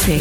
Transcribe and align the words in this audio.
Café. 0.00 0.16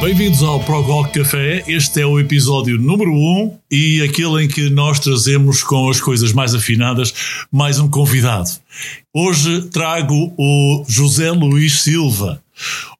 Bem-vindos 0.00 0.42
ao 0.42 0.58
Prog 0.60 0.84
Rock 0.88 1.20
Café. 1.20 1.62
Este 1.68 2.00
é 2.00 2.06
o 2.06 2.18
episódio 2.18 2.76
número 2.76 3.12
1 3.12 3.14
um, 3.14 3.58
e 3.70 4.02
aquele 4.02 4.44
em 4.44 4.48
que 4.48 4.68
nós 4.68 4.98
trazemos 4.98 5.62
com 5.62 5.88
as 5.88 6.00
coisas 6.00 6.32
mais 6.32 6.56
afinadas 6.56 7.14
mais 7.52 7.78
um 7.78 7.88
convidado. 7.88 8.50
Hoje 9.14 9.62
trago 9.70 10.34
o 10.36 10.84
José 10.88 11.30
Luís 11.30 11.82
Silva. 11.82 12.42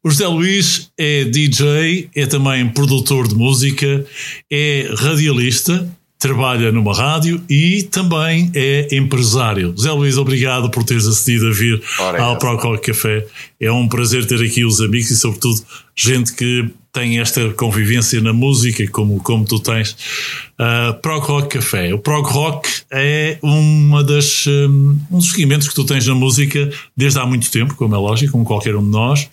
O 0.02 0.10
José 0.10 0.26
Luís 0.26 0.90
é 0.98 1.24
DJ, 1.24 2.10
é 2.14 2.26
também 2.26 2.68
produtor 2.68 3.26
de 3.26 3.34
música, 3.34 4.04
é 4.50 4.88
radialista, 4.96 5.88
trabalha 6.18 6.72
numa 6.72 6.94
rádio 6.94 7.42
e 7.48 7.82
também 7.84 8.50
é 8.54 8.88
empresário. 8.94 9.74
José 9.76 9.90
Luís, 9.92 10.16
obrigado 10.16 10.70
por 10.70 10.84
teres 10.84 11.06
acedido 11.06 11.48
a 11.48 11.52
vir 11.52 11.82
Ora, 11.98 12.22
ao 12.22 12.38
Procol 12.38 12.78
Café. 12.78 13.26
É 13.60 13.70
um 13.70 13.88
prazer 13.88 14.26
ter 14.26 14.42
aqui 14.42 14.64
os 14.64 14.80
amigos 14.80 15.10
e, 15.10 15.16
sobretudo, 15.16 15.62
gente 15.94 16.32
que 16.34 16.70
tem 16.96 17.20
esta 17.20 17.52
convivência 17.52 18.22
na 18.22 18.32
música 18.32 18.88
como, 18.90 19.22
como 19.22 19.44
tu 19.44 19.60
tens. 19.60 19.94
Uh, 20.58 20.94
Prog 21.02 21.22
Rock 21.26 21.58
Café. 21.58 21.92
O 21.92 21.98
Prog 21.98 22.26
Rock 22.26 22.70
é 22.90 23.38
uma 23.42 24.02
das, 24.02 24.46
um, 24.46 24.98
um, 25.10 25.18
dos 25.18 25.30
seguimentos 25.30 25.68
que 25.68 25.74
tu 25.74 25.84
tens 25.84 26.06
na 26.06 26.14
música 26.14 26.70
desde 26.96 27.18
há 27.18 27.26
muito 27.26 27.50
tempo, 27.50 27.74
como 27.74 27.94
é 27.94 27.98
lógico, 27.98 28.32
como 28.32 28.46
qualquer 28.46 28.74
um 28.74 28.82
de 28.82 28.88
nós. 28.88 29.28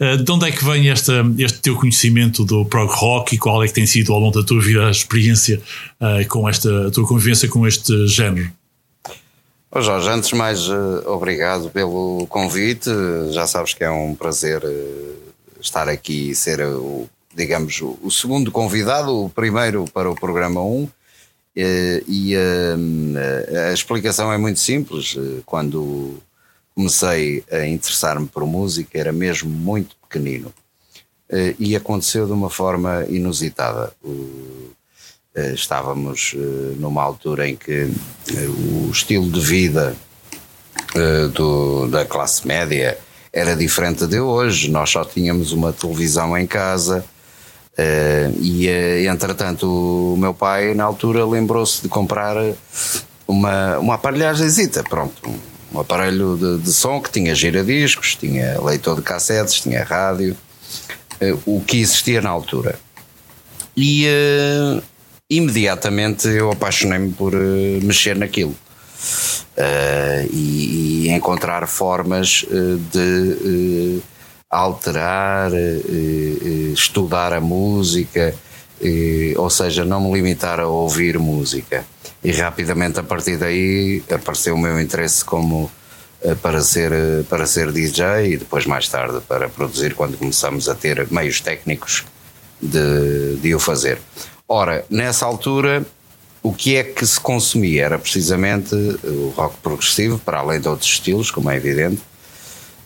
Uh, 0.00 0.16
de 0.16 0.32
onde 0.32 0.48
é 0.48 0.50
que 0.50 0.64
vem 0.64 0.90
esta, 0.90 1.24
este 1.38 1.60
teu 1.60 1.76
conhecimento 1.76 2.44
do 2.44 2.64
Prog 2.64 2.90
Rock 2.90 3.36
e 3.36 3.38
qual 3.38 3.62
é 3.62 3.68
que 3.68 3.74
tem 3.74 3.86
sido 3.86 4.12
ao 4.12 4.18
longo 4.18 4.40
da 4.40 4.44
tua 4.44 4.60
vida 4.60 4.84
a 4.84 4.90
experiência 4.90 5.62
uh, 6.00 6.26
com 6.28 6.48
esta, 6.48 6.88
a 6.88 6.90
tua 6.90 7.06
convivência 7.06 7.48
com 7.48 7.64
este 7.64 8.08
género? 8.08 8.50
Oh 9.70 9.80
Jorge, 9.80 10.08
antes 10.08 10.32
mais, 10.32 10.68
uh, 10.68 11.02
obrigado 11.06 11.70
pelo 11.70 12.26
convite. 12.28 12.90
Já 13.30 13.46
sabes 13.46 13.72
que 13.72 13.84
é 13.84 13.90
um 13.90 14.16
prazer 14.16 14.64
uh, 14.64 15.33
estar 15.64 15.88
aqui 15.88 16.34
ser 16.34 16.60
o, 16.60 17.08
digamos, 17.34 17.80
o, 17.80 17.98
o, 18.02 18.10
segundo 18.10 18.52
convidado, 18.52 19.24
o 19.24 19.30
primeiro 19.30 19.86
para 19.92 20.10
o 20.10 20.14
programa 20.14 20.62
1. 20.62 20.88
E, 21.56 22.04
e 22.06 22.36
a, 22.36 23.68
a, 23.68 23.72
explicação 23.72 24.32
é 24.32 24.38
muito 24.38 24.60
simples. 24.60 25.16
Quando 25.46 26.22
comecei 26.74 27.42
a 27.50 27.66
interessar-me 27.66 28.26
por 28.26 28.46
música, 28.46 28.98
era 28.98 29.12
mesmo 29.12 29.50
muito 29.50 29.96
pequenino. 29.96 30.52
E 31.58 31.74
aconteceu 31.74 32.26
de 32.26 32.32
uma 32.32 32.50
forma 32.50 33.04
inusitada. 33.08 33.92
Estávamos 35.54 36.34
numa 36.76 37.02
altura 37.02 37.48
em 37.48 37.56
que 37.56 37.90
o 38.86 38.90
estilo 38.90 39.30
de 39.30 39.40
vida 39.40 39.96
do, 41.32 41.88
da 41.88 42.04
classe 42.04 42.46
média 42.46 42.98
era 43.34 43.56
diferente 43.56 44.06
de 44.06 44.20
hoje. 44.20 44.70
Nós 44.70 44.90
só 44.90 45.04
tínhamos 45.04 45.50
uma 45.50 45.72
televisão 45.72 46.38
em 46.38 46.46
casa. 46.46 47.04
Uh, 47.72 48.30
e 48.40 48.68
uh, 48.68 49.10
entretanto 49.10 49.66
o 49.66 50.16
meu 50.16 50.32
pai 50.32 50.74
na 50.74 50.84
altura 50.84 51.26
lembrou-se 51.26 51.82
de 51.82 51.88
comprar 51.88 52.36
uma, 53.26 53.78
uma 53.80 53.94
aparelhagenzita, 53.94 54.84
pronto, 54.84 55.28
um, 55.72 55.80
aparelho 55.80 56.38
de, 56.40 56.62
de, 56.62 56.72
som 56.72 57.00
que 57.00 57.10
tinha 57.10 57.34
giradiscos, 57.34 58.14
tinha 58.14 58.60
leitor 58.62 58.94
de 58.94 59.02
cassetes, 59.02 59.60
tinha 59.60 59.82
rádio, 59.82 60.36
uh, 61.20 61.42
o 61.44 61.60
que 61.60 61.80
existia 61.80 62.20
na 62.20 62.30
altura. 62.30 62.78
E 63.76 64.06
imediatamente 65.28 66.28
eu 66.28 66.52
apaixonei-me 66.52 67.10
por 67.10 67.32
mexer 67.82 68.14
naquilo. 68.14 68.54
Uh, 69.56 70.28
e, 70.32 71.06
e, 71.06 71.10
encontrar 71.10 71.66
formas 71.68 72.44
uh, 72.44 72.76
de 72.90 73.98
uh, 73.98 74.02
alterar, 74.50 75.50
estudar 76.72 77.32
a 77.32 77.40
música, 77.40 78.34
ou 79.36 79.50
seja, 79.50 79.84
não 79.84 80.00
me 80.00 80.12
limitar 80.12 80.60
a 80.60 80.68
ouvir 80.68 81.18
música. 81.18 81.84
E 82.22 82.30
rapidamente 82.30 83.00
a 83.00 83.02
partir 83.02 83.36
daí 83.36 84.02
apareceu 84.08 84.54
o 84.54 84.58
meu 84.58 84.80
interesse 84.80 85.24
como 85.24 85.68
para 86.40 86.60
ser, 86.60 86.92
para 87.28 87.46
ser 87.46 87.72
DJ 87.72 88.34
e 88.34 88.36
depois 88.36 88.64
mais 88.64 88.88
tarde 88.88 89.20
para 89.26 89.48
produzir 89.48 89.94
quando 89.94 90.16
começamos 90.16 90.68
a 90.68 90.74
ter 90.76 91.10
meios 91.10 91.40
técnicos 91.40 92.04
de, 92.62 93.36
de 93.40 93.54
o 93.56 93.58
fazer. 93.58 93.98
Ora, 94.46 94.84
nessa 94.88 95.26
altura 95.26 95.84
o 96.44 96.52
que 96.52 96.76
é 96.76 96.84
que 96.84 97.06
se 97.06 97.18
consumia? 97.18 97.86
Era 97.86 97.98
precisamente 97.98 98.74
o 99.02 99.32
rock 99.34 99.56
progressivo, 99.62 100.18
para 100.18 100.40
além 100.40 100.60
de 100.60 100.68
outros 100.68 100.90
estilos, 100.90 101.30
como 101.30 101.50
é 101.50 101.56
evidente, 101.56 102.02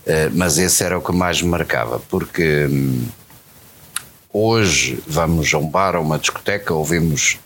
eh, 0.07 0.31
mas 0.33 0.59
esse 0.59 0.85
era 0.85 0.97
o 0.97 1.03
que 1.03 1.11
mais 1.11 1.43
me 1.43 1.49
marcava, 1.49 2.01
porque 2.09 2.69
hum, 2.71 3.05
hoje 4.33 5.01
vamos 5.05 5.53
a 5.53 5.59
um 5.59 5.69
bar 5.69 5.97
ou 5.97 6.05
uma 6.05 6.21
discoteca, 6.21 6.73
ouvimos 6.73 7.41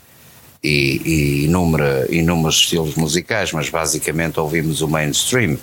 e, 0.62 1.00
e 1.02 1.44
inúmera, 1.46 2.06
inúmeros 2.10 2.56
estilos 2.56 2.94
musicais, 2.94 3.50
mas 3.50 3.70
basicamente 3.70 4.38
ouvimos 4.38 4.82
o 4.82 4.88
mainstream. 4.88 5.54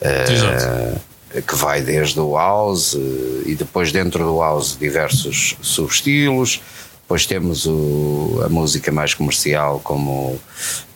Uh, 0.00 1.00
que 1.46 1.54
vai 1.54 1.80
desde 1.80 2.20
o 2.20 2.36
house 2.36 2.94
e 3.46 3.54
depois 3.54 3.90
dentro 3.90 4.22
do 4.22 4.38
house 4.38 4.76
diversos 4.78 5.56
subestilos, 5.62 6.60
depois 7.12 7.26
temos 7.26 7.66
o, 7.66 8.40
a 8.42 8.48
música 8.48 8.90
mais 8.90 9.12
comercial, 9.12 9.82
como 9.84 10.30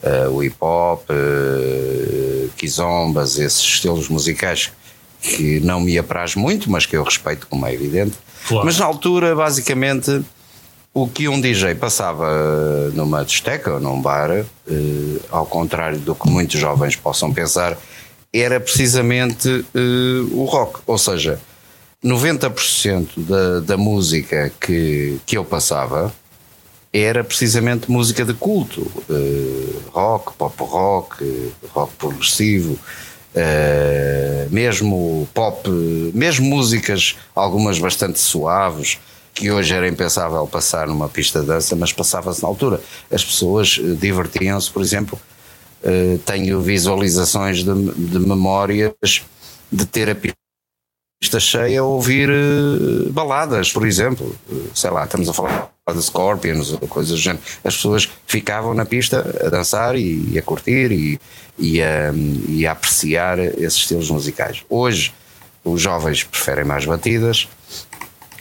uh, 0.03 0.31
o 0.33 0.43
hip 0.43 0.57
hop, 0.59 1.03
uh, 1.11 2.49
kizombas, 2.57 3.39
esses 3.39 3.61
estilos 3.61 4.09
musicais 4.09 4.73
que 5.21 5.61
não 5.61 5.79
me 5.79 5.99
apraz 5.99 6.35
muito, 6.35 6.71
mas 6.71 6.87
que 6.87 6.97
eu 6.97 7.03
respeito, 7.03 7.47
como 7.49 7.67
é 7.67 7.75
evidente. 7.75 8.17
Claro. 8.49 8.65
Mas 8.65 8.79
na 8.79 8.87
altura, 8.87 9.37
basicamente, 9.37 10.23
o 10.95 11.07
que 11.07 11.29
um 11.29 11.39
DJ 11.39 11.75
passava 11.75 12.91
numa 12.95 13.23
discoteca 13.23 13.75
ou 13.75 13.81
num 13.81 14.01
bar, 14.01 14.31
uh, 14.31 15.21
ao 15.31 15.45
contrário 15.45 15.99
do 15.99 16.15
que 16.15 16.31
muitos 16.31 16.59
jovens 16.59 16.97
possam 16.97 17.31
pensar, 17.31 17.77
era 18.33 18.59
precisamente 18.59 19.67
o 20.33 20.45
rock. 20.45 20.81
Ou 20.87 20.97
seja, 20.97 21.39
90% 22.05 23.09
da, 23.17 23.61
da 23.61 23.77
música 23.77 24.53
que, 24.61 25.19
que 25.25 25.37
eu 25.37 25.45
passava 25.45 26.13
era 26.93 27.23
precisamente 27.23 27.91
música 27.91 28.25
de 28.25 28.33
culto, 28.33 28.81
uh, 28.81 29.83
rock, 29.91 30.33
pop 30.35 30.55
rock, 30.63 31.53
rock 31.71 31.93
progressivo, 31.97 32.73
uh, 33.35 34.51
mesmo 34.51 35.29
pop, 35.35 35.69
mesmo 36.15 36.47
músicas, 36.47 37.17
algumas 37.35 37.79
bastante 37.79 38.19
suaves, 38.19 38.99
que 39.35 39.51
hoje 39.51 39.75
era 39.75 39.87
impensável 39.87 40.47
passar 40.47 40.87
numa 40.87 41.09
pista 41.09 41.41
de 41.41 41.47
dança, 41.49 41.77
mas 41.77 41.93
passava-se 41.93 42.43
na 42.43 42.49
altura. 42.49 42.81
As 43.11 43.23
pessoas 43.23 43.79
eh, 43.79 43.95
divertiam-se, 43.95 44.71
por 44.71 44.81
exemplo, 44.81 45.21
uh, 45.83 46.19
tenho 46.21 46.63
visualizações 46.63 47.59
de, 47.63 47.75
de 47.93 48.19
memórias 48.19 49.23
de 49.71 49.85
ter 49.85 50.09
a 50.09 50.15
pista 50.15 50.46
pista 51.21 51.41
cheia 51.41 51.81
a 51.81 51.85
ouvir 51.85 52.29
uh, 52.31 53.11
baladas, 53.11 53.73
por 53.73 53.87
exemplo. 53.87 54.35
Uh, 54.49 54.71
sei 54.75 54.91
lá, 54.91 55.05
estamos 55.05 55.29
a 55.29 55.33
falar 55.33 55.71
de 55.95 56.03
Scorpions 56.03 56.73
ou 56.73 56.81
coisas 56.81 57.13
do 57.13 57.17
género. 57.17 57.43
As 57.65 57.75
pessoas 57.77 58.09
ficavam 58.27 58.75
na 58.75 58.85
pista 58.85 59.21
a 59.45 59.49
dançar 59.49 59.97
e, 59.97 60.33
e 60.33 60.39
a 60.39 60.43
curtir 60.43 60.93
e, 60.93 61.21
e, 61.59 61.83
a, 61.83 62.13
e 62.49 62.67
a 62.67 62.73
apreciar 62.73 63.39
esses 63.39 63.79
estilos 63.79 64.11
musicais. 64.11 64.65
Hoje, 64.69 65.15
os 65.65 65.81
jovens 65.81 66.23
preferem 66.23 66.65
mais 66.65 66.85
batidas, 66.85 67.49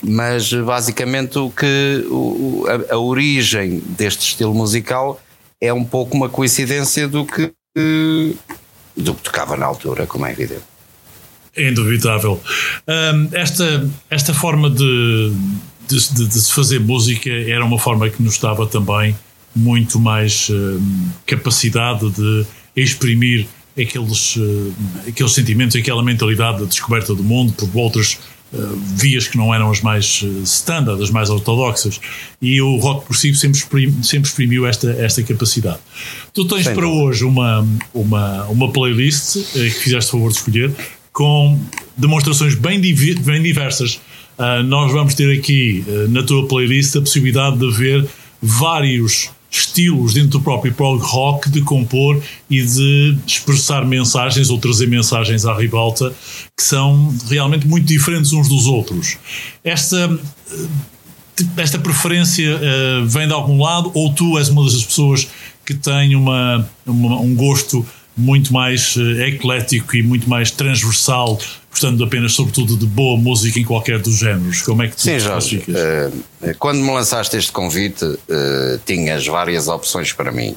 mas 0.01 0.51
basicamente 0.53 1.39
o 1.39 1.49
que 1.49 2.05
o, 2.09 2.65
a, 2.67 2.93
a, 2.93 2.97
origem 2.97 3.79
deste 3.79 4.27
estilo 4.27 4.53
musical 4.53 5.19
é 5.61 5.73
um 5.73 5.83
pouco 5.83 6.15
uma 6.15 6.29
coincidência 6.29 7.07
do 7.07 7.25
que, 7.25 7.53
do 8.95 9.15
que 9.15 9.21
tocava 9.23 9.55
na 9.55 9.65
altura, 9.65 10.05
como 10.05 10.25
é 10.25 10.31
evidente. 10.31 10.74
É 11.55 11.69
indubitável. 11.69 12.41
Um, 12.87 13.29
esta, 13.31 13.89
esta 14.09 14.33
forma 14.33 14.69
de, 14.69 15.31
de, 15.87 16.13
de, 16.13 16.27
de, 16.27 16.41
se 16.41 16.51
fazer 16.51 16.79
música 16.79 17.29
era 17.29 17.63
uma 17.63 17.79
forma 17.79 18.09
que 18.09 18.21
nos 18.21 18.37
dava 18.37 18.67
também 18.67 19.15
muito 19.55 19.99
mais 19.99 20.49
um, 20.49 21.09
capacidade 21.25 22.09
de 22.11 22.45
exprimir 22.75 23.47
aqueles, 23.79 24.35
uh, 24.35 24.73
aqueles 25.07 25.33
sentimentos, 25.33 25.75
aquela 25.75 26.03
mentalidade 26.03 26.59
da 26.59 26.65
descoberta 26.65 27.13
do 27.13 27.23
mundo 27.23 27.53
por 27.53 27.69
outras 27.77 28.17
uh, 28.53 28.57
vias 28.95 29.27
que 29.27 29.37
não 29.37 29.53
eram 29.53 29.69
as 29.69 29.81
mais 29.81 30.21
uh, 30.23 30.43
standard, 30.43 31.01
as 31.01 31.09
mais 31.09 31.29
ortodoxas. 31.29 31.99
E 32.41 32.61
o 32.61 32.77
rock 32.77 33.05
progressivo 33.05 33.37
sempre, 33.37 33.57
exprim, 33.57 34.03
sempre 34.03 34.29
exprimiu 34.29 34.65
esta, 34.65 34.91
esta 34.91 35.23
capacidade. 35.23 35.79
Tu 36.33 36.45
tens 36.45 36.65
Sim. 36.65 36.73
para 36.73 36.87
hoje 36.87 37.23
uma, 37.23 37.67
uma, 37.93 38.43
uma 38.45 38.71
playlist 38.71 39.37
que 39.53 39.69
fizeste 39.69 40.11
favor 40.11 40.31
de 40.31 40.37
escolher 40.37 40.73
com 41.15 41.57
demonstrações 41.97 42.55
bem, 42.55 42.79
bem 42.81 43.41
diversas. 43.41 43.95
Uh, 44.37 44.61
nós 44.65 44.91
vamos 44.91 45.13
ter 45.13 45.31
aqui 45.39 45.83
uh, 45.87 46.09
na 46.09 46.21
tua 46.21 46.45
playlist 46.45 46.93
a 46.97 46.99
possibilidade 46.99 47.57
de 47.57 47.71
ver 47.71 48.05
vários 48.41 49.29
estilos 49.49 50.13
dentro 50.13 50.31
do 50.31 50.41
próprio 50.41 50.73
prog 50.73 51.01
rock 51.01 51.49
de 51.49 51.61
compor 51.61 52.21
e 52.49 52.61
de 52.61 53.17
expressar 53.25 53.85
mensagens 53.85 54.49
ou 54.49 54.57
trazer 54.57 54.89
mensagens 54.89 55.45
à 55.45 55.55
ribalta 55.57 56.13
que 56.57 56.61
são 56.61 57.15
realmente 57.29 57.65
muito 57.65 57.85
diferentes 57.85 58.33
uns 58.33 58.49
dos 58.49 58.67
outros. 58.67 59.17
Esta 59.63 60.19
esta 61.55 61.79
preferência 61.79 62.57
uh, 62.57 63.07
vem 63.07 63.25
de 63.25 63.33
algum 63.33 63.61
lado 63.61 63.89
ou 63.93 64.11
tu 64.13 64.37
és 64.37 64.49
uma 64.49 64.65
das 64.65 64.83
pessoas 64.83 65.29
que 65.65 65.73
tem 65.73 66.13
uma, 66.13 66.69
uma 66.85 67.21
um 67.21 67.33
gosto 67.33 67.85
muito 68.15 68.53
mais 68.53 68.95
uh, 68.95 69.21
eclético 69.21 69.95
e 69.95 70.03
muito 70.03 70.29
mais 70.29 70.51
transversal, 70.51 71.37
gostando 71.69 72.03
apenas, 72.03 72.33
sobretudo, 72.33 72.77
de 72.77 72.85
boa 72.85 73.17
música 73.17 73.59
em 73.59 73.63
qualquer 73.63 73.99
dos 73.99 74.17
géneros? 74.17 74.61
Como 74.61 74.81
é 74.83 74.87
que 74.87 74.95
tu 74.95 75.01
Sim, 75.01 75.19
Jorge, 75.19 75.63
uh, 75.67 76.55
quando 76.57 76.79
me 76.79 76.91
lançaste 76.91 77.35
este 77.35 77.51
convite, 77.51 78.05
tinhas 78.85 79.25
várias 79.27 79.67
opções 79.67 80.13
para 80.13 80.31
mim. 80.31 80.55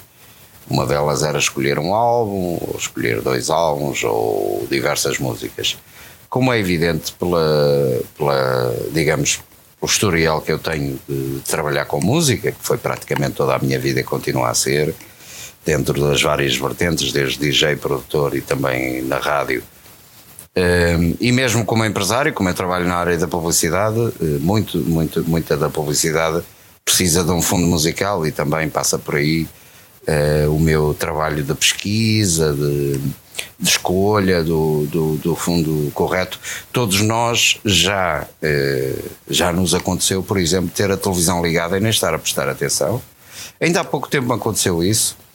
Uma 0.71 0.85
delas 0.85 1.23
era 1.23 1.39
escolher 1.39 1.79
um 1.79 1.95
álbum, 1.95 2.59
ou 2.61 2.77
escolher 2.79 3.23
dois 3.23 3.49
álbuns, 3.49 4.05
ou 4.05 4.67
diversas 4.71 5.19
músicas. 5.19 5.79
Como 6.29 6.53
é 6.53 6.59
evidente 6.59 7.13
pela, 7.13 8.01
pela 8.17 8.75
digamos, 8.93 9.41
o 9.81 9.87
historial 9.87 10.43
que 10.43 10.53
eu 10.53 10.59
tenho 10.59 10.99
de 11.09 11.41
trabalhar 11.47 11.87
com 11.87 12.01
música, 12.01 12.53
que 12.53 12.59
foi 12.61 12.77
praticamente 12.77 13.33
toda 13.33 13.55
a 13.55 13.59
minha 13.59 13.79
vida 13.79 14.01
e 14.01 14.05
continua 14.05 14.51
a 14.51 14.55
ser, 14.55 14.95
dentro 15.69 16.01
das 16.01 16.23
várias 16.23 16.57
vertentes, 16.57 17.13
desde 17.13 17.39
DJ, 17.39 17.77
produtor 17.77 18.35
e 18.35 18.41
também 18.41 19.03
na 19.03 19.19
rádio. 19.19 19.63
Um, 20.57 21.15
e 21.21 21.31
mesmo 21.31 21.63
como 21.63 21.85
empresário, 21.85 22.33
como 22.33 22.49
eu 22.49 22.55
trabalho 22.55 22.87
na 22.87 22.97
área 22.97 23.19
da 23.19 23.29
publicidade, 23.29 24.01
eh, 24.19 24.39
muito, 24.41 24.79
muito, 24.79 25.23
muita 25.29 25.59
da 25.59 25.69
publicidade 25.69 26.43
precisa 26.83 27.23
de 27.23 27.31
um 27.31 27.43
fundo 27.43 27.67
musical 27.67 28.27
e 28.27 28.33
também 28.33 28.71
passa 28.71 28.99
por 28.99 29.17
aí 29.17 29.47
uh, 30.09 30.51
o 30.51 30.59
meu 30.59 30.95
trabalho 30.95 31.45
de 31.45 31.55
pesquisa, 31.55 32.55
de 32.55 32.99
de 33.61 33.69
escolha 33.69 34.43
do, 34.43 34.87
do, 34.87 35.17
do, 35.17 35.37
fundo 35.37 35.93
correto. 35.93 36.41
Todos 36.73 37.01
nós 37.03 37.61
já, 37.65 38.27
eh, 38.43 38.99
já 39.31 39.53
nos 39.53 39.75
aconteceu, 39.75 40.25
por 40.25 40.39
exemplo, 40.39 40.71
ter 40.75 40.91
a 40.91 40.97
televisão 40.97 41.41
ligada 41.41 41.77
e 41.77 41.81
nem 41.81 41.91
estar 41.91 42.13
a 42.13 42.19
prestar 42.19 42.49
atenção. 42.49 43.01
Ainda 43.61 43.81
há 43.81 43.85
pouco 43.85 44.09
tempo 44.09 44.33
aconteceu 44.33 44.83
isso 44.83 45.17
eh, 45.17 45.28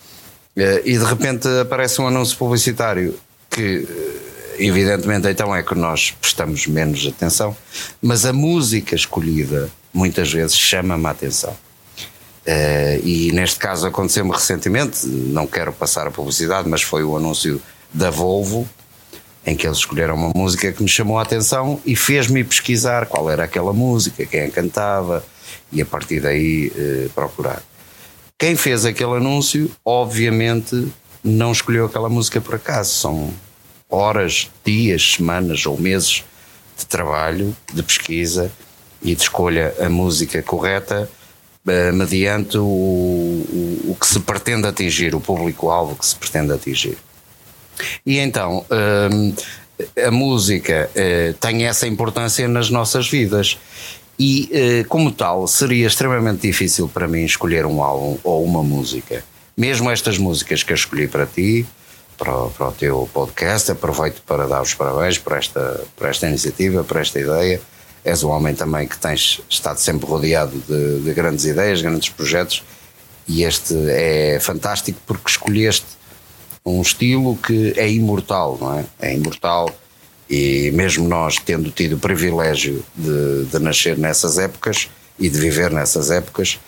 e 0.55 0.97
de 0.97 1.03
repente 1.03 1.47
aparece 1.61 1.99
um 2.01 2.07
anúncio 2.07 2.37
publicitário 2.37 3.15
que, 3.49 3.87
eh, 3.89 4.55
evidentemente, 4.59 5.27
então 5.27 5.55
é 5.55 5.63
que 5.63 5.75
nós 5.75 6.11
prestamos 6.11 6.67
menos 6.67 7.05
atenção, 7.07 7.55
mas 8.01 8.25
a 8.25 8.33
música 8.33 8.95
escolhida 8.95 9.69
muitas 9.93 10.31
vezes 10.31 10.55
chama-me 10.55 11.05
a 11.05 11.09
atenção. 11.11 11.55
Uh, 12.45 12.99
e 13.05 13.31
neste 13.31 13.57
caso 13.57 13.87
aconteceu-me 13.87 14.31
recentemente, 14.31 15.07
não 15.07 15.47
quero 15.47 15.71
passar 15.71 16.07
a 16.07 16.11
publicidade, 16.11 16.67
mas 16.67 16.81
foi 16.81 17.01
o 17.01 17.15
anúncio 17.15 17.61
da 17.93 18.09
Volvo, 18.09 18.67
em 19.45 19.55
que 19.55 19.65
eles 19.65 19.77
escolheram 19.77 20.15
uma 20.15 20.31
música 20.35 20.71
que 20.71 20.83
me 20.83 20.89
chamou 20.89 21.17
a 21.17 21.21
atenção 21.21 21.79
e 21.85 21.95
fez-me 21.95 22.43
pesquisar 22.43 23.05
qual 23.05 23.29
era 23.29 23.45
aquela 23.45 23.71
música, 23.71 24.25
quem 24.25 24.41
a 24.41 24.49
cantava 24.49 25.23
e 25.71 25.81
a 25.81 25.85
partir 25.85 26.19
daí 26.19 26.71
eh, 26.75 27.07
procurar. 27.15 27.61
Quem 28.37 28.55
fez 28.55 28.85
aquele 28.85 29.13
anúncio, 29.13 29.71
obviamente, 29.85 30.87
não 31.23 31.51
escolheu 31.51 31.85
aquela 31.85 32.09
música 32.09 32.41
por 32.41 32.55
acaso. 32.55 32.93
São 32.93 33.33
horas, 33.89 34.49
dias, 34.65 35.13
semanas 35.13 35.65
ou 35.65 35.79
meses 35.79 36.23
de 36.77 36.85
trabalho, 36.85 37.55
de 37.73 37.83
pesquisa 37.83 38.51
e 39.01 39.15
de 39.15 39.21
escolha 39.21 39.73
a 39.79 39.89
música 39.89 40.41
correta 40.41 41.09
eh, 41.65 41.91
mediante 41.91 42.57
o, 42.57 42.63
o, 42.63 43.91
o 43.91 43.97
que 43.99 44.07
se 44.07 44.19
pretende 44.19 44.67
atingir, 44.67 45.15
o 45.15 45.21
público-alvo 45.21 45.95
que 45.95 46.05
se 46.05 46.15
pretende 46.15 46.51
atingir. 46.51 46.97
E 48.05 48.19
então, 48.19 48.65
hum, 49.11 49.33
a 50.05 50.11
música 50.11 50.89
uh, 50.91 51.33
tem 51.35 51.65
essa 51.65 51.87
importância 51.87 52.47
nas 52.47 52.69
nossas 52.69 53.09
vidas. 53.09 53.57
E, 54.19 54.49
uh, 54.83 54.87
como 54.87 55.11
tal, 55.11 55.47
seria 55.47 55.87
extremamente 55.87 56.41
difícil 56.41 56.87
para 56.87 57.07
mim 57.07 57.23
escolher 57.25 57.65
um 57.65 57.81
álbum 57.81 58.17
ou 58.23 58.43
uma 58.43 58.61
música. 58.61 59.23
Mesmo 59.57 59.89
estas 59.89 60.17
músicas 60.17 60.63
que 60.63 60.71
eu 60.71 60.75
escolhi 60.75 61.07
para 61.07 61.25
ti, 61.25 61.65
para 62.17 62.35
o, 62.35 62.49
para 62.51 62.67
o 62.67 62.71
teu 62.71 63.09
podcast, 63.13 63.71
aproveito 63.71 64.21
para 64.21 64.47
dar 64.47 64.61
os 64.61 64.73
parabéns 64.73 65.17
por 65.17 65.33
esta, 65.33 65.83
por 65.95 66.07
esta 66.07 66.27
iniciativa, 66.27 66.83
por 66.83 66.97
esta 66.97 67.19
ideia. 67.19 67.59
És 68.03 68.23
um 68.23 68.29
homem 68.29 68.53
também 68.53 68.87
que 68.87 68.97
tens 68.97 69.41
estado 69.49 69.77
sempre 69.77 70.05
rodeado 70.05 70.57
de, 70.67 70.99
de 70.99 71.13
grandes 71.13 71.45
ideias, 71.45 71.81
grandes 71.81 72.09
projetos, 72.09 72.63
e 73.27 73.43
este 73.43 73.73
é 73.89 74.37
fantástico 74.41 74.99
porque 75.07 75.29
escolheste 75.29 75.85
um 76.65 76.81
estilo 76.81 77.37
que 77.37 77.73
é 77.77 77.89
imortal, 77.89 78.57
não 78.59 78.79
é? 78.79 78.85
É 79.01 79.15
imortal 79.15 79.69
e 80.33 80.71
mesmo 80.71 81.07
nós 81.07 81.37
tendo 81.37 81.69
tido 81.69 81.93
o 81.93 81.99
privilégio 81.99 82.83
de, 82.95 83.45
de 83.45 83.59
nascer 83.59 83.95
nessas 83.95 84.39
épocas 84.39 84.89
e 85.19 85.29
de 85.29 85.37
viver 85.37 85.69
nessas 85.69 86.09
épocas, 86.09 86.59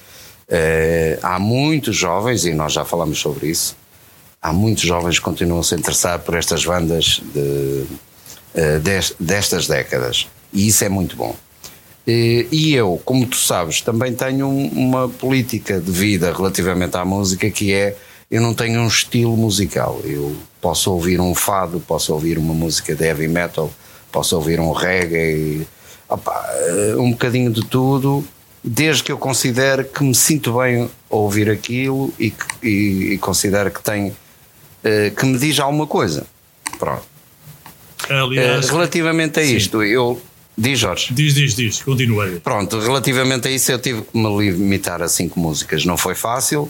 eh, 0.48 1.18
há 1.24 1.40
muitos 1.40 1.96
jovens, 1.96 2.46
e 2.46 2.54
nós 2.54 2.74
já 2.74 2.86
falamos 2.86 3.18
sobre 3.18 3.48
isso, 3.48 3.76
há 4.40 4.54
muitos 4.54 4.84
jovens 4.84 5.18
que 5.18 5.26
continuam 5.26 5.62
a 5.62 5.64
se 5.64 5.74
interessar 5.74 6.20
por 6.20 6.36
estas 6.36 6.64
bandas 6.64 7.24
de, 7.34 7.86
eh, 8.54 8.80
destas 9.20 9.68
décadas 9.68 10.28
e 10.54 10.68
isso 10.68 10.86
é 10.86 10.90
muito 10.90 11.16
bom. 11.16 11.36
E 12.08 12.76
eu, 12.76 13.02
como 13.04 13.26
tu 13.26 13.36
sabes, 13.36 13.82
também 13.82 14.14
tenho 14.14 14.48
uma 14.48 15.10
política 15.10 15.80
de 15.80 15.92
vida 15.92 16.32
relativamente 16.32 16.96
à 16.96 17.04
música 17.04 17.50
que 17.50 17.74
é 17.74 17.98
eu 18.36 18.42
não 18.42 18.54
tenho 18.54 18.82
um 18.82 18.88
estilo 18.88 19.36
musical. 19.38 20.02
Eu 20.04 20.36
posso 20.60 20.92
ouvir 20.92 21.22
um 21.22 21.34
fado, 21.34 21.80
posso 21.80 22.14
ouvir 22.14 22.38
uma 22.38 22.54
música 22.54 22.94
de 22.94 23.06
heavy 23.06 23.30
metal, 23.30 23.74
posso 24.12 24.36
ouvir 24.36 24.60
um 24.60 24.74
reggae, 24.74 25.66
opa, 26.10 26.46
eh, 26.50 26.96
um 26.98 27.12
bocadinho 27.12 27.50
de 27.50 27.62
tudo, 27.66 28.28
desde 28.62 29.04
que 29.04 29.12
eu 29.12 29.18
considere 29.18 29.86
que 29.86 30.04
me 30.04 30.14
sinto 30.14 30.58
bem 30.58 30.90
a 31.10 31.16
ouvir 31.16 31.50
aquilo 31.50 32.14
e, 32.20 32.32
que, 32.32 32.68
e, 32.68 33.14
e 33.14 33.18
considero 33.20 33.72
que 33.72 33.82
tem 33.82 34.14
eh, 34.84 35.12
que 35.12 35.26
me 35.26 35.38
diz 35.38 35.58
alguma 35.58 35.88
coisa. 35.88 36.28
Pronto. 36.78 37.06
Aliás, 38.10 38.70
uh, 38.70 38.74
relativamente 38.74 39.40
a 39.40 39.44
isto, 39.44 39.82
eu 39.82 40.22
Diz 40.58 40.80
Jorge. 40.80 41.14
Diz, 41.14 41.34
diz, 41.34 41.54
diz, 41.56 41.82
continuei. 41.82 42.40
Pronto, 42.40 42.80
relativamente 42.80 43.48
a 43.50 43.52
isso 43.52 43.74
eu 43.74 43.80
tive 43.80 44.04
que 44.04 44.18
me 44.18 44.38
limitar 44.38 45.02
a 45.02 45.08
cinco 45.10 45.38
músicas. 45.38 45.84
Não 45.84 45.98
foi 45.98 46.16
fácil, 46.16 46.70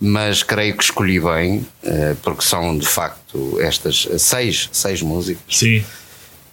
mas 0.00 0.42
creio 0.42 0.76
que 0.76 0.84
escolhi 0.84 1.18
bem, 1.20 1.66
eh, 1.82 2.14
porque 2.22 2.42
são 2.42 2.76
de 2.76 2.86
facto 2.86 3.58
estas 3.60 4.08
seis, 4.18 4.68
seis 4.72 5.00
músicas 5.00 5.42
Sim. 5.48 5.82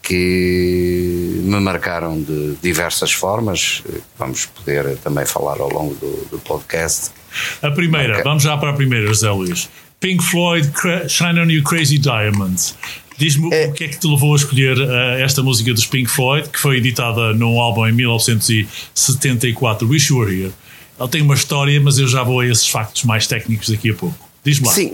que 0.01 1.41
me 1.43 1.59
marcaram 1.59 2.21
de 2.21 2.55
diversas 2.61 3.11
formas. 3.11 3.83
Vamos 4.17 4.45
poder 4.45 4.97
também 4.97 5.25
falar 5.25 5.59
ao 5.59 5.69
longo 5.69 5.93
do, 5.95 6.27
do 6.31 6.39
podcast. 6.39 7.11
A 7.61 7.71
primeira, 7.71 8.13
okay. 8.13 8.23
vamos 8.23 8.43
já 8.43 8.57
para 8.57 8.69
a 8.69 8.73
primeira, 8.73 9.07
José 9.07 9.29
Luís. 9.29 9.69
Pink 9.99 10.23
Floyd, 10.23 10.69
Shine 11.07 11.39
on 11.39 11.49
You 11.49 11.63
Crazy 11.63 11.97
Diamonds. 11.97 12.75
Diz-me 13.17 13.53
é, 13.53 13.67
o 13.67 13.73
que 13.73 13.85
é 13.85 13.87
que 13.87 13.97
te 13.97 14.07
levou 14.07 14.33
a 14.33 14.35
escolher 14.35 14.77
uh, 14.77 14.91
esta 15.19 15.41
música 15.43 15.73
dos 15.73 15.85
Pink 15.85 16.09
Floyd, 16.09 16.49
que 16.49 16.59
foi 16.59 16.77
editada 16.77 17.33
num 17.33 17.59
álbum 17.59 17.87
em 17.87 17.91
1974, 17.93 19.87
Wish 19.87 20.11
You 20.11 20.19
Were 20.19 20.33
Here. 20.33 20.51
Ela 20.99 21.09
tem 21.09 21.21
uma 21.21 21.33
história, 21.33 21.79
mas 21.81 21.97
eu 21.97 22.07
já 22.07 22.23
vou 22.23 22.39
a 22.39 22.45
esses 22.45 22.67
factos 22.67 23.03
mais 23.03 23.25
técnicos 23.27 23.69
daqui 23.69 23.91
a 23.91 23.93
pouco. 23.93 24.15
Diz-me 24.43 24.67
lá. 24.67 24.73
Sim, 24.73 24.93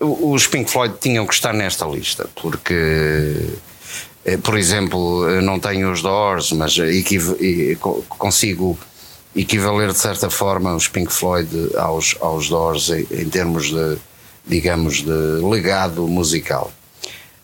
uh, 0.00 0.32
os 0.32 0.46
Pink 0.46 0.70
Floyd 0.70 0.94
tinham 1.00 1.26
que 1.26 1.34
estar 1.34 1.52
nesta 1.52 1.86
lista, 1.86 2.28
porque, 2.40 3.48
uh, 4.26 4.38
por 4.38 4.58
exemplo, 4.58 5.40
não 5.42 5.58
tenho 5.58 5.90
os 5.90 6.02
Doors, 6.02 6.52
mas 6.52 6.76
consigo 8.08 8.78
equivaler 9.34 9.90
de 9.92 9.98
certa 9.98 10.30
forma 10.30 10.74
os 10.74 10.88
Pink 10.88 11.12
Floyd 11.12 11.48
aos, 11.76 12.16
aos 12.20 12.48
Doors 12.48 12.90
em, 12.90 13.06
em 13.10 13.28
termos 13.28 13.70
de, 13.70 13.96
digamos, 14.46 15.02
de 15.02 15.42
legado 15.42 16.06
musical. 16.06 16.72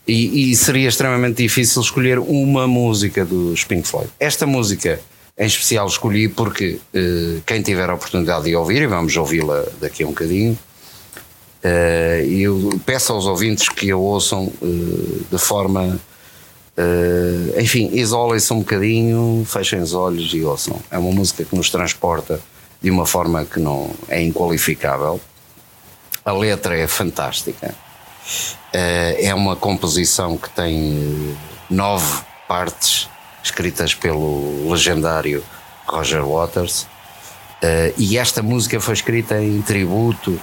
E, 0.07 0.51
e, 0.51 0.57
seria 0.57 0.89
extremamente 0.89 1.43
difícil 1.43 1.81
escolher 1.83 2.19
uma 2.19 2.67
música 2.67 3.25
dos 3.25 3.63
Pink 3.65 3.87
Floyd. 3.87 4.11
Esta 4.19 4.45
música 4.45 5.01
em 5.41 5.47
especial 5.47 5.87
escolhi 5.87 6.29
porque 6.29 6.79
uh, 6.95 7.41
quem 7.47 7.63
tiver 7.63 7.89
a 7.89 7.95
oportunidade 7.95 8.45
de 8.45 8.55
ouvir, 8.55 8.83
e 8.83 8.87
vamos 8.87 9.17
ouvi-la 9.17 9.65
daqui 9.81 10.03
a 10.03 10.07
um 10.07 10.11
bocadinho, 10.11 10.53
uh, 11.65 12.25
eu 12.31 12.79
peço 12.85 13.15
aos 13.15 13.25
ouvintes 13.25 13.71
que 13.71 13.91
a 13.91 13.97
ouçam 13.97 14.53
uh, 14.61 15.25
de 15.31 15.39
forma. 15.39 15.99
enfim, 17.59 17.91
isolem-se 17.93 18.53
um 18.53 18.59
bocadinho, 18.59 19.43
fechem 19.47 19.81
os 19.81 19.95
olhos 19.95 20.33
e 20.35 20.43
ouçam. 20.43 20.79
É 20.91 20.99
uma 20.99 21.11
música 21.11 21.43
que 21.43 21.57
nos 21.57 21.71
transporta 21.71 22.41
de 22.83 22.91
uma 22.91 23.07
forma 23.07 23.45
que 23.45 23.61
não 23.61 23.91
é 24.09 24.23
inqualificável. 24.23 25.21
A 26.23 26.33
letra 26.33 26.79
é 26.79 26.87
fantástica. 26.87 27.75
é 28.73 29.35
uma 29.35 29.57
composição 29.57 30.39
que 30.39 30.49
tem 30.51 31.37
nove 31.71 32.23
partes 32.47 33.09
escritas 33.43 33.95
pelo 33.95 34.71
legendário 34.71 35.43
Roger 35.87 36.25
Waters. 36.25 36.87
Uh, 37.63 37.93
e 37.99 38.17
esta 38.17 38.43
música 38.43 38.81
foi 38.81 38.95
escrita 38.95 39.43
em 39.43 39.61
tributo 39.61 40.41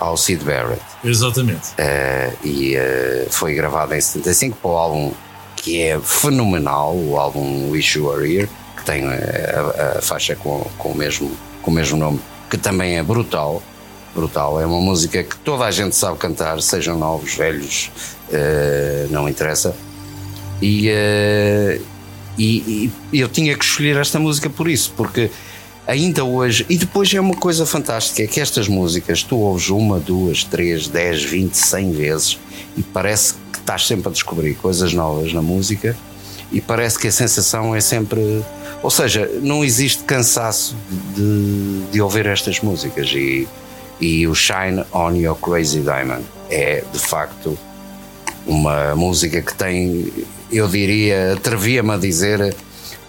ao 0.00 0.16
Sid 0.16 0.42
Barrett. 0.44 0.82
Exatamente. 1.04 1.68
Uh, 1.72 2.46
e 2.46 2.76
uh, 2.76 3.30
foi 3.30 3.54
gravada 3.54 3.96
em 3.96 4.00
75 4.00 4.56
para 4.56 4.70
o 4.70 4.76
álbum 4.76 5.12
que 5.56 5.82
é 5.82 5.98
fenomenal, 6.00 6.94
o 6.94 7.18
álbum 7.18 7.70
Wish 7.70 7.98
You 7.98 8.06
Were 8.06 8.36
Here, 8.36 8.48
que 8.76 8.84
tem 8.84 9.04
a, 9.04 9.98
a 9.98 10.02
faixa 10.02 10.36
com, 10.36 10.60
com, 10.78 10.90
o 10.90 10.94
mesmo, 10.94 11.36
com 11.60 11.70
o 11.70 11.74
mesmo 11.74 11.98
nome, 11.98 12.20
que 12.48 12.56
também 12.56 12.98
é 12.98 13.02
brutal. 13.02 13.62
Brutal, 14.14 14.60
é 14.60 14.64
uma 14.64 14.80
música 14.80 15.22
que 15.24 15.36
toda 15.38 15.64
a 15.64 15.70
gente 15.70 15.96
sabe 15.96 16.16
cantar, 16.18 16.62
sejam 16.62 16.96
novos, 16.96 17.34
velhos, 17.34 17.90
não 19.10 19.28
interessa. 19.28 19.76
E, 20.62 20.88
e, 22.38 22.90
e 23.12 23.20
eu 23.20 23.28
tinha 23.28 23.56
que 23.56 23.64
escolher 23.64 23.96
esta 23.96 24.18
música 24.18 24.50
por 24.50 24.68
isso, 24.68 24.92
porque 24.96 25.30
ainda 25.86 26.24
hoje, 26.24 26.66
e 26.68 26.76
depois 26.76 27.12
é 27.14 27.20
uma 27.20 27.36
coisa 27.36 27.64
fantástica, 27.64 28.22
é 28.22 28.26
que 28.26 28.40
estas 28.40 28.68
músicas 28.68 29.22
tu 29.22 29.36
ouves 29.36 29.68
uma, 29.68 30.00
duas, 30.00 30.44
três, 30.44 30.88
dez, 30.88 31.22
vinte, 31.22 31.56
cem 31.56 31.92
vezes 31.92 32.38
e 32.76 32.82
parece 32.82 33.34
que 33.52 33.58
estás 33.58 33.86
sempre 33.86 34.08
a 34.08 34.12
descobrir 34.12 34.54
coisas 34.54 34.92
novas 34.92 35.32
na 35.32 35.42
música 35.42 35.96
e 36.52 36.60
parece 36.60 36.98
que 36.98 37.08
a 37.08 37.12
sensação 37.12 37.74
é 37.74 37.80
sempre. 37.80 38.44
Ou 38.82 38.90
seja, 38.90 39.28
não 39.42 39.64
existe 39.64 40.04
cansaço 40.04 40.76
de, 41.14 41.82
de 41.92 42.00
ouvir 42.00 42.26
estas 42.26 42.60
músicas 42.60 43.10
e, 43.12 43.48
e 44.00 44.26
o 44.26 44.34
Shine 44.34 44.84
on 44.92 45.14
Your 45.14 45.36
Crazy 45.36 45.80
Diamond 45.80 46.24
é 46.50 46.84
de 46.92 46.98
facto 46.98 47.58
uma 48.46 48.94
música 48.94 49.42
que 49.42 49.54
tem, 49.54 50.12
eu 50.50 50.68
diria, 50.68 51.34
atrevia-me 51.34 51.92
a 51.92 51.96
dizer, 51.96 52.54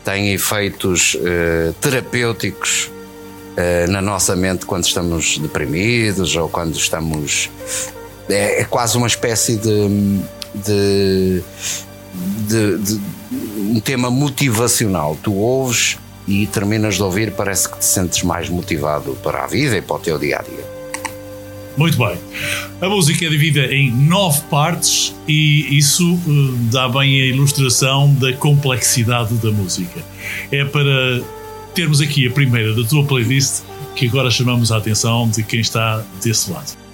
tem 0.04 0.34
efeitos 0.34 1.16
uh, 1.16 1.74
terapêuticos 1.82 2.90
uh, 3.58 3.92
na 3.92 4.02
nossa 4.02 4.36
mente 4.36 4.66
quando 4.66 4.86
estamos 4.86 5.38
deprimidos 5.38 6.36
ou 6.36 6.50
quando 6.50 6.76
estamos. 6.76 7.50
É, 8.30 8.62
é 8.62 8.64
quase 8.66 8.98
uma 8.98 9.08
espécie 9.08 9.56
de, 9.56 10.22
de, 10.54 11.44
de, 12.48 12.78
de, 12.78 13.02
um 13.58 13.80
tema 13.80 14.10
motivacional. 14.10 15.18
Tu 15.22 15.34
ouves 15.34 15.98
e 16.28 16.46
terminas 16.48 16.96
de 16.96 17.04
ouvir, 17.04 17.32
parece 17.32 17.70
que 17.70 17.80
te 17.80 17.86
sentes 17.86 18.24
mais 18.24 18.50
motivado 18.50 19.18
para 19.24 19.44
a 19.44 19.48
vida 19.48 19.78
e 19.78 19.82
para 19.82 19.96
o 19.96 20.00
teu 20.00 20.18
dia 20.18 20.40
a 20.40 20.42
dia. 20.42 20.77
Muito 21.78 21.98
bem. 21.98 22.18
A 22.82 22.90
música 22.90 23.26
é 23.26 23.30
dividida 23.30 23.74
em 23.74 23.92
nove 23.92 24.42
partes 24.50 25.16
e 25.28 25.78
isso 25.78 26.16
uh, 26.16 26.58
dá 26.72 26.90
bem 26.90 27.22
a 27.22 27.26
ilustração 27.26 28.14
da 28.16 28.34
complexidade 28.34 29.36
da 29.36 29.52
música. 29.52 30.04
É 30.52 30.66
para 30.66 31.22
termos 31.76 32.02
aqui 32.02 32.28
a 32.28 32.32
primeira 32.32 32.74
da 32.74 32.84
tua 32.84 33.04
playlist 33.04 33.62
que 33.96 34.08
agora 34.08 34.32
chamamos 34.32 34.72
a 34.72 34.78
atenção 34.78 35.30
de 35.30 35.44
quem 35.44 35.60
está 35.60 36.04
desse 36.24 36.52
lado. 36.52 36.87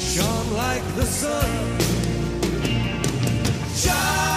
Shone 0.00 0.54
like 0.54 0.84
the 0.96 1.04
sun. 1.04 1.78
Shine 3.74 4.29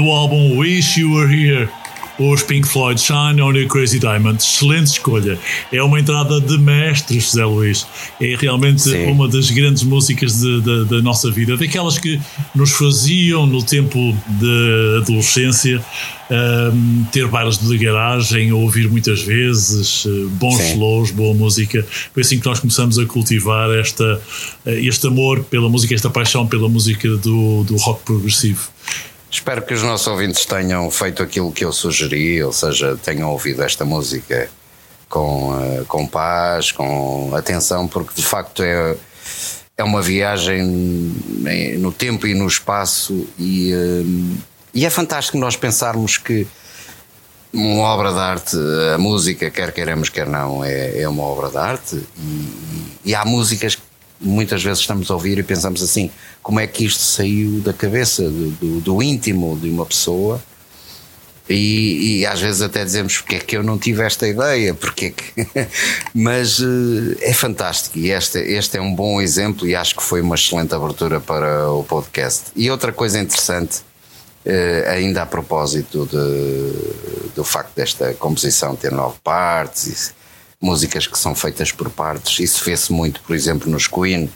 do 0.00 0.10
álbum 0.10 0.56
Wish 0.56 0.98
You 0.98 1.12
Were 1.12 1.30
Here. 1.30 1.68
Os 2.18 2.42
Pink 2.42 2.68
Floyd 2.68 3.00
Shine 3.00 3.40
on 3.40 3.54
Your 3.54 3.66
Crazy 3.66 3.98
Diamond. 3.98 4.36
Excelente 4.42 4.88
escolha. 4.88 5.38
É 5.72 5.82
uma 5.82 5.98
entrada 6.00 6.38
de 6.38 6.58
mestres, 6.58 7.24
José 7.24 7.44
Luís. 7.46 7.86
É 8.20 8.34
realmente 8.38 8.82
Sim. 8.82 9.06
uma 9.06 9.26
das 9.26 9.50
grandes 9.50 9.82
músicas 9.82 10.38
de- 10.40 10.60
de- 10.60 10.84
da 10.86 11.00
nossa 11.02 11.30
vida. 11.30 11.56
Daquelas 11.56 11.98
que 11.98 12.20
nos 12.54 12.72
faziam, 12.72 13.46
no 13.46 13.62
tempo 13.62 14.14
de 14.38 14.98
adolescência, 15.02 15.82
ahm, 16.30 17.04
ter 17.10 17.26
bailes 17.26 17.56
de 17.56 17.78
garagem, 17.78 18.52
ouvir 18.52 18.90
muitas 18.90 19.22
vezes, 19.22 20.04
eh, 20.06 20.10
bons 20.32 20.56
Sim. 20.58 20.74
flows, 20.74 21.10
boa 21.12 21.32
música. 21.34 21.86
Foi 22.12 22.22
assim 22.22 22.38
que 22.38 22.44
nós 22.46 22.60
começamos 22.60 22.98
a 22.98 23.06
cultivar 23.06 23.70
esta, 23.70 24.20
eh, 24.66 24.80
este 24.84 25.06
amor 25.06 25.40
pela 25.44 25.70
música, 25.70 25.94
esta 25.94 26.10
paixão 26.10 26.46
pela 26.46 26.68
música 26.68 27.08
do, 27.16 27.64
do 27.64 27.76
rock 27.76 28.04
progressivo. 28.04 28.68
Espero 29.30 29.62
que 29.62 29.72
os 29.72 29.82
nossos 29.82 30.06
ouvintes 30.08 30.44
tenham 30.44 30.90
feito 30.90 31.22
aquilo 31.22 31.52
que 31.52 31.64
eu 31.64 31.72
sugeri, 31.72 32.42
ou 32.42 32.52
seja, 32.52 32.98
tenham 33.02 33.30
ouvido 33.30 33.62
esta 33.62 33.84
música 33.84 34.50
com, 35.08 35.56
eh, 35.60 35.84
com 35.86 36.06
paz, 36.06 36.72
com 36.72 37.32
atenção, 37.34 37.86
porque 37.86 38.12
de 38.14 38.26
facto 38.26 38.62
é, 38.62 38.96
é 39.76 39.84
uma 39.84 40.02
viagem 40.02 40.62
no 41.78 41.92
tempo 41.92 42.26
e 42.26 42.34
no 42.34 42.46
espaço 42.46 43.26
e, 43.38 43.72
hum, 43.74 44.36
e 44.74 44.84
é 44.84 44.90
fantástico 44.90 45.38
nós 45.38 45.56
pensarmos 45.56 46.18
que 46.18 46.46
uma 47.52 47.82
obra 47.82 48.12
de 48.12 48.18
arte, 48.18 48.56
a 48.94 48.98
música, 48.98 49.50
quer 49.50 49.72
queiramos, 49.72 50.08
quer 50.08 50.28
não, 50.28 50.64
é, 50.64 51.02
é 51.02 51.08
uma 51.08 51.24
obra 51.24 51.50
de 51.50 51.56
arte 51.56 52.00
e, 52.16 53.10
e 53.10 53.14
há 53.14 53.24
músicas 53.24 53.74
que 53.74 53.82
muitas 54.20 54.62
vezes 54.62 54.80
estamos 54.80 55.10
a 55.10 55.14
ouvir 55.14 55.38
e 55.38 55.42
pensamos 55.42 55.82
assim: 55.82 56.10
como 56.42 56.60
é 56.60 56.66
que 56.66 56.84
isto 56.84 57.02
saiu 57.02 57.60
da 57.60 57.72
cabeça, 57.72 58.22
do, 58.22 58.50
do, 58.50 58.80
do 58.80 59.02
íntimo 59.02 59.58
de 59.60 59.70
uma 59.70 59.86
pessoa? 59.86 60.40
E, 61.48 62.20
e, 62.20 62.26
às 62.26 62.40
vezes 62.40 62.62
até 62.62 62.84
dizemos 62.84 63.18
porque 63.18 63.34
é 63.34 63.38
que 63.40 63.56
eu 63.56 63.62
não 63.64 63.76
tive 63.76 64.04
esta 64.04 64.28
ideia, 64.28 64.72
porque 64.72 65.06
é 65.06 65.10
que... 65.10 65.68
mas 66.14 66.60
uh, 66.60 67.16
é 67.20 67.32
fantástico 67.32 67.98
e 67.98 68.12
este, 68.12 68.38
este 68.38 68.76
é 68.76 68.80
um 68.80 68.94
bom 68.94 69.20
exemplo 69.20 69.66
e 69.66 69.74
acho 69.74 69.96
que 69.96 70.02
foi 70.02 70.20
uma 70.20 70.36
excelente 70.36 70.72
abertura 70.72 71.18
para 71.18 71.68
o 71.68 71.82
podcast. 71.82 72.52
E 72.54 72.70
outra 72.70 72.92
coisa 72.92 73.18
interessante, 73.18 73.78
uh, 74.46 74.90
ainda 74.90 75.22
a 75.22 75.26
propósito 75.26 76.06
de, 76.06 77.34
do 77.34 77.42
facto 77.42 77.74
desta 77.74 78.14
composição 78.14 78.76
ter 78.76 78.92
nove 78.92 79.16
partes, 79.24 80.14
músicas 80.60 81.06
que 81.06 81.18
são 81.18 81.34
feitas 81.34 81.72
por 81.72 81.88
partes, 81.90 82.38
isso 82.38 82.62
fez-se 82.62 82.92
muito, 82.92 83.20
por 83.22 83.34
exemplo, 83.34 83.70
nos 83.70 83.86
Queen. 83.86 84.30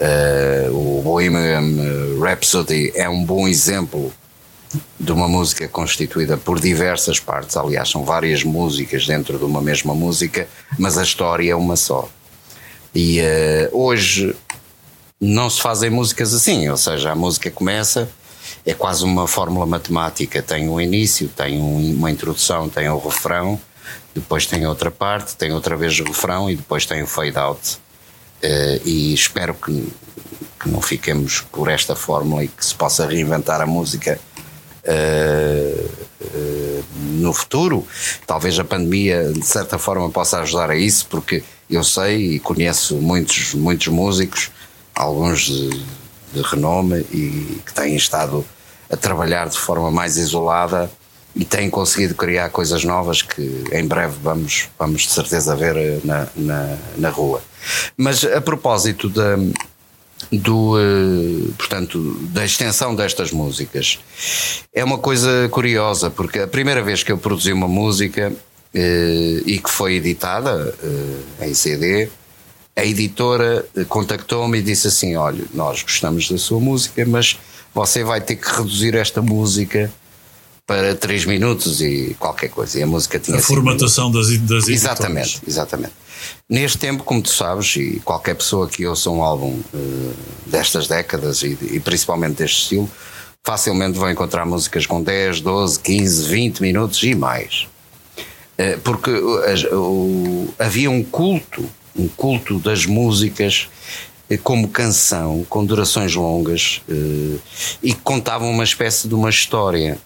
Uh, 0.00 0.98
o 0.98 1.02
Bohemian 1.02 2.18
Rhapsody 2.20 2.92
é 2.96 3.08
um 3.08 3.24
bom 3.24 3.46
exemplo 3.46 4.12
de 4.98 5.12
uma 5.12 5.28
música 5.28 5.68
constituída 5.68 6.36
por 6.36 6.58
diversas 6.58 7.20
partes, 7.20 7.56
aliás, 7.56 7.90
são 7.90 8.04
várias 8.04 8.42
músicas 8.42 9.06
dentro 9.06 9.38
de 9.38 9.44
uma 9.44 9.60
mesma 9.60 9.94
música, 9.94 10.48
mas 10.78 10.98
a 10.98 11.02
história 11.02 11.52
é 11.52 11.54
uma 11.54 11.76
só. 11.76 12.08
E 12.94 13.20
uh, 13.20 13.68
hoje 13.72 14.34
não 15.20 15.48
se 15.48 15.60
fazem 15.60 15.90
músicas 15.90 16.34
assim, 16.34 16.68
ou 16.68 16.76
seja, 16.76 17.12
a 17.12 17.14
música 17.14 17.50
começa, 17.50 18.08
é 18.66 18.74
quase 18.74 19.04
uma 19.04 19.28
fórmula 19.28 19.66
matemática: 19.66 20.42
tem 20.42 20.68
um 20.68 20.80
início, 20.80 21.28
tem 21.28 21.60
um, 21.60 21.94
uma 21.94 22.10
introdução, 22.10 22.68
tem 22.68 22.90
um 22.90 22.98
refrão, 22.98 23.60
depois 24.14 24.46
tem 24.46 24.66
outra 24.66 24.90
parte, 24.90 25.36
tem 25.36 25.52
outra 25.52 25.76
vez 25.76 25.98
o 26.00 26.04
refrão 26.04 26.50
e 26.50 26.56
depois 26.56 26.86
tem 26.86 27.02
o 27.02 27.06
fade 27.06 27.38
out. 27.38 27.78
Uh, 28.42 28.80
e 28.84 29.14
espero 29.14 29.54
que, 29.54 29.92
que 30.60 30.68
não 30.68 30.80
fiquemos 30.80 31.42
por 31.52 31.68
esta 31.68 31.94
fórmula 31.94 32.44
e 32.44 32.48
que 32.48 32.64
se 32.64 32.74
possa 32.74 33.06
reinventar 33.06 33.60
a 33.60 33.66
música 33.66 34.18
Uh, 34.84 35.88
uh, 36.20 36.84
no 37.20 37.32
futuro. 37.32 37.86
Talvez 38.26 38.58
a 38.58 38.64
pandemia, 38.64 39.32
de 39.32 39.46
certa 39.46 39.78
forma, 39.78 40.10
possa 40.10 40.40
ajudar 40.40 40.72
a 40.72 40.76
isso, 40.76 41.06
porque 41.06 41.44
eu 41.70 41.84
sei 41.84 42.34
e 42.34 42.40
conheço 42.40 42.96
muitos, 42.96 43.54
muitos 43.54 43.86
músicos, 43.86 44.50
alguns 44.92 45.42
de, 45.42 45.68
de 46.32 46.42
renome 46.42 47.06
e 47.12 47.62
que 47.64 47.72
têm 47.72 47.94
estado 47.94 48.44
a 48.90 48.96
trabalhar 48.96 49.48
de 49.48 49.56
forma 49.56 49.88
mais 49.88 50.16
isolada 50.16 50.90
e 51.34 51.44
têm 51.44 51.70
conseguido 51.70 52.14
criar 52.14 52.50
coisas 52.50 52.84
novas 52.84 53.22
que 53.22 53.64
em 53.72 53.86
breve 53.86 54.14
vamos, 54.22 54.68
vamos 54.78 55.02
de 55.02 55.10
certeza 55.10 55.56
ver 55.56 56.00
na, 56.04 56.28
na, 56.36 56.76
na 56.96 57.08
rua. 57.10 57.42
Mas 57.96 58.24
a 58.24 58.40
propósito 58.40 59.08
da 59.08 59.36
do, 60.30 60.76
uh, 60.76 61.52
portanto, 61.58 62.16
da 62.30 62.44
extensão 62.44 62.94
destas 62.94 63.32
músicas. 63.32 63.98
É 64.72 64.84
uma 64.84 64.98
coisa 64.98 65.48
curiosa, 65.50 66.10
porque 66.10 66.38
a 66.38 66.46
primeira 66.46 66.82
vez 66.82 67.02
que 67.02 67.10
eu 67.10 67.18
produzi 67.18 67.52
uma 67.52 67.66
música 67.68 68.32
uh, 68.32 69.42
e 69.44 69.58
que 69.58 69.70
foi 69.70 69.94
editada 69.94 70.74
em 71.40 71.52
CD, 71.54 72.08
a 72.76 72.84
editora 72.84 73.66
contactou-me 73.88 74.58
e 74.58 74.62
disse 74.62 74.88
assim: 74.88 75.16
Olha, 75.16 75.44
nós 75.52 75.82
gostamos 75.82 76.30
da 76.30 76.38
sua 76.38 76.60
música, 76.60 77.04
mas 77.06 77.38
você 77.74 78.04
vai 78.04 78.20
ter 78.20 78.36
que 78.36 78.48
reduzir 78.48 78.94
esta 78.94 79.20
música 79.20 79.90
para 80.72 80.94
3 80.94 81.26
minutos 81.26 81.82
e 81.82 82.16
qualquer 82.18 82.48
coisa. 82.48 82.78
E 82.78 82.82
a 82.82 82.86
música 82.86 83.18
tinha. 83.18 83.36
A 83.36 83.42
formatação 83.42 84.10
das, 84.10 84.28
das 84.28 84.38
editoras. 84.38 84.68
Exatamente, 84.68 85.42
exatamente. 85.46 85.92
Neste 86.48 86.78
tempo, 86.78 87.04
como 87.04 87.20
tu 87.20 87.28
sabes, 87.28 87.76
e 87.76 88.00
qualquer 88.02 88.34
pessoa 88.34 88.66
que 88.66 88.86
ouça 88.86 89.10
um 89.10 89.22
álbum 89.22 89.60
uh, 89.74 90.14
destas 90.46 90.88
décadas 90.88 91.42
e, 91.42 91.58
e, 91.60 91.78
principalmente 91.78 92.36
deste 92.36 92.62
estilo, 92.62 92.90
facilmente 93.44 93.98
vão 93.98 94.10
encontrar 94.10 94.46
músicas 94.46 94.86
com 94.86 95.02
10, 95.02 95.42
12, 95.42 95.78
15, 95.80 96.28
20 96.30 96.62
minutos 96.62 97.02
e 97.02 97.14
mais. 97.14 97.66
Uh, 98.58 98.80
porque 98.82 99.10
uh, 99.10 100.54
havia 100.58 100.90
um 100.90 101.02
culto, 101.02 101.68
um 101.94 102.08
culto 102.08 102.58
das 102.60 102.86
músicas 102.86 103.68
como 104.42 104.68
canção, 104.68 105.44
com 105.50 105.62
durações 105.62 106.14
longas 106.14 106.80
e 107.82 107.92
que 107.92 108.00
contavam 108.00 108.50
uma 108.50 108.64
espécie 108.64 109.06
de 109.06 109.14
uma 109.14 109.28
história 109.28 109.98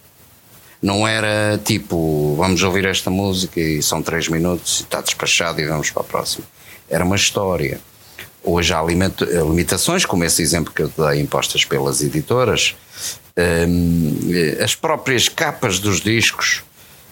não 0.81 1.07
era 1.07 1.59
tipo, 1.65 2.35
vamos 2.37 2.63
ouvir 2.63 2.85
esta 2.85 3.11
música 3.11 3.61
e 3.61 3.83
são 3.83 4.03
três 4.03 4.29
minutos 4.29 4.81
e 4.81 4.83
está 4.83 5.01
despachado 5.01 5.61
e 5.61 5.67
vamos 5.67 5.91
para 5.91 6.03
a 6.03 6.05
próxima. 6.05 6.47
Era 6.89 7.05
uma 7.05 7.17
história. 7.17 7.81
Hoje 8.43 8.73
há 8.73 8.81
limitações, 8.83 10.05
como 10.05 10.23
esse 10.25 10.41
exemplo 10.41 10.73
que 10.73 10.83
eu 10.83 10.93
dei, 10.97 11.21
impostas 11.21 11.65
pelas 11.65 12.01
editoras. 12.01 12.77
Um, 13.37 14.17
as 14.63 14.75
próprias 14.75 15.29
capas 15.29 15.79
dos 15.81 16.01
discos, 16.01 16.63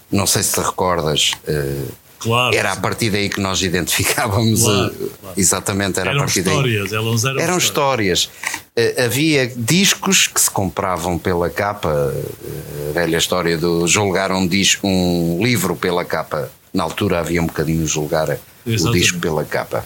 não 0.09 0.25
sei 0.25 0.43
se 0.43 0.53
te 0.53 0.61
recordas, 0.61 1.33
uh, 1.47 1.91
Claro, 2.25 2.55
era 2.55 2.71
a 2.71 2.75
partir 2.75 3.11
daí 3.11 3.29
que 3.29 3.39
nós 3.39 3.61
identificávamos 3.61 4.63
claro, 4.63 4.95
eh, 4.99 5.09
claro. 5.21 5.35
exatamente 5.37 5.99
era 5.99 6.09
eram 6.09 6.21
a 6.21 6.23
partir 6.23 6.39
histórias, 6.39 6.89
daí. 6.89 6.99
Elas 6.99 7.23
eram, 7.23 7.39
eram 7.39 7.57
histórias. 7.59 8.19
histórias. 8.19 8.95
Uh, 8.97 9.05
havia 9.05 9.47
discos 9.55 10.25
que 10.25 10.41
se 10.41 10.49
compravam 10.49 11.19
pela 11.19 11.51
capa, 11.51 11.87
uh, 11.87 12.89
a 12.89 12.93
velha 12.93 13.17
história 13.17 13.59
do 13.59 13.87
julgar 13.87 14.31
um 14.31 14.47
disco, 14.47 14.87
um 14.87 15.37
livro 15.39 15.75
pela 15.75 16.03
capa. 16.03 16.49
Na 16.73 16.81
altura 16.81 17.19
havia 17.19 17.43
um 17.43 17.45
bocadinho 17.45 17.85
julgar 17.85 18.39
Exatamente. 18.65 18.87
o 18.87 18.91
disco 18.91 19.19
pela 19.19 19.45
capa. 19.45 19.85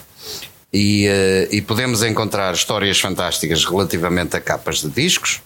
E, 0.72 1.06
e 1.50 1.60
podemos 1.60 2.02
encontrar 2.02 2.54
histórias 2.54 2.98
fantásticas 2.98 3.64
relativamente 3.64 4.36
a 4.36 4.40
capas 4.40 4.80
de 4.80 4.88
discos 4.88 5.40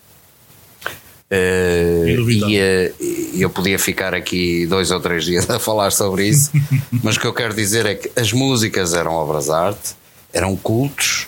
Uh, 1.30 2.30
e 2.30 2.58
uh, 2.58 3.40
eu 3.40 3.50
podia 3.50 3.78
ficar 3.78 4.14
aqui 4.14 4.66
dois 4.66 4.90
ou 4.90 5.00
três 5.00 5.24
dias 5.24 5.48
a 5.48 5.58
falar 5.58 5.90
sobre 5.90 6.28
isso, 6.28 6.50
mas 7.02 7.16
o 7.16 7.20
que 7.20 7.26
eu 7.26 7.32
quero 7.32 7.54
dizer 7.54 7.87
é 7.87 7.94
que 7.94 8.10
as 8.18 8.32
músicas 8.32 8.94
eram 8.94 9.12
obras 9.12 9.46
de 9.46 9.52
arte, 9.52 9.96
eram 10.32 10.54
cultos, 10.54 11.26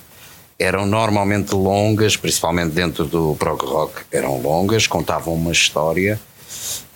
eram 0.59 0.87
normalmente 0.87 1.55
longas, 1.55 2.17
principalmente 2.17 2.73
dentro 2.73 3.07
do 3.07 3.35
prog 3.39 3.65
rock, 3.65 4.03
eram 4.13 4.41
longas, 4.41 4.87
contavam 4.87 5.35
uma 5.35 5.53
história 5.53 6.21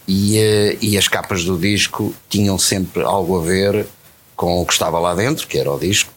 e, 0.07 0.39
uh, 0.39 0.79
e 0.81 0.99
as 0.99 1.09
capas 1.09 1.45
do 1.45 1.57
disco 1.59 2.15
tinham 2.29 2.59
sempre 2.59 3.03
algo 3.03 3.41
a 3.41 3.43
ver 3.43 3.87
com 4.37 4.61
o 4.61 4.67
que 4.67 4.73
estava 4.73 4.99
lá 4.99 5.15
dentro, 5.15 5.47
que 5.47 5.59
era 5.59 5.71
o 5.71 5.79
disco, 5.79 6.13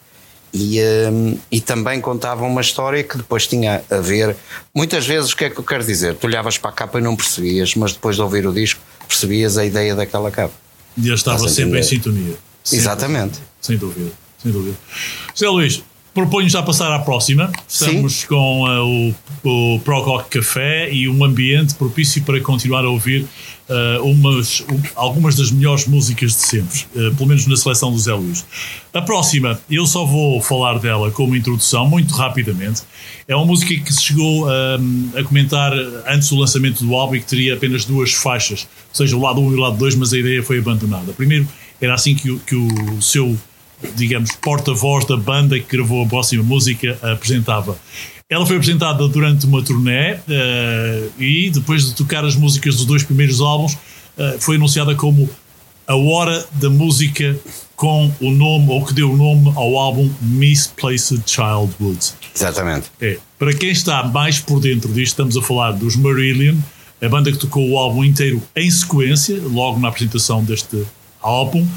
e, 0.54 0.80
um, 1.10 1.38
e 1.52 1.60
também 1.60 2.00
contavam 2.00 2.48
uma 2.48 2.62
história 2.62 3.04
que 3.04 3.18
depois 3.18 3.48
tinha 3.48 3.84
a 3.90 3.98
ver. 3.98 4.36
Muitas 4.74 5.06
vezes, 5.06 5.32
o 5.32 5.38
que 5.38 5.46
é 5.46 5.50
que 5.50 5.60
eu 5.60 5.64
quero 5.64 5.84
dizer? 5.84 6.16
Tu 6.16 6.28
olhavas 6.28 6.58
para 6.58 6.70
a 6.70 6.74
capa 6.74 7.00
e 7.00 7.02
não 7.02 7.16
percebias, 7.16 7.74
mas 7.76 7.94
depois 7.94 8.16
de 8.16 8.22
ouvir 8.22 8.46
o 8.46 8.54
disco, 8.54 8.80
percebias 9.08 9.58
a 9.58 9.66
ideia 9.66 9.96
daquela 9.96 10.30
capa. 10.30 10.54
E 10.96 11.08
eu 11.08 11.16
estava 11.16 11.50
sempre 11.50 11.80
em 11.80 11.84
sintonia. 11.84 12.36
Sempre. 12.64 12.78
Exatamente. 12.78 13.40
Sem 13.60 13.78
dúvida, 13.78 14.12
sem 14.42 14.52
dúvida. 14.52 14.78
José 15.34 15.50
Luís, 15.50 15.84
proponho 16.14 16.48
já 16.48 16.62
passar 16.62 16.92
à 16.94 17.00
próxima. 17.00 17.52
Estamos 17.68 18.14
Sim. 18.14 18.28
com 18.28 18.64
uh, 18.64 19.16
o, 19.44 19.76
o 19.76 19.80
Prococ 19.80 20.30
Café 20.30 20.92
e 20.92 21.10
um 21.10 21.24
ambiente 21.24 21.74
propício 21.74 22.22
para 22.24 22.40
continuar 22.40 22.86
a 22.86 22.90
ouvir 22.90 23.26
uh, 23.68 24.04
umas, 24.04 24.64
algumas 24.96 25.36
das 25.36 25.52
melhores 25.52 25.88
músicas 25.88 26.32
de 26.32 26.48
sempre, 26.48 26.86
uh, 26.96 27.16
pelo 27.16 27.28
menos 27.28 27.48
na 27.48 27.56
seleção 27.56 27.92
do 27.92 27.98
Zé 27.98 28.14
Luís. 28.14 28.46
A 28.94 29.02
próxima, 29.02 29.60
eu 29.70 29.88
só 29.88 30.06
vou 30.06 30.40
falar 30.40 30.78
dela 30.78 31.10
como 31.10 31.36
introdução, 31.36 31.90
muito 31.90 32.14
rapidamente. 32.14 32.84
É 33.28 33.36
uma 33.36 33.46
música 33.46 33.74
que 33.74 33.92
se 33.92 34.04
chegou 34.04 34.46
uh, 34.46 35.20
a 35.20 35.24
comentar 35.24 35.74
antes 36.08 36.30
do 36.30 36.36
lançamento 36.36 36.84
do 36.84 36.94
álbum 36.94 37.16
e 37.16 37.20
que 37.22 37.26
teria 37.26 37.56
apenas 37.56 37.86
duas 37.86 38.14
faixas, 38.14 38.68
ou 38.90 38.96
seja, 38.96 39.18
o 39.18 39.22
lado 39.22 39.42
1 39.42 39.52
e 39.52 39.56
o 39.56 39.60
lado 39.60 39.78
2, 39.78 39.96
mas 39.96 40.14
a 40.14 40.18
ideia 40.20 40.44
foi 40.44 40.60
abandonada. 40.60 41.12
Primeiro, 41.14 41.48
era 41.82 41.96
assim 41.96 42.14
que, 42.14 42.38
que 42.40 42.56
o 42.56 43.02
seu 43.02 43.38
digamos, 43.96 44.32
porta-voz 44.42 45.06
da 45.06 45.18
banda 45.18 45.60
que 45.60 45.78
gravou 45.78 46.04
a 46.04 46.08
próxima 46.08 46.44
música 46.44 46.98
apresentava. 47.02 47.78
Ela 48.30 48.46
foi 48.46 48.56
apresentada 48.56 49.08
durante 49.08 49.46
uma 49.46 49.62
turnê 49.62 50.14
uh, 50.14 51.22
e 51.22 51.50
depois 51.50 51.86
de 51.86 51.94
tocar 51.94 52.26
as 52.26 52.36
músicas 52.36 52.76
dos 52.78 52.86
dois 52.86 53.04
primeiros 53.04 53.42
álbuns, 53.42 53.74
uh, 53.74 54.40
foi 54.40 54.56
anunciada 54.56 54.96
como 54.96 55.30
a 55.88 55.96
hora 55.96 56.46
da 56.54 56.70
música 56.70 57.38
com 57.76 58.12
o 58.22 58.32
nome, 58.32 58.70
ou 58.70 58.86
que 58.86 58.94
deu 58.94 59.12
o 59.12 59.18
nome 59.18 59.52
ao 59.56 59.78
álbum 59.78 60.10
Misplaced 60.22 61.22
Childhood. 61.26 62.14
Exatamente. 62.34 62.90
É. 63.02 63.18
Para 63.38 63.54
quem 63.54 63.72
está 63.72 64.04
mais 64.04 64.40
por 64.40 64.60
dentro 64.60 64.94
disto, 64.94 65.12
estamos 65.12 65.36
a 65.36 65.42
falar 65.42 65.72
dos 65.74 65.96
Marillion, 65.96 66.56
a 67.02 67.10
banda 67.10 67.32
que 67.32 67.38
tocou 67.38 67.70
o 67.70 67.78
álbum 67.78 68.04
inteiro 68.04 68.42
em 68.56 68.72
sequência, 68.72 69.38
logo 69.44 69.80
na 69.80 69.90
apresentação 69.90 70.44
deste 70.44 70.86
álbum, 71.22 71.68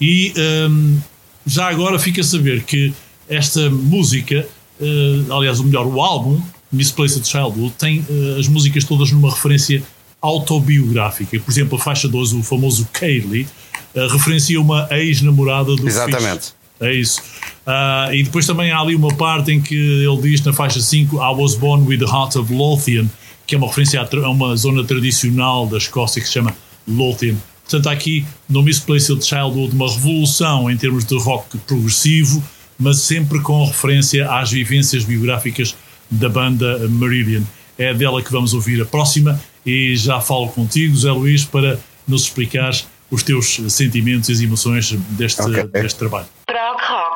e 0.00 0.34
um, 0.68 0.98
já 1.46 1.68
agora 1.68 1.98
fica 1.98 2.20
a 2.20 2.24
saber 2.24 2.62
que 2.64 2.92
esta 3.28 3.70
música 3.70 4.46
uh, 4.80 5.32
aliás, 5.32 5.60
o 5.60 5.64
melhor, 5.64 5.86
o 5.86 6.00
álbum, 6.00 6.40
Misplaced 6.72 7.26
Childhood, 7.26 7.74
tem 7.78 8.00
uh, 8.00 8.38
as 8.38 8.48
músicas 8.48 8.84
todas 8.84 9.10
numa 9.12 9.30
referência 9.30 9.82
autobiográfica. 10.20 11.38
Por 11.38 11.50
exemplo, 11.50 11.78
a 11.78 11.80
faixa 11.80 12.08
12, 12.08 12.36
o 12.36 12.42
famoso 12.42 12.88
Kaylee, 12.92 13.46
uh, 13.94 14.08
referencia 14.08 14.60
uma 14.60 14.88
ex-namorada 14.90 15.76
do 15.76 15.86
Exatamente. 15.86 16.46
Fish. 16.46 16.54
É 16.80 16.92
isso. 16.92 17.22
Uh, 17.66 18.12
e 18.12 18.22
depois 18.24 18.46
também 18.46 18.72
há 18.72 18.80
ali 18.80 18.94
uma 18.96 19.14
parte 19.14 19.52
em 19.52 19.60
que 19.60 19.74
ele 19.74 20.22
diz 20.22 20.42
na 20.42 20.52
faixa 20.52 20.80
5 20.80 21.16
I 21.16 21.34
was 21.34 21.54
born 21.54 21.86
with 21.86 21.98
the 21.98 22.04
heart 22.04 22.34
of 22.36 22.52
Lothian, 22.52 23.06
que 23.46 23.54
é 23.54 23.58
uma 23.58 23.68
referência 23.68 24.00
a 24.00 24.28
uma 24.28 24.56
zona 24.56 24.82
tradicional 24.82 25.66
da 25.66 25.78
Escócia 25.78 26.20
que 26.20 26.26
se 26.26 26.34
chama 26.34 26.54
Lothian. 26.86 27.36
Portanto, 27.64 27.88
há 27.88 27.92
aqui 27.92 28.24
no 28.48 28.62
Misplaced 28.62 29.24
Childhood 29.24 29.74
uma 29.74 29.90
revolução 29.90 30.70
em 30.70 30.76
termos 30.76 31.04
de 31.04 31.18
rock 31.18 31.58
progressivo, 31.58 32.42
mas 32.78 33.00
sempre 33.00 33.40
com 33.40 33.64
referência 33.64 34.30
às 34.30 34.50
vivências 34.50 35.04
biográficas 35.04 35.74
da 36.10 36.28
banda 36.28 36.78
Meridian. 36.88 37.42
É 37.78 37.92
dela 37.92 38.22
que 38.22 38.30
vamos 38.30 38.54
ouvir 38.54 38.80
a 38.82 38.84
próxima 38.84 39.40
e 39.64 39.96
já 39.96 40.20
falo 40.20 40.48
contigo, 40.48 40.94
Zé 40.94 41.10
Luís, 41.10 41.44
para 41.44 41.78
nos 42.06 42.24
explicares 42.24 42.86
os 43.10 43.22
teus 43.22 43.60
sentimentos 43.68 44.28
e 44.28 44.32
as 44.32 44.40
emoções 44.40 44.92
deste, 45.10 45.42
okay. 45.42 45.64
deste 45.64 45.98
trabalho. 45.98 46.26
Prog 46.46 46.80
Rock 46.80 47.13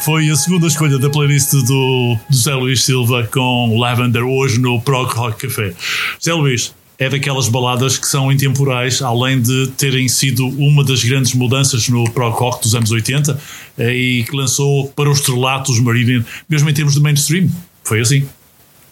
foi 0.00 0.30
a 0.30 0.36
segunda 0.36 0.66
escolha 0.66 0.98
da 0.98 1.10
playlist 1.10 1.52
do, 1.52 2.16
do 2.28 2.36
Zé 2.36 2.54
Luís 2.54 2.84
Silva 2.84 3.28
com 3.30 3.78
Lavender 3.78 4.22
hoje 4.22 4.58
no 4.58 4.80
Prog 4.80 5.12
Rock 5.12 5.46
Café. 5.46 5.74
Zé 6.22 6.32
Luís, 6.32 6.74
é 6.98 7.08
daquelas 7.08 7.48
baladas 7.48 7.98
que 7.98 8.06
são 8.06 8.32
intemporais, 8.32 9.02
além 9.02 9.40
de 9.40 9.68
terem 9.76 10.08
sido 10.08 10.46
uma 10.46 10.84
das 10.84 11.04
grandes 11.04 11.34
mudanças 11.34 11.88
no 11.88 12.04
prog 12.10 12.38
rock 12.38 12.62
dos 12.62 12.74
anos 12.74 12.90
80 12.90 13.40
eh, 13.78 13.94
e 13.94 14.24
que 14.24 14.36
lançou 14.36 14.88
para 14.88 15.08
os 15.10 15.18
estrelatos 15.18 15.80
Meridian, 15.80 16.24
mesmo 16.48 16.68
em 16.68 16.74
termos 16.74 16.94
de 16.94 17.00
mainstream. 17.00 17.48
Foi 17.84 18.00
assim. 18.00 18.28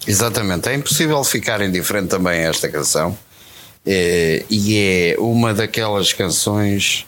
Exatamente. 0.06 0.68
É 0.68 0.74
impossível 0.74 1.22
ficar 1.24 1.60
indiferente 1.60 2.08
também 2.08 2.44
a 2.44 2.48
esta 2.48 2.68
canção. 2.68 3.16
É, 3.84 4.44
e 4.50 4.76
é 4.76 5.16
uma 5.18 5.52
daquelas 5.54 6.12
canções 6.12 7.04
eh, 7.04 7.07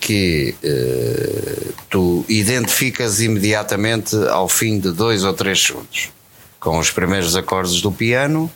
que 0.00 0.54
uh, 0.64 1.72
tu 1.88 2.24
identificas 2.28 3.20
imediatamente 3.20 4.16
ao 4.28 4.48
fim 4.48 4.78
de 4.80 4.90
dois 4.90 5.22
ou 5.24 5.32
três 5.32 5.60
segundos, 5.62 6.10
com 6.58 6.78
os 6.78 6.90
primeiros 6.90 7.36
acordes 7.36 7.80
do 7.80 7.92
piano, 7.92 8.50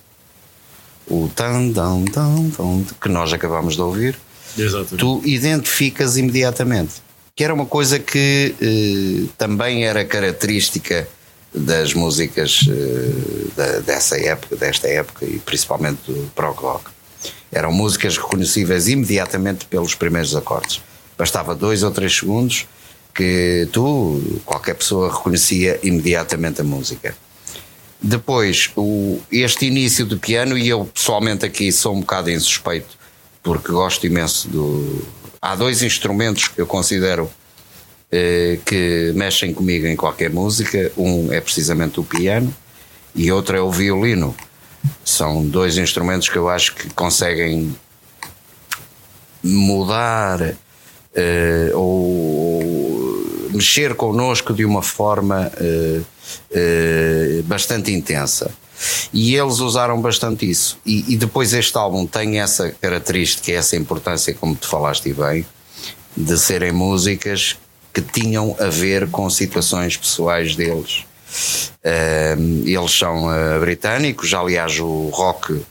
o 1.06 1.28
tan, 1.34 1.72
tan, 1.72 2.04
tan, 2.06 2.50
tan 2.50 2.84
que 3.00 3.08
nós 3.08 3.32
acabamos 3.32 3.74
de 3.76 3.80
ouvir, 3.82 4.16
Exatamente. 4.58 4.96
tu 4.96 5.20
identificas 5.24 6.16
imediatamente. 6.16 6.94
Que 7.34 7.44
era 7.44 7.54
uma 7.54 7.66
coisa 7.66 7.98
que 7.98 8.54
eh, 8.60 9.28
também 9.38 9.84
era 9.84 10.04
característica 10.04 11.08
das 11.54 11.94
músicas 11.94 12.60
eh, 12.68 13.50
da- 13.56 13.78
dessa 13.80 14.18
época, 14.18 14.54
desta 14.56 14.86
época 14.88 15.24
e 15.24 15.38
principalmente 15.38 16.00
do 16.10 16.30
prog 16.34 16.58
rock. 16.60 16.90
Eram 17.50 17.72
músicas 17.72 18.16
reconhecíveis 18.18 18.86
imediatamente 18.88 19.64
pelos 19.66 19.94
primeiros 19.94 20.34
acordes. 20.36 20.82
Bastava 21.22 21.54
dois 21.54 21.84
ou 21.84 21.92
três 21.92 22.16
segundos 22.16 22.66
que 23.14 23.68
tu, 23.70 24.20
qualquer 24.44 24.74
pessoa, 24.74 25.08
reconhecia 25.08 25.78
imediatamente 25.80 26.62
a 26.62 26.64
música. 26.64 27.14
Depois, 28.02 28.72
o, 28.74 29.20
este 29.30 29.66
início 29.66 30.04
do 30.04 30.18
piano, 30.18 30.58
e 30.58 30.68
eu 30.68 30.84
pessoalmente 30.84 31.46
aqui 31.46 31.70
sou 31.70 31.94
um 31.94 32.00
bocado 32.00 32.28
insuspeito, 32.28 32.98
porque 33.40 33.70
gosto 33.70 34.04
imenso 34.04 34.48
do. 34.48 35.06
Há 35.40 35.54
dois 35.54 35.84
instrumentos 35.84 36.48
que 36.48 36.60
eu 36.60 36.66
considero 36.66 37.30
eh, 38.10 38.58
que 38.66 39.12
mexem 39.14 39.54
comigo 39.54 39.86
em 39.86 39.94
qualquer 39.94 40.28
música. 40.28 40.90
Um 40.96 41.32
é 41.32 41.40
precisamente 41.40 42.00
o 42.00 42.02
piano 42.02 42.52
e 43.14 43.30
outro 43.30 43.56
é 43.56 43.60
o 43.60 43.70
violino. 43.70 44.34
São 45.04 45.46
dois 45.46 45.78
instrumentos 45.78 46.28
que 46.28 46.36
eu 46.36 46.48
acho 46.48 46.74
que 46.74 46.92
conseguem 46.94 47.76
mudar 49.40 50.56
eh, 51.14 51.70
ou 51.74 53.50
mexer 53.52 53.94
connosco 53.94 54.54
de 54.54 54.64
uma 54.64 54.82
forma 54.82 55.52
eh, 55.60 56.00
eh, 56.50 57.42
bastante 57.44 57.92
intensa. 57.92 58.50
E 59.12 59.36
eles 59.36 59.58
usaram 59.60 60.00
bastante 60.00 60.48
isso. 60.48 60.78
E, 60.86 61.12
e 61.12 61.16
depois 61.16 61.52
este 61.52 61.76
álbum 61.76 62.06
tem 62.06 62.40
essa 62.40 62.70
característica, 62.80 63.52
essa 63.52 63.76
importância, 63.76 64.34
como 64.34 64.56
tu 64.56 64.66
falaste 64.66 65.12
bem, 65.12 65.46
de 66.16 66.38
serem 66.38 66.72
músicas 66.72 67.58
que 67.92 68.00
tinham 68.00 68.56
a 68.58 68.68
ver 68.68 69.08
com 69.10 69.28
situações 69.28 69.96
pessoais 69.96 70.56
deles. 70.56 71.04
Eles 72.64 72.98
são 72.98 73.26
britânicos, 73.60 74.32
aliás, 74.32 74.78
o 74.80 75.10
rock, 75.12 75.62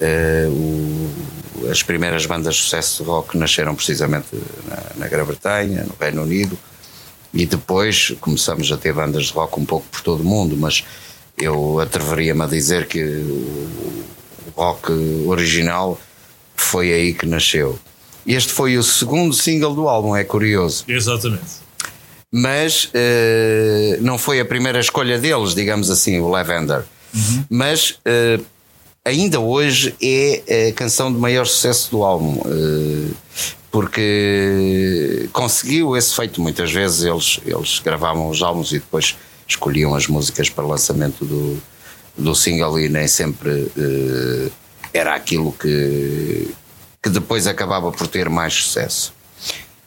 eh, 0.00 0.46
o- 0.48 1.68
as 1.70 1.82
primeiras 1.82 2.24
bandas 2.26 2.54
de 2.56 2.62
sucesso 2.62 3.02
de 3.02 3.08
rock 3.08 3.36
nasceram 3.36 3.74
precisamente 3.74 4.26
na, 4.68 4.82
na 5.04 5.08
Grã-Bretanha, 5.08 5.84
no 5.84 5.94
Reino 6.00 6.22
Unido, 6.22 6.58
e 7.32 7.46
depois 7.46 8.12
começamos 8.20 8.72
a 8.72 8.76
ter 8.76 8.92
bandas 8.92 9.26
de 9.26 9.32
rock 9.32 9.60
um 9.60 9.64
pouco 9.64 9.86
por 9.88 10.00
todo 10.00 10.20
o 10.22 10.24
mundo, 10.24 10.56
mas 10.56 10.84
eu 11.38 11.78
atreveria-me 11.78 12.42
a 12.42 12.46
dizer 12.46 12.86
que 12.86 13.00
o 13.02 14.52
rock 14.56 14.90
original 15.26 15.98
foi 16.56 16.92
aí 16.92 17.14
que 17.14 17.26
nasceu. 17.26 17.78
Este 18.26 18.52
foi 18.52 18.76
o 18.76 18.82
segundo 18.82 19.32
single 19.34 19.74
do 19.74 19.88
álbum, 19.88 20.14
é 20.14 20.24
curioso 20.24 20.84
Exatamente. 20.88 21.60
mas 22.32 22.90
eh, 22.92 23.98
não 24.00 24.18
foi 24.18 24.40
a 24.40 24.44
primeira 24.44 24.78
escolha 24.80 25.18
deles, 25.18 25.54
digamos 25.54 25.88
assim, 25.90 26.18
o 26.20 26.28
Lavender. 26.28 26.82
Mas 27.48 27.98
eh, 28.04 28.38
ainda 29.04 29.40
hoje 29.40 29.94
é 30.02 30.68
a 30.68 30.72
canção 30.72 31.12
de 31.12 31.18
maior 31.18 31.46
sucesso 31.46 31.90
do 31.90 32.04
álbum, 32.04 32.40
eh, 32.46 33.12
porque 33.70 35.28
conseguiu 35.32 35.96
esse 35.96 36.14
feito. 36.14 36.40
Muitas 36.40 36.72
vezes 36.72 37.02
eles, 37.04 37.40
eles 37.44 37.78
gravavam 37.78 38.28
os 38.28 38.42
álbuns 38.42 38.72
e 38.72 38.78
depois 38.78 39.16
escolhiam 39.46 39.94
as 39.94 40.06
músicas 40.06 40.48
para 40.48 40.64
lançamento 40.64 41.24
do, 41.24 41.60
do 42.16 42.34
single 42.34 42.78
e 42.78 42.88
nem 42.88 43.08
sempre 43.08 43.70
eh, 43.76 44.50
era 44.92 45.14
aquilo 45.14 45.52
que, 45.52 46.50
que 47.02 47.08
depois 47.08 47.46
acabava 47.46 47.90
por 47.92 48.06
ter 48.06 48.28
mais 48.28 48.54
sucesso. 48.54 49.12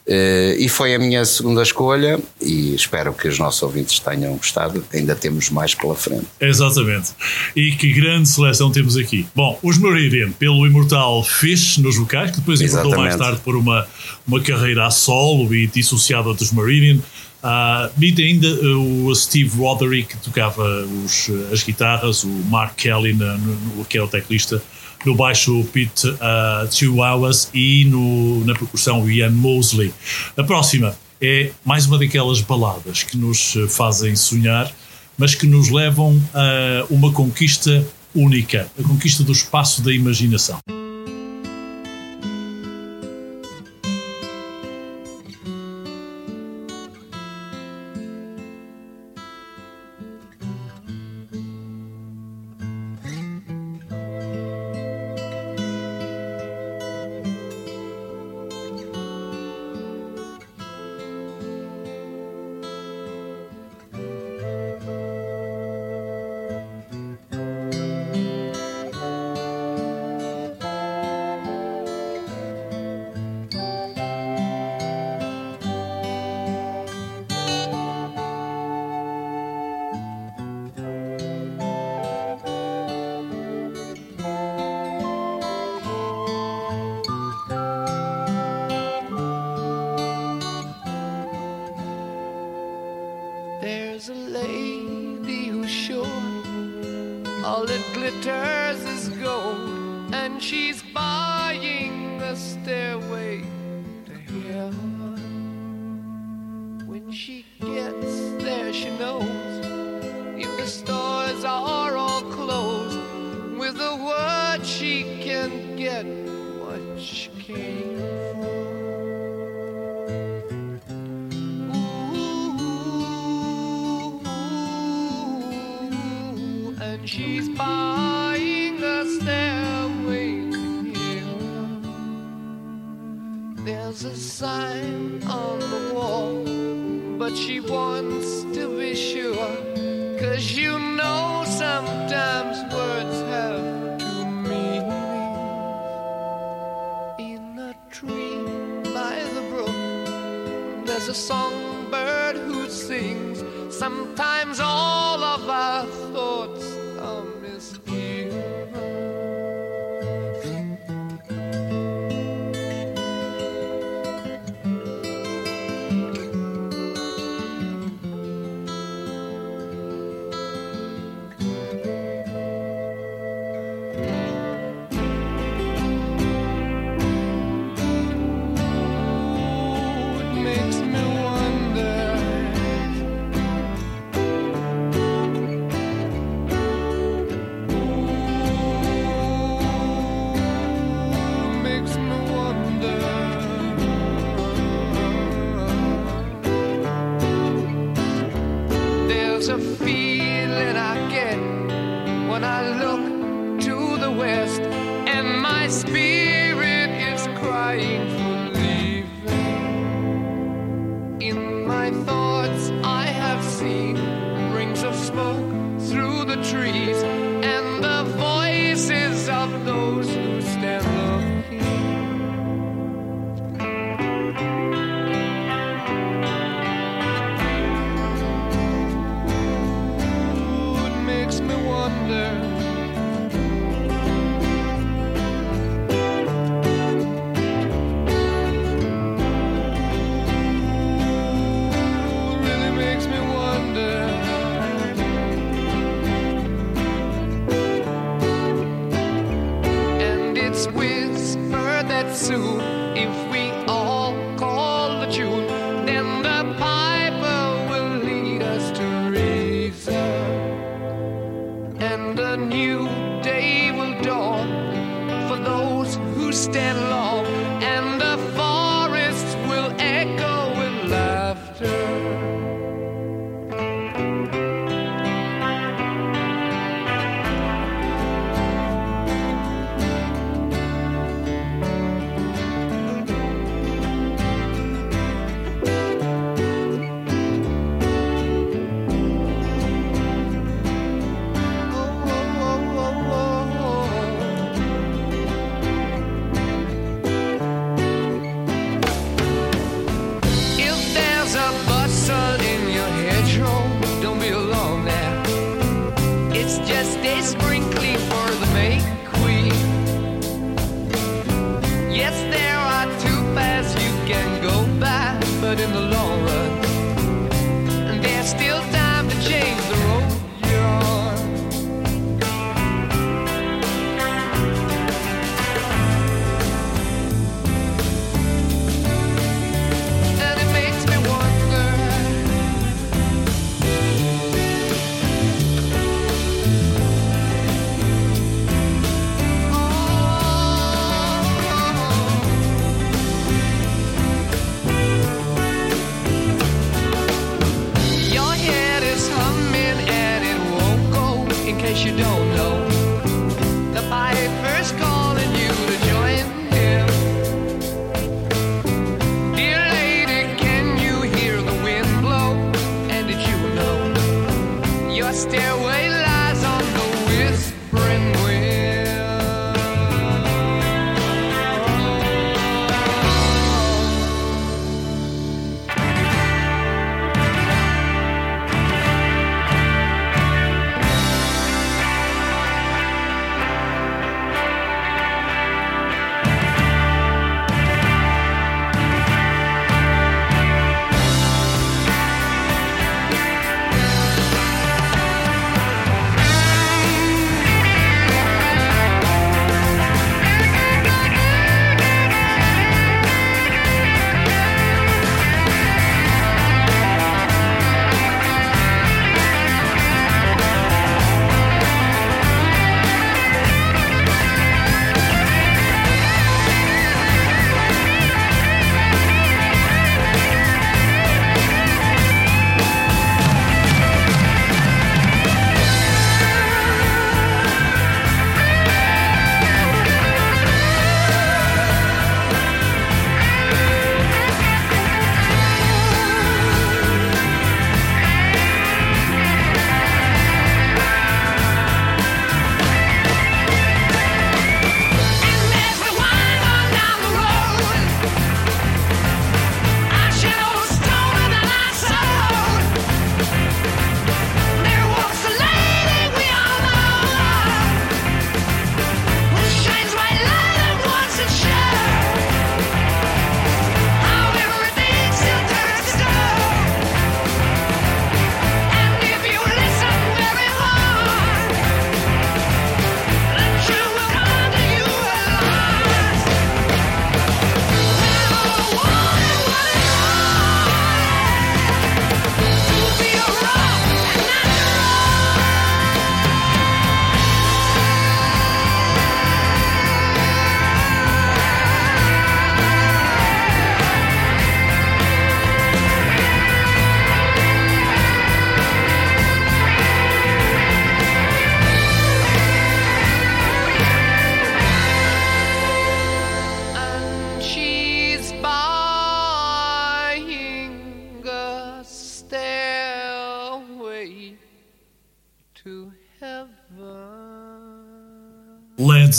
Eh, 0.06 0.56
e 0.58 0.68
foi 0.68 0.94
a 0.94 0.98
minha 0.98 1.24
segunda 1.24 1.62
escolha 1.62 2.20
e 2.40 2.74
espero 2.74 3.14
que 3.14 3.26
os 3.26 3.38
nossos 3.38 3.62
ouvintes 3.62 3.98
tenham 3.98 4.36
gostado. 4.36 4.84
Ainda 4.92 5.14
temos 5.14 5.48
mais 5.48 5.74
pela 5.74 5.94
frente. 5.94 6.26
Exatamente. 6.40 7.12
E 7.56 7.72
que 7.72 7.92
grande 7.92 8.28
seleção 8.28 8.70
temos 8.70 8.96
aqui. 8.96 9.26
Bom, 9.34 9.58
os 9.62 9.78
Meridian, 9.78 10.30
pelo 10.32 10.66
imortal 10.66 11.24
Fish 11.24 11.78
nos 11.78 11.96
vocais, 11.96 12.30
que 12.32 12.38
depois 12.38 12.60
importou 12.60 12.96
mais 12.96 13.16
tarde 13.16 13.40
por 13.42 13.56
uma, 13.56 13.86
uma 14.26 14.40
carreira 14.40 14.86
a 14.86 14.90
solo 14.90 15.54
e 15.54 15.66
dissociada 15.66 16.34
dos 16.34 16.52
Meridian. 16.52 16.98
Ah, 17.46 17.90
e 18.00 18.22
ainda 18.22 18.48
uh, 18.48 19.04
o 19.06 19.14
Steve 19.14 19.54
Roderick, 19.58 20.16
que 20.16 20.24
tocava 20.24 20.64
os, 21.04 21.28
uh, 21.28 21.48
as 21.52 21.62
guitarras, 21.62 22.24
o 22.24 22.28
Mark 22.28 22.74
Kelly, 22.74 23.12
na, 23.12 23.36
no- 23.36 23.84
que 23.84 23.98
era 23.98 24.06
o 24.06 24.08
teclista, 24.08 24.62
no 25.04 25.14
baixo 25.14 25.64
Pete 25.72 26.08
uh, 26.08 26.70
Chihuahuas 26.70 27.50
e 27.52 27.84
no, 27.84 28.44
na 28.44 28.54
percussão 28.54 29.08
Ian 29.08 29.30
Mosley. 29.30 29.92
A 30.36 30.42
próxima 30.42 30.96
é 31.20 31.50
mais 31.64 31.86
uma 31.86 31.98
daquelas 31.98 32.40
baladas 32.40 33.02
que 33.02 33.16
nos 33.16 33.54
uh, 33.56 33.68
fazem 33.68 34.16
sonhar, 34.16 34.72
mas 35.16 35.34
que 35.34 35.46
nos 35.46 35.68
levam 35.70 36.20
a 36.32 36.86
uma 36.90 37.12
conquista 37.12 37.86
única, 38.14 38.68
a 38.78 38.82
conquista 38.82 39.22
do 39.22 39.32
espaço 39.32 39.82
da 39.82 39.92
imaginação. 39.92 40.58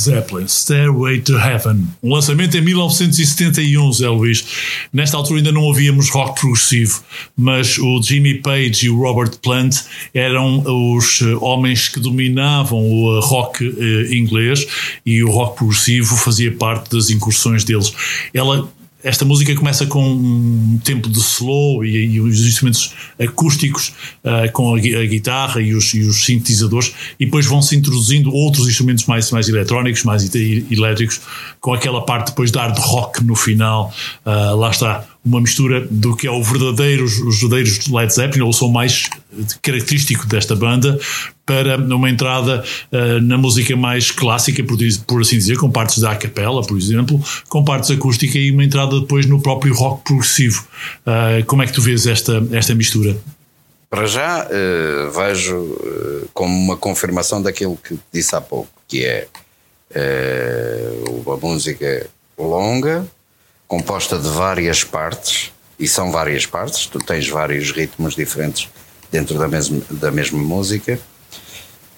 Zeppelin, 0.06 0.48
Stairway 0.48 1.22
to 1.22 1.34
Heaven. 1.38 1.88
Um 2.04 2.14
lançamento 2.14 2.56
em 2.56 2.62
1971, 2.62 3.94
Zé 3.94 4.10
Luís. 4.10 4.46
Nesta 4.94 5.18
altura 5.18 5.40
ainda 5.40 5.52
não 5.52 5.70
havíamos 5.70 6.10
rock 6.10 6.42
progressivo, 6.42 7.04
mas 7.36 7.78
o 7.80 8.02
Jimmy 8.02 8.36
Page 8.36 8.86
e 8.86 8.90
o 8.90 9.00
Robert 9.00 9.38
Plant 9.42 9.78
eram 10.14 10.64
os 10.96 11.22
eh, 11.22 11.36
homens 11.42 11.90
que 11.90 12.00
dominavam 12.00 12.80
o 12.80 13.18
eh, 13.18 13.20
rock 13.24 13.66
eh, 13.66 14.16
inglês 14.16 14.66
e 15.06 15.24
o 15.24 15.32
rock 15.32 15.58
progressivo 15.58 16.16
fazia 16.16 16.52
parte 16.52 16.96
das 16.96 17.10
incursões 17.10 17.64
deles. 17.64 17.94
Ela 18.34 18.70
esta 19.06 19.24
música 19.24 19.56
começa 19.56 19.86
com 19.86 20.04
um 20.04 20.80
tempo 20.84 21.08
de 21.08 21.20
slow 21.20 21.86
e, 21.86 22.16
e 22.16 22.20
os 22.20 22.40
instrumentos 22.40 22.92
acústicos 23.20 23.94
uh, 24.24 24.52
com 24.52 24.74
a, 24.74 24.78
a, 24.78 25.06
guitarra 25.06 25.62
e 25.62 25.76
os, 25.76 25.94
e 25.94 26.00
os, 26.00 26.26
sintetizadores 26.26 26.92
e 27.20 27.26
depois 27.26 27.46
vão-se 27.46 27.76
introduzindo 27.76 28.34
outros 28.34 28.68
instrumentos 28.68 29.06
mais, 29.06 29.30
mais 29.30 29.48
eletrónicos, 29.48 30.04
mais 30.04 30.34
elétricos, 30.34 31.22
com 31.62 31.72
aquela 31.72 32.04
parte 32.04 32.30
depois 32.30 32.52
de 32.52 32.58
hard 32.58 32.80
rock 32.80 33.24
no 33.24 33.36
final. 33.36 33.94
Uh, 34.26 34.56
lá 34.56 34.72
está 34.72 35.06
uma 35.26 35.42
mistura 35.42 35.88
do 35.90 36.16
que 36.16 36.28
é 36.28 36.32
o 36.32 36.44
verdadeiro, 36.44 37.04
os 37.04 37.40
verdadeiros 37.40 37.88
Led 37.88 38.14
Zeppelin, 38.14 38.44
ou 38.44 38.50
o 38.50 38.54
som 38.54 38.70
mais 38.70 39.10
característico 39.62 40.28
desta 40.28 40.56
banda, 40.56 41.00
para 41.46 41.78
uma 41.78 42.10
entrada 42.10 42.64
uh, 42.92 43.22
na 43.22 43.38
música 43.38 43.76
mais 43.76 44.12
clássica, 44.12 44.64
por, 44.64 44.78
por, 45.08 45.22
assim 45.22 45.38
dizer, 45.38 45.58
com 45.58 45.70
partes 45.70 45.98
da 45.98 46.16
capela, 46.16 46.62
por 46.62 46.78
exemplo, 46.78 47.20
com 47.50 47.64
partes 47.64 47.90
acústicas 47.90 48.36
e 48.36 48.52
uma 48.52 48.64
entrada 48.64 49.00
depois 49.00 49.26
no 49.26 49.42
próprio 49.42 49.74
rock 49.74 50.04
progressivo. 50.04 50.68
Uh, 51.02 51.44
como 51.46 51.64
é 51.64 51.66
que 51.66 51.74
tu 51.74 51.82
vês 51.82 52.06
esta, 52.06 52.46
esta 52.52 52.76
mistura? 52.76 53.18
Para 53.90 54.06
já 54.06 54.46
uh, 54.46 55.12
vejo 55.12 56.28
como 56.34 56.56
uma 56.56 56.78
confirmação 56.78 57.42
daquilo 57.42 57.78
que 57.78 57.98
disse 58.14 58.36
há 58.36 58.42
pouco, 58.42 58.70
que 58.88 59.04
é 59.04 59.28
uma 61.24 61.38
música 61.38 62.08
longa, 62.38 63.08
composta 63.68 64.18
de 64.18 64.30
várias 64.30 64.84
partes, 64.84 65.52
e 65.78 65.88
são 65.88 66.12
várias 66.12 66.46
partes, 66.46 66.86
tu 66.86 67.00
tens 67.00 67.28
vários 67.28 67.72
ritmos 67.72 68.16
diferentes 68.16 68.70
dentro 69.12 69.38
da 69.38 69.48
mesma, 69.48 69.82
da 69.90 70.12
mesma 70.12 70.40
música. 70.40 71.00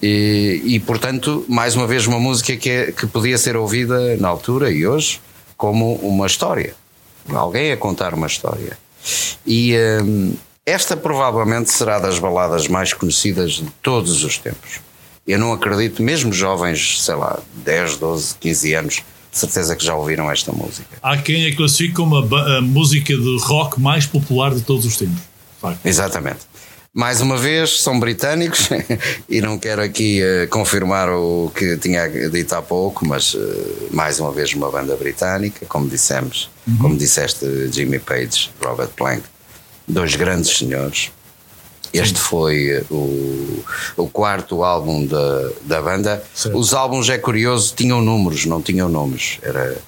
E, 0.00 0.62
e, 0.64 0.80
portanto, 0.80 1.44
mais 1.48 1.74
uma 1.74 1.86
vez, 1.86 2.06
uma 2.06 2.20
música 2.20 2.56
que, 2.56 2.70
é, 2.70 2.92
que 2.92 3.06
podia 3.06 3.36
ser 3.36 3.56
ouvida 3.56 4.16
na 4.16 4.28
altura 4.28 4.70
e 4.70 4.86
hoje 4.86 5.20
como 5.56 5.94
uma 5.96 6.26
história. 6.26 6.74
Alguém 7.28 7.72
a 7.72 7.76
contar 7.76 8.14
uma 8.14 8.26
história. 8.26 8.78
E 9.46 9.74
hum, 10.02 10.34
esta 10.64 10.96
provavelmente 10.96 11.70
será 11.70 11.98
das 11.98 12.18
baladas 12.18 12.68
mais 12.68 12.92
conhecidas 12.92 13.52
de 13.52 13.70
todos 13.82 14.22
os 14.22 14.38
tempos. 14.38 14.80
Eu 15.26 15.38
não 15.38 15.52
acredito, 15.52 16.02
mesmo 16.02 16.32
jovens, 16.32 17.02
sei 17.02 17.14
lá, 17.16 17.38
10, 17.56 17.96
12, 17.98 18.34
15 18.36 18.74
anos, 18.74 19.02
certeza 19.38 19.74
que 19.74 19.84
já 19.84 19.94
ouviram 19.94 20.30
esta 20.30 20.52
música. 20.52 20.88
Há 21.02 21.16
quem 21.16 21.46
a 21.46 21.56
classifique 21.56 21.94
como 21.94 22.16
a, 22.16 22.58
a 22.58 22.60
música 22.60 23.16
de 23.16 23.38
rock 23.42 23.80
mais 23.80 24.06
popular 24.06 24.54
de 24.54 24.60
todos 24.60 24.84
os 24.84 24.96
tempos. 24.96 25.22
Facto. 25.60 25.84
Exatamente. 25.84 26.40
Mais 26.92 27.20
uma 27.20 27.36
vez, 27.36 27.80
são 27.80 28.00
britânicos 28.00 28.68
e 29.28 29.40
não 29.40 29.58
quero 29.58 29.82
aqui 29.82 30.20
uh, 30.20 30.48
confirmar 30.48 31.08
o 31.10 31.52
que 31.54 31.76
tinha 31.76 32.08
dito 32.28 32.54
há 32.54 32.62
pouco, 32.62 33.06
mas 33.06 33.34
uh, 33.34 33.88
mais 33.92 34.18
uma 34.18 34.32
vez 34.32 34.52
uma 34.54 34.70
banda 34.70 34.96
britânica, 34.96 35.66
como 35.66 35.88
dissemos, 35.88 36.50
uhum. 36.66 36.76
como 36.78 36.96
disseste, 36.96 37.46
Jimmy 37.70 37.98
Page, 37.98 38.50
Robert 38.60 38.90
Plant, 38.96 39.22
dois 39.86 40.16
grandes 40.16 40.56
senhores. 40.56 41.12
Este 41.92 42.18
foi 42.18 42.84
o, 42.90 43.64
o 43.96 44.08
quarto 44.08 44.62
álbum 44.62 45.06
da, 45.06 45.50
da 45.62 45.82
banda. 45.82 46.22
Os 46.52 46.74
álbuns, 46.74 47.08
é 47.08 47.18
curioso, 47.18 47.74
tinham 47.74 48.00
números, 48.00 48.44
não 48.44 48.60
tinham 48.60 48.88
nomes. 48.88 49.38
Era, 49.42 49.78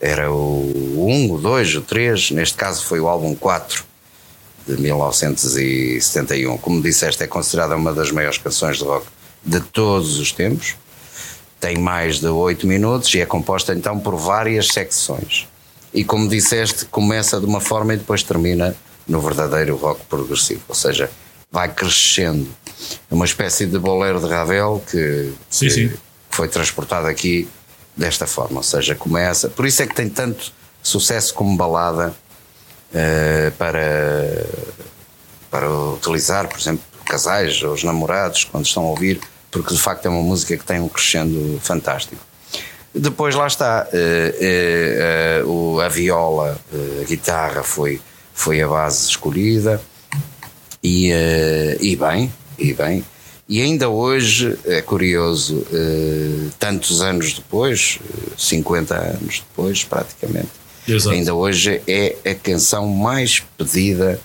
era 0.00 0.30
o 0.30 1.06
1, 1.08 1.32
o 1.32 1.38
2, 1.38 1.76
o 1.76 1.80
3, 1.80 2.32
neste 2.32 2.56
caso 2.56 2.84
foi 2.84 3.00
o 3.00 3.08
álbum 3.08 3.34
4 3.34 3.84
de 4.66 4.80
1971. 4.80 6.58
Como 6.58 6.82
disseste, 6.82 7.22
é 7.22 7.26
considerada 7.26 7.76
uma 7.76 7.92
das 7.92 8.10
maiores 8.10 8.38
canções 8.38 8.78
de 8.78 8.84
rock 8.84 9.06
de 9.44 9.60
todos 9.60 10.18
os 10.18 10.32
tempos. 10.32 10.76
Tem 11.58 11.78
mais 11.78 12.20
de 12.20 12.28
8 12.28 12.66
minutos 12.66 13.12
e 13.14 13.20
é 13.20 13.26
composta 13.26 13.74
então 13.74 13.98
por 13.98 14.16
várias 14.16 14.68
secções. 14.68 15.46
E 15.92 16.04
como 16.04 16.28
disseste, 16.28 16.84
começa 16.86 17.40
de 17.40 17.46
uma 17.46 17.60
forma 17.60 17.94
e 17.94 17.96
depois 17.96 18.22
termina 18.22 18.76
no 19.08 19.20
verdadeiro 19.20 19.76
rock 19.76 20.02
progressivo, 20.08 20.62
ou 20.68 20.74
seja, 20.74 21.10
vai 21.50 21.68
crescendo. 21.68 22.48
É 23.10 23.14
uma 23.14 23.24
espécie 23.24 23.66
de 23.66 23.78
bolero 23.78 24.20
de 24.20 24.26
Ravel 24.26 24.82
que, 24.88 25.32
sim, 25.48 25.66
que 25.66 25.70
sim. 25.70 25.92
foi 26.30 26.48
transportado 26.48 27.06
aqui 27.06 27.48
desta 27.96 28.26
forma, 28.26 28.58
ou 28.58 28.62
seja, 28.62 28.94
começa. 28.94 29.48
Por 29.48 29.66
isso 29.66 29.82
é 29.82 29.86
que 29.86 29.94
tem 29.94 30.08
tanto 30.08 30.52
sucesso 30.82 31.34
como 31.34 31.56
balada 31.56 32.14
uh, 32.92 33.52
para, 33.58 34.46
para 35.50 35.70
utilizar, 35.70 36.48
por 36.48 36.58
exemplo, 36.58 36.84
casais 37.04 37.62
ou 37.62 37.74
os 37.74 37.82
namorados 37.82 38.44
quando 38.44 38.64
estão 38.64 38.84
a 38.84 38.88
ouvir, 38.88 39.20
porque 39.50 39.74
de 39.74 39.80
facto 39.80 40.06
é 40.06 40.08
uma 40.08 40.22
música 40.22 40.56
que 40.56 40.64
tem 40.64 40.80
um 40.80 40.88
crescendo 40.88 41.58
fantástico. 41.60 42.24
Depois 42.94 43.34
lá 43.34 43.46
está, 43.46 43.86
uh, 43.92 45.46
uh, 45.46 45.80
a 45.80 45.88
viola, 45.88 46.58
a 47.00 47.04
guitarra 47.04 47.62
foi, 47.62 48.00
foi 48.32 48.62
a 48.62 48.68
base 48.68 49.08
escolhida 49.08 49.80
e, 50.82 51.10
e 51.80 51.96
bem, 51.96 52.32
e 52.58 52.72
bem. 52.72 53.04
E 53.48 53.60
ainda 53.60 53.88
hoje 53.88 54.56
é 54.64 54.80
curioso, 54.80 55.66
tantos 56.58 57.00
anos 57.00 57.32
depois, 57.32 57.98
50 58.38 58.94
anos 58.94 59.42
depois 59.48 59.82
praticamente, 59.82 60.60
Exato. 60.88 61.14
Ainda 61.14 61.34
hoje 61.34 61.80
é 61.86 62.16
a 62.24 62.34
canção 62.34 62.88
mais 62.88 63.42
pedida 63.56 64.20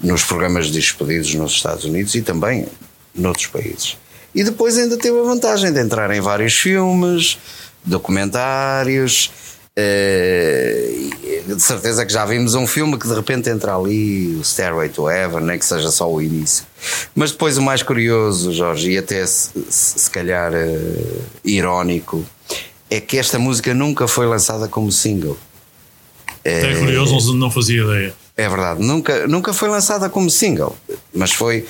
nos 0.00 0.24
programas 0.24 0.66
de 0.66 0.72
despedidos 0.72 1.34
nos 1.34 1.52
Estados 1.52 1.84
Unidos 1.84 2.14
e 2.14 2.22
também 2.22 2.66
noutros 3.14 3.46
países. 3.46 3.96
E 4.34 4.44
depois 4.44 4.78
ainda 4.78 4.96
teve 4.96 5.18
a 5.18 5.22
vantagem 5.22 5.72
de 5.72 5.80
entrar 5.80 6.10
em 6.10 6.20
vários 6.20 6.54
filmes, 6.54 7.38
documentários. 7.84 9.30
Uh, 9.78 11.54
de 11.54 11.62
certeza 11.62 12.04
que 12.04 12.12
já 12.12 12.24
vimos 12.26 12.54
um 12.54 12.66
filme 12.66 12.98
que 12.98 13.06
de 13.06 13.14
repente 13.14 13.48
entra 13.48 13.76
ali, 13.76 14.36
o 14.36 14.44
Stairway 14.44 14.88
to 14.88 15.08
Heaven, 15.08 15.40
nem 15.40 15.58
que 15.58 15.64
seja 15.64 15.90
só 15.90 16.10
o 16.10 16.20
início. 16.20 16.64
Mas 17.14 17.32
depois 17.32 17.56
o 17.56 17.62
mais 17.62 17.82
curioso, 17.82 18.52
Jorge, 18.52 18.90
e 18.90 18.98
até 18.98 19.24
se, 19.26 19.50
se 19.70 20.10
calhar 20.10 20.52
uh, 20.52 21.22
irónico, 21.44 22.24
é 22.90 23.00
que 23.00 23.16
esta 23.16 23.38
música 23.38 23.72
nunca 23.72 24.06
foi 24.08 24.26
lançada 24.26 24.68
como 24.68 24.90
single. 24.90 25.38
Até 26.40 26.72
é 26.72 26.76
curioso, 26.76 27.34
não 27.34 27.50
fazia 27.50 27.82
ideia. 27.82 28.14
É 28.36 28.48
verdade, 28.48 28.82
nunca, 28.82 29.26
nunca 29.26 29.52
foi 29.52 29.68
lançada 29.68 30.08
como 30.08 30.30
single, 30.30 30.74
mas 31.14 31.30
foi 31.30 31.66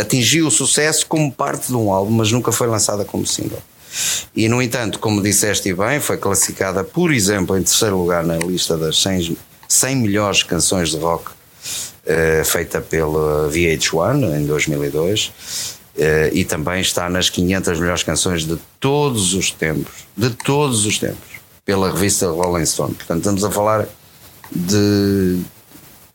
atingiu 0.00 0.46
o 0.46 0.50
sucesso 0.50 1.06
como 1.06 1.30
parte 1.30 1.66
de 1.66 1.74
um 1.74 1.92
álbum, 1.92 2.10
mas 2.10 2.32
nunca 2.32 2.50
foi 2.50 2.66
lançada 2.66 3.04
como 3.04 3.26
single. 3.26 3.62
E 4.34 4.48
no 4.48 4.60
entanto, 4.60 4.98
como 4.98 5.22
disseste 5.22 5.72
bem, 5.72 6.00
foi 6.00 6.16
classificada, 6.16 6.84
por 6.84 7.12
exemplo, 7.12 7.56
em 7.56 7.62
terceiro 7.62 7.96
lugar 7.96 8.24
na 8.24 8.36
lista 8.36 8.76
das 8.76 9.00
100, 9.02 9.36
100 9.68 9.96
melhores 9.96 10.42
canções 10.42 10.90
de 10.90 10.98
rock 10.98 11.30
uh, 11.30 12.44
feita 12.44 12.80
pela 12.80 13.48
VH1 13.50 14.40
em 14.40 14.46
2002. 14.46 15.32
Uh, 15.96 16.28
e 16.30 16.44
também 16.44 16.82
está 16.82 17.08
nas 17.08 17.30
500 17.30 17.80
melhores 17.80 18.02
canções 18.02 18.44
de 18.44 18.58
todos 18.78 19.32
os 19.32 19.50
tempos, 19.50 20.06
de 20.14 20.28
todos 20.28 20.84
os 20.84 20.98
tempos, 20.98 21.40
pela 21.64 21.90
revista 21.90 22.28
Rolling 22.28 22.66
Stone. 22.66 22.94
Portanto, 22.94 23.18
estamos 23.18 23.42
a 23.42 23.50
falar 23.50 23.86
de 24.54 25.40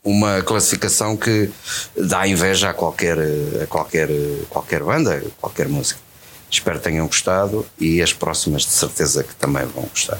uma 0.04 0.40
classificação 0.42 1.16
que 1.16 1.50
dá 1.96 2.26
inveja 2.28 2.70
a 2.70 2.74
qualquer, 2.74 3.18
a 3.62 3.66
qualquer, 3.66 4.08
qualquer 4.48 4.84
banda, 4.84 5.22
qualquer 5.40 5.68
música. 5.68 5.98
Espero 6.52 6.78
que 6.78 6.84
tenham 6.84 7.06
gostado 7.06 7.66
e 7.80 8.02
as 8.02 8.12
próximas 8.12 8.62
de 8.62 8.72
certeza 8.72 9.24
que 9.24 9.34
também 9.34 9.64
vão 9.66 9.84
gostar. 9.84 10.18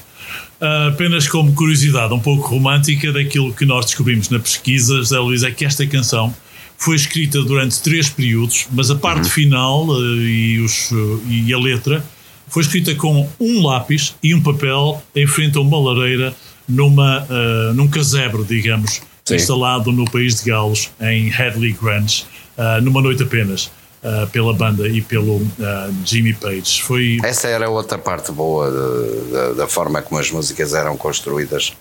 Uh, 0.60 0.88
apenas 0.88 1.28
como 1.28 1.52
curiosidade 1.52 2.14
um 2.14 2.18
pouco 2.18 2.48
romântica 2.48 3.12
daquilo 3.12 3.52
que 3.52 3.66
nós 3.66 3.84
descobrimos 3.84 4.30
na 4.30 4.38
pesquisa, 4.38 4.96
José 4.96 5.18
Luís, 5.18 5.42
é 5.42 5.50
que 5.50 5.64
esta 5.64 5.86
canção 5.86 6.34
foi 6.78 6.96
escrita 6.96 7.42
durante 7.42 7.80
três 7.82 8.08
períodos, 8.08 8.66
mas 8.72 8.90
a 8.90 8.96
parte 8.96 9.24
uhum. 9.24 9.30
final 9.30 9.86
uh, 9.88 10.20
e, 10.20 10.58
os, 10.60 10.90
uh, 10.90 11.22
e 11.28 11.52
a 11.52 11.58
letra 11.58 12.02
foi 12.48 12.62
escrita 12.62 12.94
com 12.94 13.28
um 13.38 13.62
lápis 13.62 14.14
e 14.22 14.34
um 14.34 14.42
papel 14.42 15.02
em 15.14 15.26
frente 15.26 15.58
a 15.58 15.60
uma 15.60 15.78
lareira 15.78 16.34
numa, 16.68 17.24
uh, 17.24 17.74
num 17.74 17.88
casebre, 17.88 18.42
digamos, 18.42 19.00
Sim. 19.24 19.34
instalado 19.36 19.92
no 19.92 20.10
país 20.10 20.42
de 20.42 20.50
Galos, 20.50 20.90
em 21.00 21.28
Headley 21.28 21.76
Grange, 21.80 22.24
numa 22.82 23.00
noite 23.00 23.22
apenas. 23.22 23.70
Uh, 24.02 24.26
pela 24.32 24.52
banda 24.52 24.88
e 24.88 25.00
pelo 25.00 25.36
uh, 25.36 25.94
Jimmy 26.04 26.34
Page. 26.34 26.82
Foi... 26.82 27.18
Essa 27.22 27.46
era 27.46 27.70
outra 27.70 27.96
parte 27.96 28.32
boa 28.32 28.68
de, 28.68 29.20
de, 29.30 29.54
da 29.54 29.68
forma 29.68 30.02
como 30.02 30.20
as 30.20 30.28
músicas 30.28 30.74
eram 30.74 30.96
construídas 30.96 31.72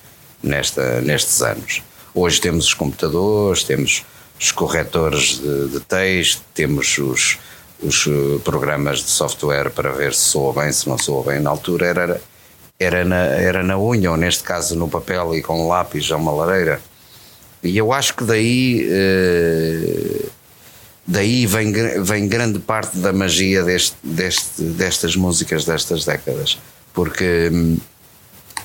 nesta, 0.43 1.01
nestes 1.01 1.41
anos. 1.41 1.81
Hoje 2.13 2.39
temos 2.39 2.67
os 2.67 2.73
computadores, 2.75 3.63
temos 3.63 4.03
os 4.39 4.51
corretores 4.51 5.39
de, 5.39 5.69
de 5.69 5.79
texto, 5.79 6.43
temos 6.53 6.95
os, 6.99 7.39
os 7.81 8.07
programas 8.43 8.99
de 8.99 9.09
software 9.09 9.71
para 9.71 9.91
ver 9.91 10.13
se 10.13 10.21
soa 10.21 10.53
bem, 10.61 10.71
se 10.71 10.87
não 10.87 10.97
soa 10.97 11.23
bem. 11.23 11.39
Na 11.39 11.49
altura 11.49 11.87
era, 11.87 12.21
era 12.79 13.05
na, 13.05 13.25
era 13.25 13.63
na 13.63 13.77
unha, 13.77 14.11
ou 14.11 14.17
neste 14.17 14.43
caso 14.43 14.75
no 14.75 14.87
papel 14.87 15.35
e 15.35 15.41
com 15.41 15.67
lápis 15.67 16.11
a 16.11 16.17
uma 16.17 16.31
lareira. 16.31 16.81
E 17.63 17.77
eu 17.77 17.93
acho 17.93 18.15
que 18.15 18.23
daí, 18.23 18.87
eh, 18.89 20.25
daí 21.11 21.45
vem, 21.45 21.71
vem 22.03 22.27
grande 22.27 22.59
parte 22.59 22.97
da 22.97 23.11
magia 23.11 23.63
deste, 23.63 23.95
deste, 24.03 24.61
destas 24.61 25.15
músicas 25.15 25.65
destas 25.65 26.05
décadas. 26.05 26.57
Porque 26.93 27.51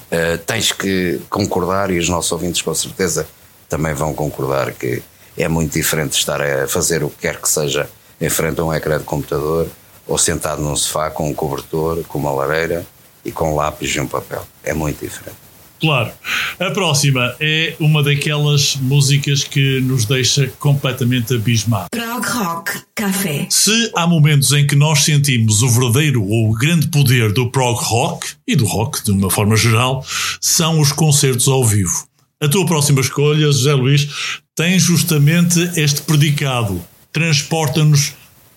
Uh, 0.06 0.38
tens 0.46 0.70
que 0.70 1.20
concordar, 1.28 1.90
e 1.90 1.98
os 1.98 2.08
nossos 2.08 2.30
ouvintes 2.30 2.62
com 2.62 2.72
certeza 2.72 3.26
também 3.68 3.92
vão 3.92 4.14
concordar, 4.14 4.72
que 4.72 5.02
é 5.36 5.48
muito 5.48 5.72
diferente 5.72 6.16
estar 6.16 6.40
a 6.40 6.68
fazer 6.68 7.02
o 7.02 7.10
que 7.10 7.22
quer 7.22 7.40
que 7.40 7.48
seja 7.48 7.88
em 8.20 8.28
frente 8.28 8.60
a 8.60 8.64
um 8.64 8.72
ecrã 8.72 8.98
de 8.98 9.04
computador 9.04 9.66
ou 10.06 10.16
sentado 10.16 10.62
num 10.62 10.76
sofá 10.76 11.10
com 11.10 11.28
um 11.28 11.34
cobertor, 11.34 12.04
com 12.04 12.18
uma 12.18 12.30
lareira 12.30 12.86
e 13.24 13.32
com 13.32 13.52
um 13.52 13.56
lápis 13.56 13.90
e 13.96 14.00
um 14.00 14.06
papel. 14.06 14.46
É 14.62 14.72
muito 14.72 15.04
diferente. 15.04 15.45
Claro. 15.80 16.10
A 16.58 16.70
próxima 16.70 17.34
é 17.38 17.74
uma 17.78 18.02
daquelas 18.02 18.76
músicas 18.76 19.44
que 19.44 19.80
nos 19.80 20.04
deixa 20.04 20.48
completamente 20.58 21.34
abismados. 21.34 21.88
Prog 21.90 22.26
Rock 22.26 22.72
Café. 22.94 23.46
Se 23.50 23.92
há 23.94 24.06
momentos 24.06 24.52
em 24.52 24.66
que 24.66 24.74
nós 24.74 25.04
sentimos 25.04 25.62
o 25.62 25.68
verdadeiro 25.68 26.24
ou 26.24 26.50
o 26.50 26.54
grande 26.54 26.88
poder 26.88 27.32
do 27.32 27.50
prog 27.50 27.78
rock 27.82 28.28
e 28.46 28.56
do 28.56 28.64
rock 28.64 29.04
de 29.04 29.10
uma 29.10 29.30
forma 29.30 29.56
geral, 29.56 30.04
são 30.40 30.80
os 30.80 30.92
concertos 30.92 31.48
ao 31.48 31.64
vivo. 31.64 32.06
A 32.40 32.48
tua 32.48 32.66
próxima 32.66 33.00
escolha, 33.00 33.46
José 33.46 33.72
Luís, 33.72 34.08
tem 34.54 34.78
justamente 34.78 35.58
este 35.76 36.02
predicado. 36.02 36.82
Transporta-nos 37.12 38.12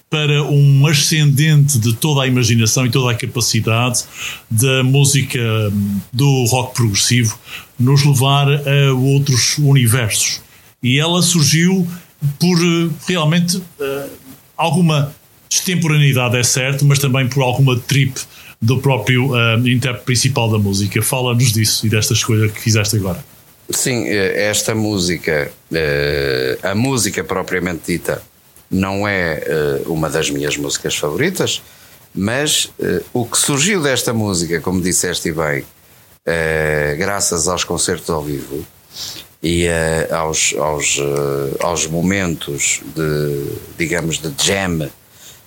para 0.10 0.43
um 0.43 0.88
ascendente 0.88 1.78
de 1.78 1.93
toda 1.93 2.24
a 2.24 2.28
imaginação 2.28 2.86
e 2.86 2.89
toda 2.89 3.12
a 3.12 3.16
capacidade 3.16 4.03
da 4.49 4.84
música 4.84 5.39
do 6.12 6.45
rock 6.45 6.76
progressivo 6.76 7.38
nos 7.80 8.03
levar 8.03 8.47
a 8.47 8.93
outros 8.93 9.57
universos. 9.60 10.41
E 10.82 10.99
ela 10.99 11.22
surgiu 11.22 11.88
por 12.39 12.57
eh, 12.57 12.89
realmente 13.07 13.57
uh, 13.57 14.10
alguma 14.57 15.14
extemporaneidade, 15.49 16.38
é 16.38 16.43
certo, 16.43 16.86
mas 16.86 16.99
também 16.99 17.28
por 17.28 17.43
alguma 17.43 17.78
trip 17.80 18.20
do 18.62 18.80
próprio 18.80 19.32
uh, 19.32 19.68
intérprete 19.68 20.05
principal 20.05 20.49
da 20.49 20.57
música. 20.57 21.01
Fala-nos 21.01 21.51
disso 21.53 21.86
e 21.86 21.89
desta 21.89 22.14
escolha 22.14 22.49
que 22.49 22.60
fizeste 22.60 22.95
agora. 22.95 23.24
Sim, 23.70 24.07
esta 24.07 24.74
música, 24.74 25.51
a 26.64 26.74
música 26.74 27.24
propriamente 27.24 27.82
dita, 27.86 28.20
não 28.70 29.07
é 29.07 29.43
uh, 29.86 29.91
uma 29.91 30.09
das 30.09 30.30
minhas 30.30 30.55
músicas 30.57 30.95
favoritas, 30.95 31.61
mas 32.13 32.65
uh, 32.80 33.03
o 33.13 33.26
que 33.26 33.38
surgiu 33.38 33.82
desta 33.82 34.13
música, 34.13 34.59
como 34.61 34.82
disseste 34.82 35.32
bem, 35.32 35.61
uh, 35.61 36.97
graças 36.97 37.47
aos 37.47 37.63
concertos 37.63 38.09
ao 38.09 38.22
vivo 38.22 38.65
e 39.41 39.67
aos, 40.11 40.53
aos, 40.57 40.97
aos 41.61 41.88
momentos 41.88 42.82
de, 42.93 43.53
digamos, 43.78 44.17
de 44.17 44.34
jam 44.38 44.89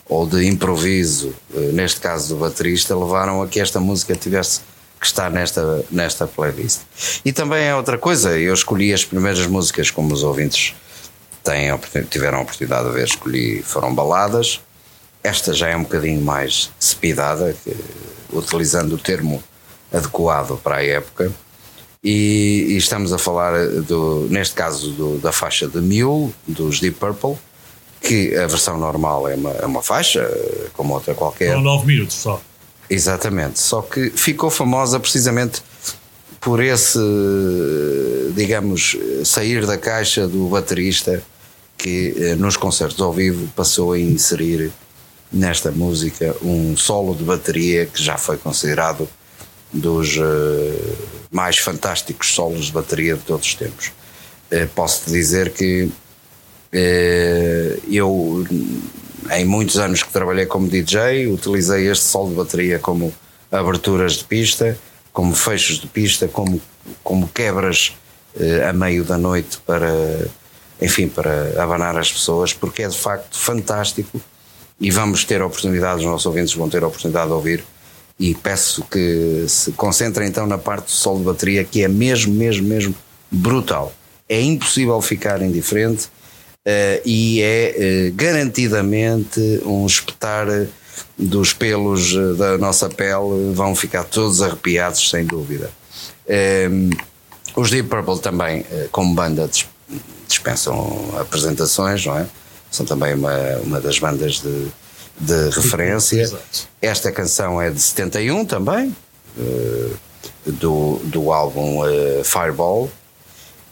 ou 0.07 0.27
de 0.27 0.47
improviso, 0.47 1.35
neste 1.75 2.01
caso 2.01 2.35
do 2.35 2.41
baterista, 2.41 2.97
levaram 2.97 3.43
a 3.43 3.49
que 3.49 3.61
esta 3.61 3.79
música 3.79 4.16
tivesse 4.16 4.61
que 4.99 5.07
estar 5.07 5.31
nesta, 5.31 5.85
nesta 5.91 6.27
playlist. 6.27 6.81
E 7.23 7.35
também 7.35 7.64
é 7.64 7.77
outra 7.77 7.99
coisa, 7.99 8.39
eu 8.39 8.55
escolhi 8.55 8.95
as 8.95 9.05
primeiras 9.05 9.47
músicas 9.47 9.91
como 9.91 10.14
os 10.14 10.23
ouvintes 10.23 10.75
têm, 11.43 11.70
tiveram 12.11 12.38
a 12.38 12.43
oportunidade 12.43 12.88
de 12.88 12.95
ver, 12.95 13.05
escolhi, 13.05 13.62
foram 13.62 13.95
baladas. 13.95 14.61
Esta 15.22 15.53
já 15.53 15.68
é 15.68 15.76
um 15.76 15.82
bocadinho 15.82 16.20
mais 16.20 16.70
speedada, 16.80 17.55
que, 17.64 17.76
utilizando 18.32 18.95
o 18.95 18.99
termo 18.99 19.43
adequado 19.93 20.59
para 20.62 20.76
a 20.76 20.84
época. 20.84 21.30
E, 22.03 22.66
e 22.70 22.76
estamos 22.76 23.12
a 23.12 23.18
falar, 23.18 23.66
do, 23.86 24.26
neste 24.28 24.55
caso, 24.55 24.90
do, 24.93 25.18
da 25.18 25.30
faixa 25.30 25.68
de 25.68 25.80
Mule, 25.80 26.34
dos 26.47 26.80
Deep 26.80 26.99
Purple, 26.99 27.36
que 28.01 28.36
a 28.36 28.47
versão 28.47 28.76
normal 28.76 29.28
é 29.28 29.36
uma, 29.36 29.51
é 29.51 29.66
uma 29.66 29.82
faixa, 29.82 30.28
como 30.72 30.95
outra 30.95 31.14
qualquer. 31.14 31.53
São 31.53 31.61
9 31.61 31.86
minutos 31.86 32.16
só. 32.16 32.40
Exatamente, 32.90 33.61
só 33.61 33.80
que 33.80 34.11
ficou 34.11 34.51
famosa 34.51 34.99
precisamente 34.99 35.62
por 36.40 36.61
esse, 36.61 36.99
digamos, 38.34 38.97
sair 39.24 39.64
da 39.64 39.78
caixa 39.78 40.26
do 40.26 40.49
baterista 40.49 41.22
que 41.83 42.14
eh, 42.16 42.35
nos 42.37 42.57
concertos 42.57 43.01
ao 43.01 43.12
vivo 43.12 43.49
passou 43.57 43.93
a 43.93 43.99
inserir 43.99 44.70
nesta 45.33 45.72
música 45.72 46.33
um 46.41 46.76
solo 46.76 47.12
de 47.12 47.24
bateria 47.24 47.87
que 47.87 48.01
já 48.01 48.16
foi 48.16 48.37
considerado 48.37 49.09
dos 49.72 50.16
uh, 50.16 50.97
mais 51.30 51.59
fantásticos 51.59 52.35
solos 52.35 52.66
de 52.66 52.72
bateria 52.72 53.16
de 53.16 53.22
todos 53.22 53.49
os 53.49 53.55
tempos. 53.55 53.89
Uh, 54.53 54.68
Posso-te 54.74 55.11
dizer 55.11 55.51
que 55.51 55.91
eu, 57.91 58.47
em 59.30 59.45
muitos 59.45 59.76
anos 59.76 60.03
que 60.03 60.11
trabalhei 60.11 60.47
como 60.47 60.68
DJ, 60.68 61.26
utilizei 61.26 61.91
este 61.91 62.05
solo 62.05 62.30
de 62.30 62.37
bateria 62.37 62.78
como 62.78 63.12
aberturas 63.51 64.14
de 64.14 64.24
pista, 64.24 64.78
como 65.12 65.35
fechos 65.35 65.78
de 65.78 65.87
pista, 65.87 66.28
como, 66.28 66.62
como 67.05 67.28
quebras 67.28 67.93
a 68.66 68.72
meio 68.72 69.05
da 69.05 69.18
noite 69.18 69.59
para 69.66 69.91
enfim, 70.83 71.09
para 71.09 71.62
abanar 71.62 71.97
as 71.97 72.12
pessoas, 72.12 72.53
porque 72.53 72.83
é 72.83 72.89
de 72.89 72.99
facto 72.99 73.39
fantástico 73.39 74.20
e 74.80 74.91
vamos 74.91 75.24
ter 75.24 75.41
oportunidade, 75.41 76.01
os 76.01 76.07
nossos 76.07 76.26
ouvintes 76.26 76.53
vão 76.55 76.68
ter 76.68 76.83
oportunidade 76.83 77.28
de 77.28 77.33
ouvir. 77.33 77.64
E 78.18 78.35
peço 78.35 78.85
que 78.91 79.45
se 79.49 79.72
concentrem 79.72 80.28
então 80.28 80.47
na 80.47 80.59
parte 80.59 80.87
do 80.87 80.91
solo 80.91 81.20
de 81.20 81.24
bateria, 81.24 81.64
que 81.64 81.83
é 81.83 81.89
mesmo, 81.89 82.35
mesmo, 82.35 82.66
mesmo 82.66 82.95
brutal. 83.30 83.93
É 84.28 84.41
impossível 84.41 85.01
ficar 85.01 85.41
indiferente 85.41 86.07
uh, 86.07 87.01
e 87.05 87.41
é 87.43 88.11
uh, 88.11 88.14
garantidamente 88.14 89.41
um 89.64 89.87
espetar 89.87 90.47
dos 91.16 91.53
pelos 91.53 92.14
eh, 92.14 92.35
da 92.35 92.59
nossa 92.59 92.89
pele, 92.89 93.53
vão 93.55 93.74
ficar 93.74 94.05
todos 94.05 94.43
arrepiados, 94.43 95.09
sem 95.09 95.24
dúvida. 95.24 95.70
os 97.57 97.70
Deep 97.70 97.89
Purple 97.89 98.18
também, 98.20 98.64
como 98.91 99.14
banda, 99.14 99.49
dispensam 100.33 101.14
apresentações, 101.20 102.05
não 102.05 102.18
é? 102.18 102.26
São 102.70 102.87
também 102.87 103.14
uma, 103.14 103.37
uma 103.62 103.80
das 103.80 103.99
bandas 103.99 104.41
de, 104.41 104.68
de 105.20 105.51
referência. 105.51 106.20
Exato. 106.20 106.68
Esta 106.80 107.12
canção 107.12 107.61
é 107.61 107.70
de 107.70 107.80
71 107.80 108.45
também, 108.47 108.97
uh, 109.37 109.97
do, 110.47 111.01
do 111.05 111.33
álbum 111.33 111.80
uh, 111.80 112.24
Fireball. 112.24 112.91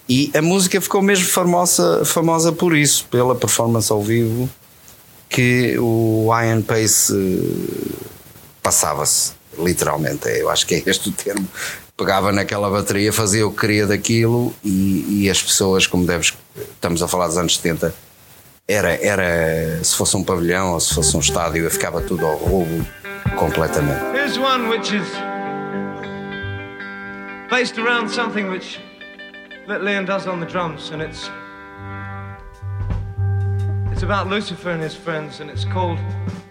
E 0.08 0.30
a 0.34 0.42
música 0.42 0.80
ficou 0.80 1.00
mesmo 1.00 1.26
famosa, 1.26 2.04
famosa 2.04 2.52
por 2.52 2.76
isso, 2.76 3.06
pela 3.10 3.34
performance 3.34 3.90
ao 3.90 4.02
vivo 4.02 4.50
que 5.28 5.78
o 5.78 6.28
Iron 6.42 6.60
Pace 6.62 7.12
uh, 7.12 8.06
passava-se, 8.60 9.32
literalmente. 9.56 10.28
Eu 10.28 10.50
acho 10.50 10.66
que 10.66 10.74
é 10.74 10.82
este 10.84 11.08
o 11.08 11.12
termo 11.12 11.48
pegava 12.00 12.32
naquela 12.32 12.70
bateria, 12.70 13.12
fazia 13.12 13.46
o 13.46 13.52
que 13.52 13.60
queria 13.60 13.86
daquilo 13.86 14.54
e, 14.64 15.24
e, 15.24 15.30
as 15.30 15.42
pessoas, 15.42 15.86
como 15.86 16.06
deves, 16.06 16.32
estamos 16.56 17.02
a 17.02 17.08
falar 17.08 17.26
dos 17.26 17.36
anos 17.36 17.58
70, 17.58 17.94
era, 18.66 18.94
era 19.04 19.84
se 19.84 19.94
fosse 19.94 20.16
um 20.16 20.24
pavilhão 20.24 20.72
ou 20.72 20.80
se 20.80 20.94
fosse 20.94 21.14
um 21.14 21.20
estádio, 21.20 21.70
ficava 21.70 22.00
tudo 22.00 22.24
ao 22.24 22.36
roubo 22.36 22.86
completamente. 23.38 24.00
Here's 24.14 24.38
one 24.38 24.70
which 24.70 24.96
is 24.96 25.06
based 27.50 27.78
around 27.78 28.08
something 28.08 28.48
which 28.48 28.80
that 29.68 29.84
Leon 29.84 30.06
does 30.06 30.26
on 30.26 30.40
the 30.40 30.46
drums 30.46 30.90
and 30.92 31.02
it's 31.02 31.30
it's 33.92 34.02
about 34.02 34.26
Lucifer 34.26 34.70
and 34.70 34.82
his 34.82 34.94
friends 34.94 35.40
and 35.40 35.50
it's 35.50 35.66
called 35.66 35.98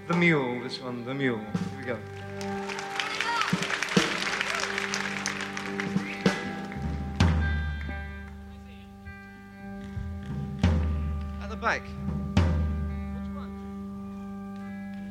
The 0.08 0.16
Mule, 0.16 0.62
this 0.62 0.80
one, 0.80 1.04
The 1.06 1.16
Mule. 1.16 1.40
Here 1.40 1.80
we 1.80 1.86
go. 1.86 2.19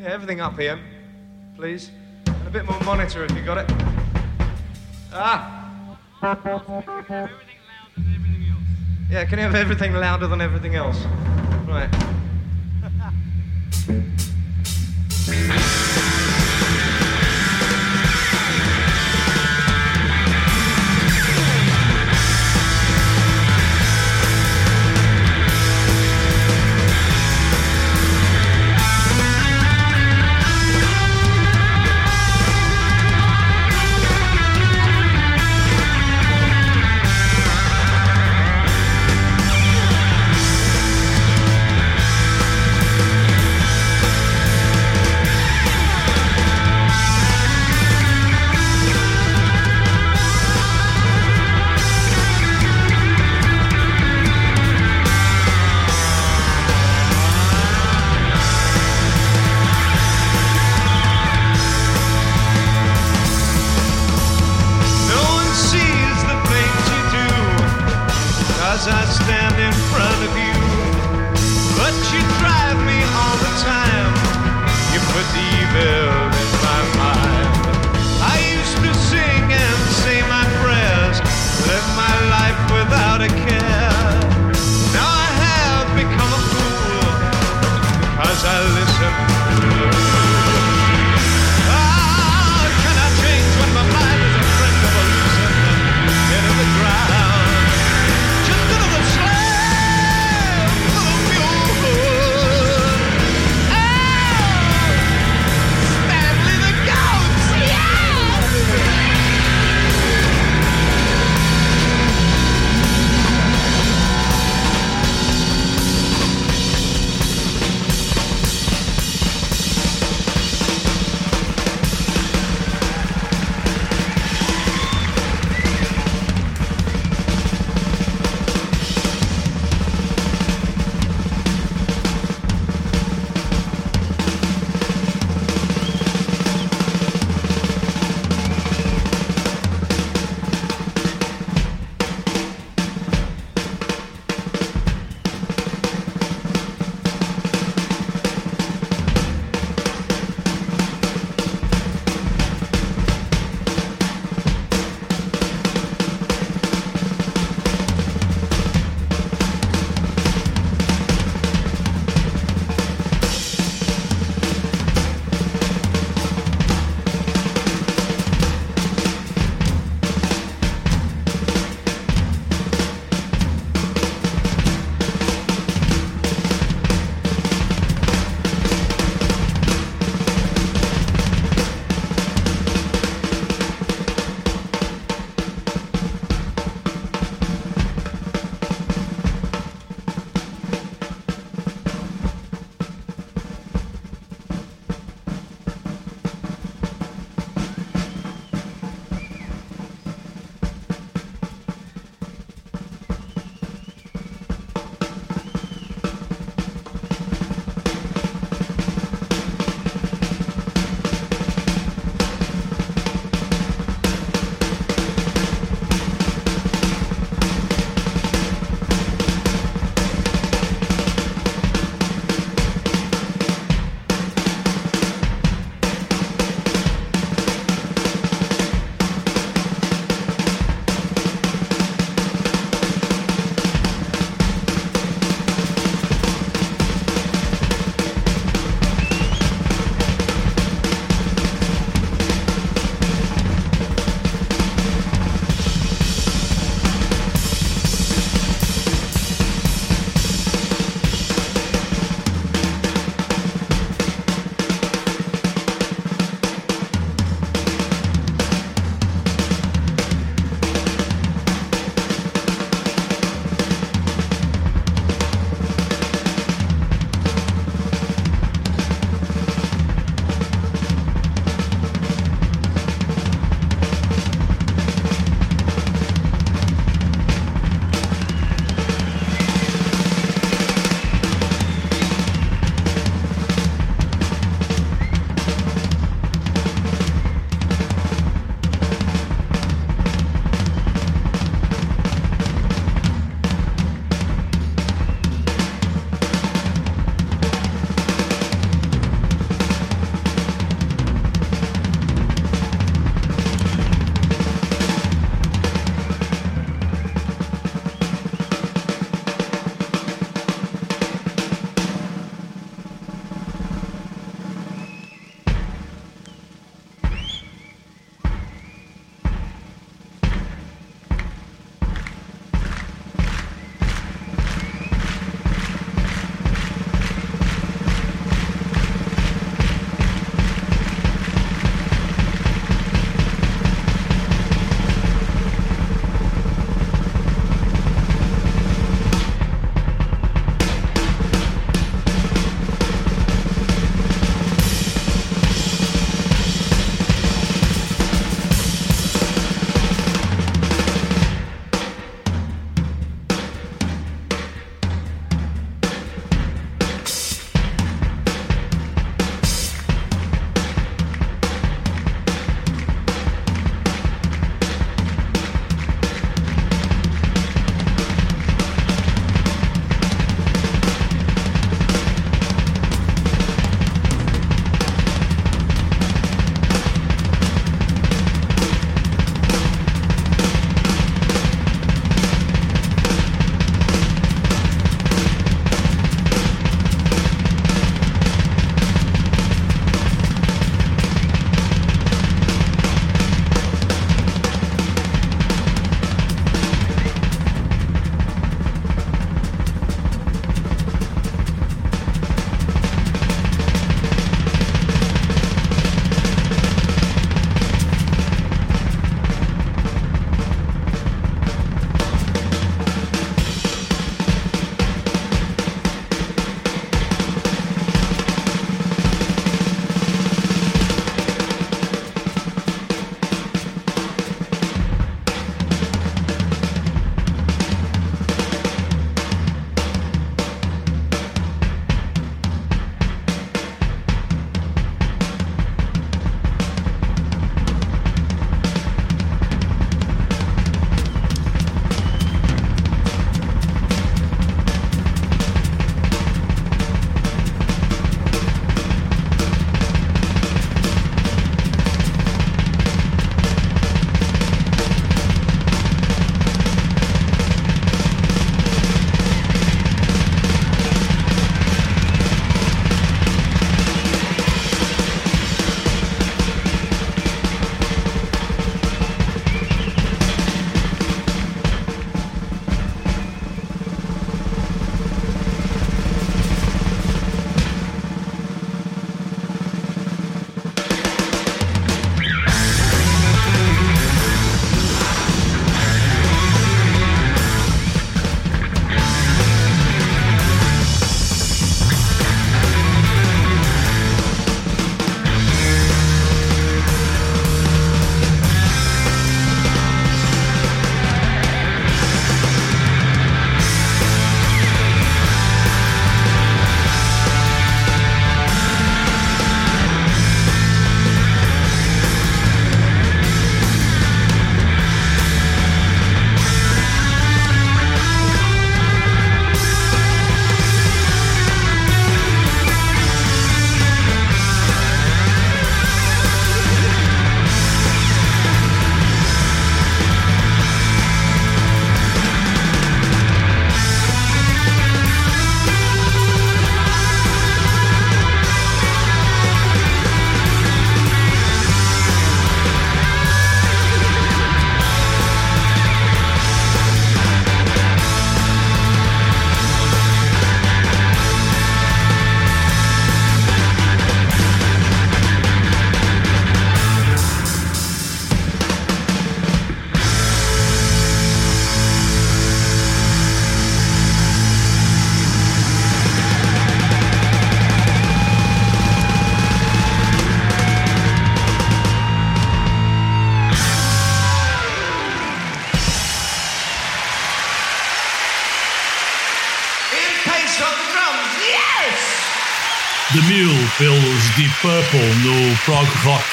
Yeah, 0.00 0.08
everything 0.08 0.40
up 0.40 0.58
here, 0.58 0.76
please. 1.54 1.92
And 2.26 2.48
a 2.48 2.50
bit 2.50 2.64
more 2.64 2.80
monitor 2.80 3.24
if 3.24 3.30
you 3.30 3.44
got 3.44 3.58
it. 3.58 3.70
Ah! 5.12 5.96
Yeah, 9.08 9.24
can 9.24 9.38
you 9.38 9.44
have 9.44 9.54
everything 9.54 9.94
louder 9.94 10.26
than 10.26 10.40
everything 10.40 10.74
else? 10.74 11.00
Right. 11.68 11.88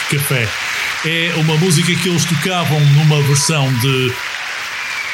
Café. 0.10 0.48
É 1.06 1.34
uma 1.38 1.58
música 1.58 1.94
que 1.96 2.10
eles 2.10 2.26
tocavam 2.26 2.80
numa 2.80 3.22
versão 3.24 3.72
de 3.80 4.14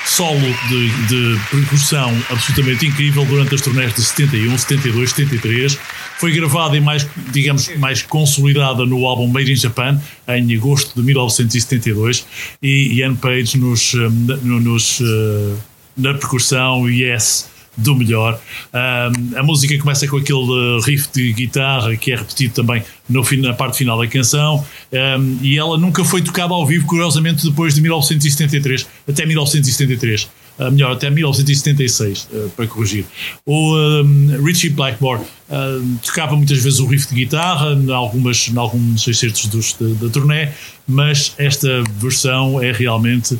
solo 0.05 0.39
de, 0.67 0.89
de 1.07 1.39
percussão 1.49 2.09
absolutamente 2.29 2.87
incrível 2.87 3.23
durante 3.25 3.55
as 3.55 3.61
turnés 3.61 3.93
de 3.93 4.01
71, 4.01 4.57
72, 4.57 5.09
73. 5.11 5.79
Foi 6.17 6.31
gravada 6.33 6.75
e 6.75 6.81
mais, 6.81 7.07
digamos, 7.31 7.73
mais 7.77 8.01
consolidada 8.01 8.85
no 8.85 9.05
álbum 9.05 9.27
Made 9.27 9.51
in 9.51 9.55
Japan 9.55 10.01
em 10.27 10.55
agosto 10.55 10.95
de 10.95 11.05
1972 11.05 12.25
e 12.61 12.99
Ian 12.99 13.15
Page 13.15 13.57
nos, 13.57 13.93
eh, 13.93 14.09
nos, 14.41 14.99
uh, 14.99 15.57
na 15.97 16.13
percussão 16.13 16.89
Yes 16.89 17.50
do 17.77 17.95
melhor. 17.95 18.39
Um, 18.73 19.37
a 19.37 19.43
música 19.43 19.77
começa 19.77 20.07
com 20.07 20.17
aquele 20.17 20.81
riff 20.85 21.07
de 21.13 21.31
guitarra 21.33 21.95
que 21.95 22.11
é 22.11 22.15
repetido 22.15 22.53
também 22.53 22.83
no, 23.07 23.23
na 23.37 23.53
parte 23.53 23.77
final 23.77 23.97
da 23.97 24.07
canção 24.07 24.65
um, 24.91 25.37
e 25.41 25.57
ela 25.57 25.77
nunca 25.77 26.03
foi 26.03 26.21
tocada 26.21 26.53
ao 26.53 26.65
vivo, 26.65 26.85
curiosamente, 26.85 27.47
depois 27.47 27.73
de 27.75 27.81
1973, 27.81 28.87
até 29.07 29.25
1973. 29.25 30.29
Uh, 30.59 30.69
melhor, 30.69 30.91
até 30.91 31.09
1976, 31.09 32.27
uh, 32.31 32.49
para 32.49 32.67
corrigir. 32.67 33.05
O 33.45 33.73
um, 33.73 34.43
Richie 34.43 34.69
Blackmore 34.69 35.21
uh, 35.21 35.97
tocava 36.03 36.35
muitas 36.35 36.61
vezes 36.61 36.79
o 36.79 36.85
riff 36.85 37.07
de 37.07 37.15
guitarra 37.15 37.71
em, 37.71 37.89
algumas, 37.91 38.49
em 38.49 38.57
alguns 38.57 39.07
excertos 39.07 39.47
dos, 39.47 39.73
da, 39.73 39.87
da 40.05 40.11
turnê, 40.11 40.49
mas 40.85 41.33
esta 41.37 41.81
versão 41.97 42.61
é 42.61 42.71
realmente 42.71 43.39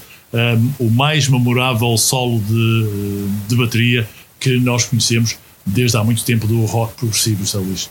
o 0.80 0.90
mais 0.90 1.28
memorável 1.28 1.98
solo 1.98 2.40
de, 2.40 3.28
de 3.50 3.56
bateria 3.58 4.08
que 4.42 4.60
nós 4.60 4.84
conhecemos 4.84 5.38
desde 5.66 5.96
há 5.96 6.04
muito 6.04 6.26
tempo 6.26 6.46
do 6.48 6.66
rock 6.66 6.96
progressivo, 6.96 7.46
São 7.48 7.62
Luís. 7.62 7.90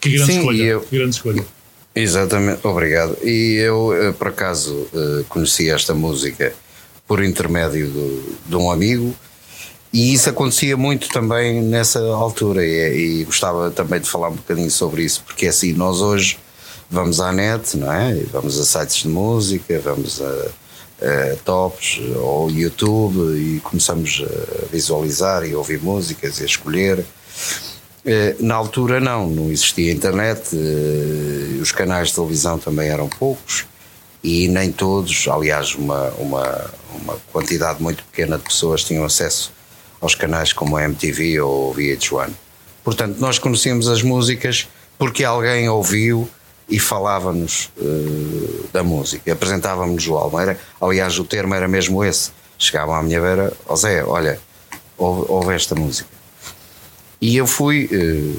Que 0.00 0.10
grande 0.10 0.32
Sim, 0.32 0.38
escolha. 0.40 0.62
eu- 0.62 0.80
Que 0.82 0.98
grande 0.98 1.14
escolha. 1.16 1.46
Exatamente, 1.94 2.66
obrigado. 2.66 3.16
E 3.24 3.54
eu, 3.56 3.92
eh, 3.94 4.12
por 4.12 4.28
acaso, 4.28 4.86
eh, 4.94 5.24
conheci 5.28 5.70
esta 5.70 5.94
música 5.94 6.52
por 7.06 7.22
intermédio 7.24 7.88
do- 7.88 8.36
de 8.46 8.56
um 8.56 8.70
amigo, 8.70 9.14
e 9.92 10.12
isso 10.12 10.28
acontecia 10.30 10.76
muito 10.76 11.08
também 11.08 11.60
nessa 11.62 11.98
altura, 12.00 12.64
e, 12.64 13.20
e 13.20 13.24
gostava 13.24 13.70
também 13.70 14.00
de 14.00 14.08
falar 14.08 14.28
um 14.28 14.36
bocadinho 14.36 14.70
sobre 14.70 15.02
isso, 15.04 15.22
porque 15.26 15.46
assim, 15.46 15.72
nós 15.72 16.00
hoje 16.00 16.38
vamos 16.90 17.20
à 17.20 17.32
net, 17.32 17.76
não 17.76 17.92
é? 17.92 18.16
E 18.16 18.24
Vamos 18.32 18.58
a 18.58 18.64
sites 18.64 19.02
de 19.02 19.08
música, 19.08 19.80
vamos 19.80 20.20
a, 20.22 20.46
a 21.02 21.36
tops 21.44 22.00
ou 22.16 22.50
YouTube 22.50 23.36
e 23.36 23.60
começamos 23.60 24.22
a 24.24 24.66
visualizar 24.66 25.44
e 25.44 25.54
ouvir 25.54 25.80
músicas 25.80 26.38
e 26.40 26.42
a 26.42 26.46
escolher. 26.46 27.04
Eh, 28.04 28.36
Na 28.40 28.54
altura 28.54 29.00
não, 29.00 29.28
não 29.28 29.50
existia 29.50 29.92
internet, 29.92 30.50
eh, 30.54 31.60
os 31.60 31.72
canais 31.72 32.08
de 32.08 32.14
televisão 32.14 32.58
também 32.58 32.88
eram 32.88 33.08
poucos 33.08 33.66
e 34.22 34.48
nem 34.48 34.70
todos, 34.70 35.26
aliás, 35.28 35.74
uma, 35.74 36.10
uma, 36.18 36.70
uma 37.02 37.16
quantidade 37.32 37.82
muito 37.82 38.04
pequena 38.04 38.36
de 38.36 38.44
pessoas 38.44 38.84
tinham 38.84 39.04
acesso 39.04 39.52
aos 40.00 40.14
canais 40.14 40.52
como 40.52 40.76
a 40.76 40.84
MTV 40.84 41.40
ou 41.40 41.70
o 41.70 41.74
VH1. 41.74 42.30
Portanto, 42.84 43.18
nós 43.18 43.38
conhecíamos 43.38 43.88
as 43.88 44.02
músicas 44.02 44.66
porque 44.98 45.24
alguém 45.24 45.68
ouviu 45.68 46.28
e 46.70 46.78
falava-nos 46.78 47.70
eh, 47.78 48.68
da 48.72 48.82
música, 48.82 49.32
apresentava-nos 49.32 50.06
o 50.06 50.14
álbum. 50.14 50.38
Era, 50.38 50.58
aliás, 50.80 51.18
o 51.18 51.24
termo 51.24 51.54
era 51.54 51.66
mesmo 51.66 52.04
esse. 52.04 52.30
Chegavam 52.56 52.94
à 52.94 53.02
minha 53.02 53.20
beira, 53.20 53.52
ó 53.66 53.74
Zé, 53.74 54.04
olha, 54.04 54.38
ouve, 54.96 55.24
ouve 55.28 55.54
esta 55.54 55.74
música. 55.74 56.08
E 57.20 57.36
eu 57.36 57.46
fui, 57.46 57.88
eh, 57.92 58.36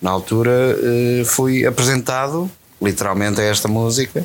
na 0.00 0.10
altura, 0.10 0.78
eh, 0.82 1.24
fui 1.24 1.66
apresentado 1.66 2.50
literalmente 2.80 3.40
a 3.40 3.44
esta 3.44 3.68
música 3.68 4.24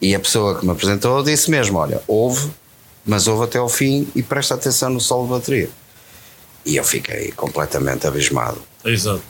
e 0.00 0.14
a 0.14 0.20
pessoa 0.20 0.58
que 0.58 0.66
me 0.66 0.72
apresentou 0.72 1.22
disse 1.22 1.50
mesmo: 1.50 1.78
Olha, 1.78 2.02
ouve, 2.06 2.50
mas 3.06 3.26
ouve 3.26 3.44
até 3.44 3.58
ao 3.58 3.68
fim 3.68 4.06
e 4.14 4.22
presta 4.22 4.54
atenção 4.54 4.90
no 4.90 5.00
solo 5.00 5.24
de 5.24 5.30
bateria. 5.30 5.70
E 6.66 6.76
eu 6.76 6.84
fiquei 6.84 7.32
completamente 7.32 8.06
abismado. 8.06 8.60
Exato. 8.84 9.22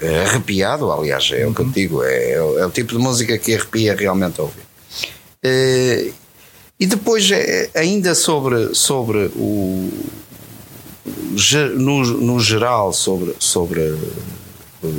Eh, 0.00 0.24
Arrepiado, 0.24 0.92
aliás, 0.92 1.30
é 1.32 1.46
o 1.46 1.54
que 1.54 1.60
eu 1.62 1.66
te 1.68 1.72
digo, 1.74 2.02
é, 2.04 2.32
é 2.32 2.42
o- 2.42 2.58
é 2.58 2.66
o 2.66 2.70
tipo 2.70 2.92
de 2.92 2.98
música 2.98 3.38
que 3.38 3.54
arrepia 3.54 3.94
realmente 3.94 4.38
a 4.40 4.44
ouvir. 4.44 4.62
Eh, 5.42 6.10
e 6.78 6.86
depois, 6.86 7.30
eh, 7.30 7.70
ainda 7.74 8.14
sobre, 8.14 8.74
sobre 8.74 9.30
o. 9.36 9.90
No, 11.76 12.02
no 12.04 12.40
geral, 12.40 12.92
sobre, 12.92 13.34
sobre 13.38 13.94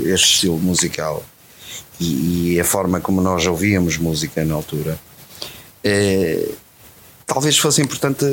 este 0.06 0.34
estilo 0.36 0.58
musical 0.60 1.24
e, 2.00 2.54
e 2.54 2.60
a 2.60 2.64
forma 2.64 3.00
como 3.02 3.22
nós 3.22 3.46
ouvíamos 3.48 3.98
música 3.98 4.46
na 4.46 4.54
altura, 4.56 5.00
eh, 5.84 6.48
talvez 7.26 7.58
fosse 7.58 7.82
importante 7.82 8.24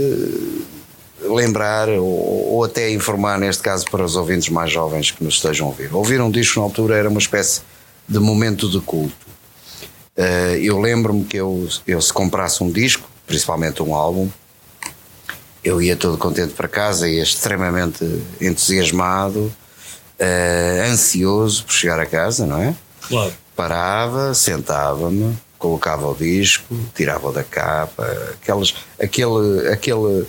lembrar 1.24 1.88
ou, 1.88 2.54
ou 2.54 2.64
até 2.64 2.90
informar, 2.90 3.38
neste 3.38 3.62
caso, 3.62 3.84
para 3.90 4.04
os 4.04 4.16
ouvintes 4.16 4.48
mais 4.48 4.70
jovens 4.70 5.10
que 5.10 5.22
nos 5.22 5.34
estejam 5.34 5.66
a 5.66 5.70
ouvir. 5.70 5.94
Ouvir 5.94 6.20
um 6.20 6.30
disco 6.30 6.60
na 6.60 6.66
altura 6.66 6.96
era 6.96 7.08
uma 7.08 7.18
espécie 7.18 7.62
de 8.08 8.18
momento 8.18 8.68
de 8.68 8.80
culto. 8.80 9.26
Eh, 10.16 10.60
eu 10.62 10.80
lembro-me 10.80 11.24
que 11.24 11.36
eu, 11.36 11.68
eu, 11.86 12.00
se 12.00 12.12
comprasse 12.12 12.62
um 12.62 12.70
disco, 12.70 13.08
principalmente 13.26 13.82
um 13.82 13.94
álbum, 13.94 14.28
eu 15.62 15.80
ia 15.80 15.96
todo 15.96 16.18
contente 16.18 16.52
para 16.52 16.68
casa, 16.68 17.08
ia 17.08 17.22
extremamente 17.22 18.04
entusiasmado, 18.40 19.52
eh, 20.18 20.86
ansioso 20.88 21.64
por 21.64 21.72
chegar 21.72 21.98
a 21.98 22.06
casa, 22.06 22.46
não 22.46 22.60
é? 22.62 22.74
Claro. 23.08 23.32
Parava, 23.56 24.34
sentava-me, 24.34 25.36
colocava 25.58 26.08
o 26.08 26.14
disco, 26.14 26.76
tirava-o 26.94 27.32
da 27.32 27.42
capa, 27.42 28.04
aqueles, 28.34 28.74
aquele, 29.00 29.68
aquele, 29.68 30.26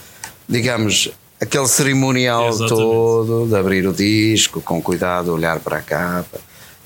digamos, 0.47 1.09
aquele 1.41 1.67
cerimonial 1.67 2.49
Exatamente. 2.49 2.69
todo 2.81 3.47
de 3.47 3.55
abrir 3.55 3.87
o 3.87 3.93
disco, 3.93 4.61
com 4.61 4.81
cuidado, 4.81 5.33
olhar 5.33 5.59
para 5.59 5.77
a 5.77 5.81
capa, 5.81 6.39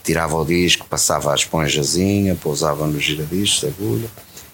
tirava 0.03 0.35
o 0.37 0.45
disco, 0.45 0.85
passava 0.89 1.31
a 1.31 1.35
esponjazinha, 1.35 2.35
pousava 2.35 2.87
no 2.87 2.99
giradiscos, 2.99 3.65
agulha, 3.69 4.07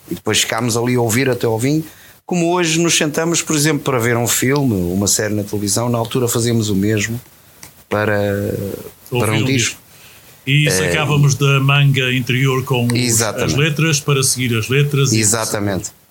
e 0.09 0.15
depois 0.15 0.39
ficámos 0.41 0.75
ali 0.75 0.95
a 0.95 1.01
ouvir 1.01 1.29
até 1.29 1.45
ao 1.45 1.59
fim. 1.59 1.83
Como 2.25 2.51
hoje 2.51 2.79
nos 2.79 2.97
sentamos, 2.97 3.41
por 3.43 3.55
exemplo, 3.55 3.83
para 3.83 3.99
ver 3.99 4.17
um 4.17 4.27
filme, 4.27 4.73
uma 4.91 5.07
série 5.07 5.33
na 5.35 5.43
televisão, 5.43 5.89
na 5.89 5.97
altura 5.97 6.27
fazíamos 6.27 6.69
o 6.69 6.75
mesmo 6.75 7.21
para, 7.87 8.17
para 9.11 9.31
um 9.31 9.37
um 9.37 9.43
disco. 9.45 9.79
E 10.47 10.69
sacávamos 10.69 11.33
da 11.35 11.59
manga 11.59 12.11
interior 12.13 12.63
com 12.63 12.85
os- 12.87 13.21
as 13.21 13.53
letras 13.55 13.99
para 13.99 14.21
seguir 14.23 14.55
as 14.57 14.69
letras. 14.69 15.11
Exatamente. 15.13 15.89
E 15.89 16.04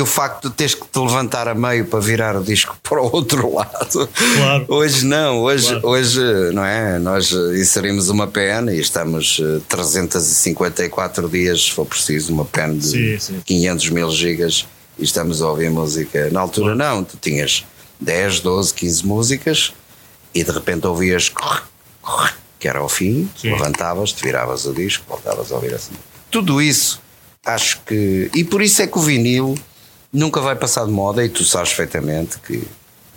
o 0.00 0.06
facto 0.06 0.48
de 0.48 0.54
teres 0.56 0.74
que 0.74 0.86
te 0.86 0.98
levantar 0.98 1.48
a 1.48 1.54
meio 1.54 1.84
para 1.86 2.00
virar 2.00 2.36
o 2.36 2.42
disco 2.42 2.76
para 2.82 3.00
o 3.02 3.10
outro 3.14 3.54
lado. 3.54 4.08
Claro. 4.36 4.64
Hoje 4.68 5.04
não, 5.06 5.40
hoje, 5.42 5.68
Claro. 5.68 5.88
hoje 5.88 6.20
não 6.52 6.64
é? 6.64 6.98
Nós 6.98 7.30
inserimos 7.32 8.08
uma 8.08 8.26
pen 8.26 8.68
e 8.70 8.80
estamos 8.80 9.40
eh, 9.42 9.60
354 9.68 11.28
dias, 11.28 11.62
se 11.64 11.72
for 11.72 11.84
preciso, 11.86 12.32
uma 12.32 12.44
pen 12.44 12.78
de 12.78 12.86
Sim, 12.86 13.18
sim. 13.18 13.40
500 13.44 13.90
mil 13.90 14.10
gigas 14.10 14.66
e 14.98 15.04
estamos 15.04 15.40
a 15.42 15.48
ouvir 15.48 15.70
música. 15.70 16.28
Na 16.30 16.40
altura 16.40 16.74
não, 16.74 17.04
tu 17.04 17.16
tinhas 17.16 17.64
10, 18.00 18.40
12, 18.40 18.74
15 18.74 19.06
músicas 19.06 19.72
e 20.34 20.42
de 20.44 20.50
repente 20.50 20.86
ouvias 20.86 21.32
que 22.58 22.66
era 22.68 22.80
ao 22.80 22.88
fim, 22.88 23.28
levantavas-te, 23.44 24.22
viravas 24.22 24.64
o 24.66 24.72
disco, 24.72 25.04
voltavas 25.08 25.52
a 25.52 25.54
ouvir 25.56 25.74
assim. 25.74 25.92
Tudo 26.30 26.60
isso, 26.60 27.00
acho 27.48 27.80
que. 27.86 28.30
E 28.34 28.44
por 28.44 28.62
isso 28.62 28.82
é 28.82 28.86
que 28.86 28.98
o 28.98 29.00
vinil 29.00 29.56
nunca 30.12 30.40
vai 30.40 30.56
passar 30.56 30.84
de 30.86 30.90
moda 30.90 31.24
e 31.24 31.28
tu 31.28 31.44
sabes 31.44 31.70
perfeitamente 31.70 32.38
que 32.46 32.62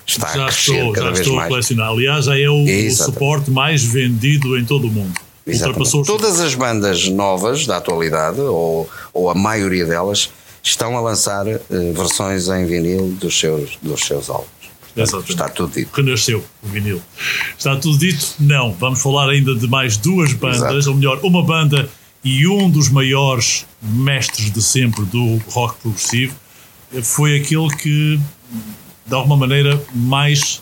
está 0.06 0.28
a 0.28 0.38
Já 0.38 0.46
crescer 0.46 0.74
estou, 0.74 0.94
cada 0.94 1.06
já 1.06 1.12
vez 1.12 1.20
estou 1.20 1.34
a 1.34 1.38
mais. 1.38 1.50
colecionar. 1.50 1.90
Aliás, 1.90 2.26
já 2.26 2.40
é 2.40 2.50
o, 2.50 2.64
o 2.64 2.92
suporte 2.92 3.52
mais 3.52 3.84
vendido 3.84 4.58
em 4.58 4.66
todo 4.66 4.88
o 4.88 4.92
mundo. 4.92 5.14
Ultrapassou 5.48 6.04
Todas 6.04 6.40
as 6.40 6.54
bandas 6.54 7.08
novas 7.10 7.66
da 7.66 7.78
atualidade, 7.78 8.40
ou, 8.40 8.90
ou 9.14 9.30
a 9.30 9.36
maioria 9.36 9.86
delas, 9.86 10.30
estão 10.62 10.96
a 10.96 11.02
lançar 11.02 11.48
eh, 11.48 11.60
versões 11.94 12.48
em 12.48 12.66
vinil 12.66 13.08
dos 13.20 13.38
seus, 13.40 13.78
dos 13.82 14.02
seus 14.02 14.30
álbuns. 14.30 14.50
Exatamente. 14.96 15.32
Está 15.32 15.50
tudo 15.50 15.74
dito. 15.74 15.90
renasceu 15.96 16.44
o 16.62 16.68
vinil. 16.68 17.02
Está 17.58 17.76
tudo 17.76 17.98
dito? 17.98 18.36
Não. 18.40 18.72
Vamos 18.74 19.02
falar 19.02 19.30
ainda 19.30 19.56
de 19.56 19.68
mais 19.68 19.98
duas 19.98 20.34
bandas, 20.34 20.58
Exato. 20.62 20.90
ou 20.90 20.96
melhor, 20.96 21.20
uma 21.24 21.42
banda 21.44 21.90
e 22.24 22.48
um 22.48 22.70
dos 22.70 22.90
maiores 22.90 23.66
mestres 23.82 24.52
de 24.52 24.62
sempre 24.62 25.04
do 25.06 25.38
rock 25.50 25.80
progressivo 25.82 26.36
foi 27.04 27.38
aquele 27.38 27.70
que, 27.78 28.20
de 29.06 29.14
alguma 29.14 29.38
maneira, 29.38 29.82
mais 29.94 30.62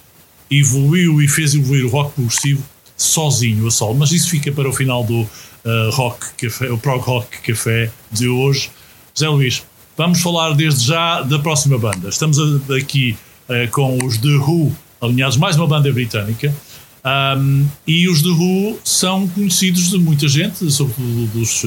evoluiu 0.49 1.22
e 1.22 1.28
fez 1.28 1.53
evoluir 1.53 1.86
o 1.86 1.89
rock 1.89 2.14
progressivo 2.14 2.64
sozinho, 2.95 3.68
a 3.68 3.72
solo. 3.72 3.95
Mas 3.95 4.12
isso 4.12 4.30
fica 4.30 4.51
para 4.51 4.70
o 4.70 4.74
final 4.74 5.03
do 5.03 5.22
uh, 5.22 5.89
Rock 5.91 6.26
Café, 6.38 6.72
o 6.72 6.78
Prog 6.78 7.01
Rock 7.01 7.39
Café 7.41 7.91
de 8.12 8.28
hoje. 8.28 8.70
José 9.14 9.30
Luís, 9.30 9.64
vamos 9.97 10.22
falar 10.22 10.53
desde 10.53 10.86
já 10.86 11.22
da 11.22 11.39
próxima 11.39 11.78
banda. 11.78 12.10
Estamos 12.10 12.38
aqui 12.72 13.18
uh, 13.47 13.70
com 13.72 13.97
os 14.03 14.18
The 14.18 14.30
Who, 14.30 14.76
alinhados 15.01 15.38
mais 15.38 15.55
uma 15.55 15.68
banda 15.68 15.91
britânica. 15.91 16.53
Um, 17.06 17.66
e 17.88 18.10
os 18.10 18.22
The 18.22 18.30
Who 18.30 18.80
são 18.84 19.28
conhecidos 19.28 19.89
de 19.89 19.97
muita 19.97 20.28
gente, 20.28 20.70
sobretudo 20.72 21.28
dos, 21.28 21.62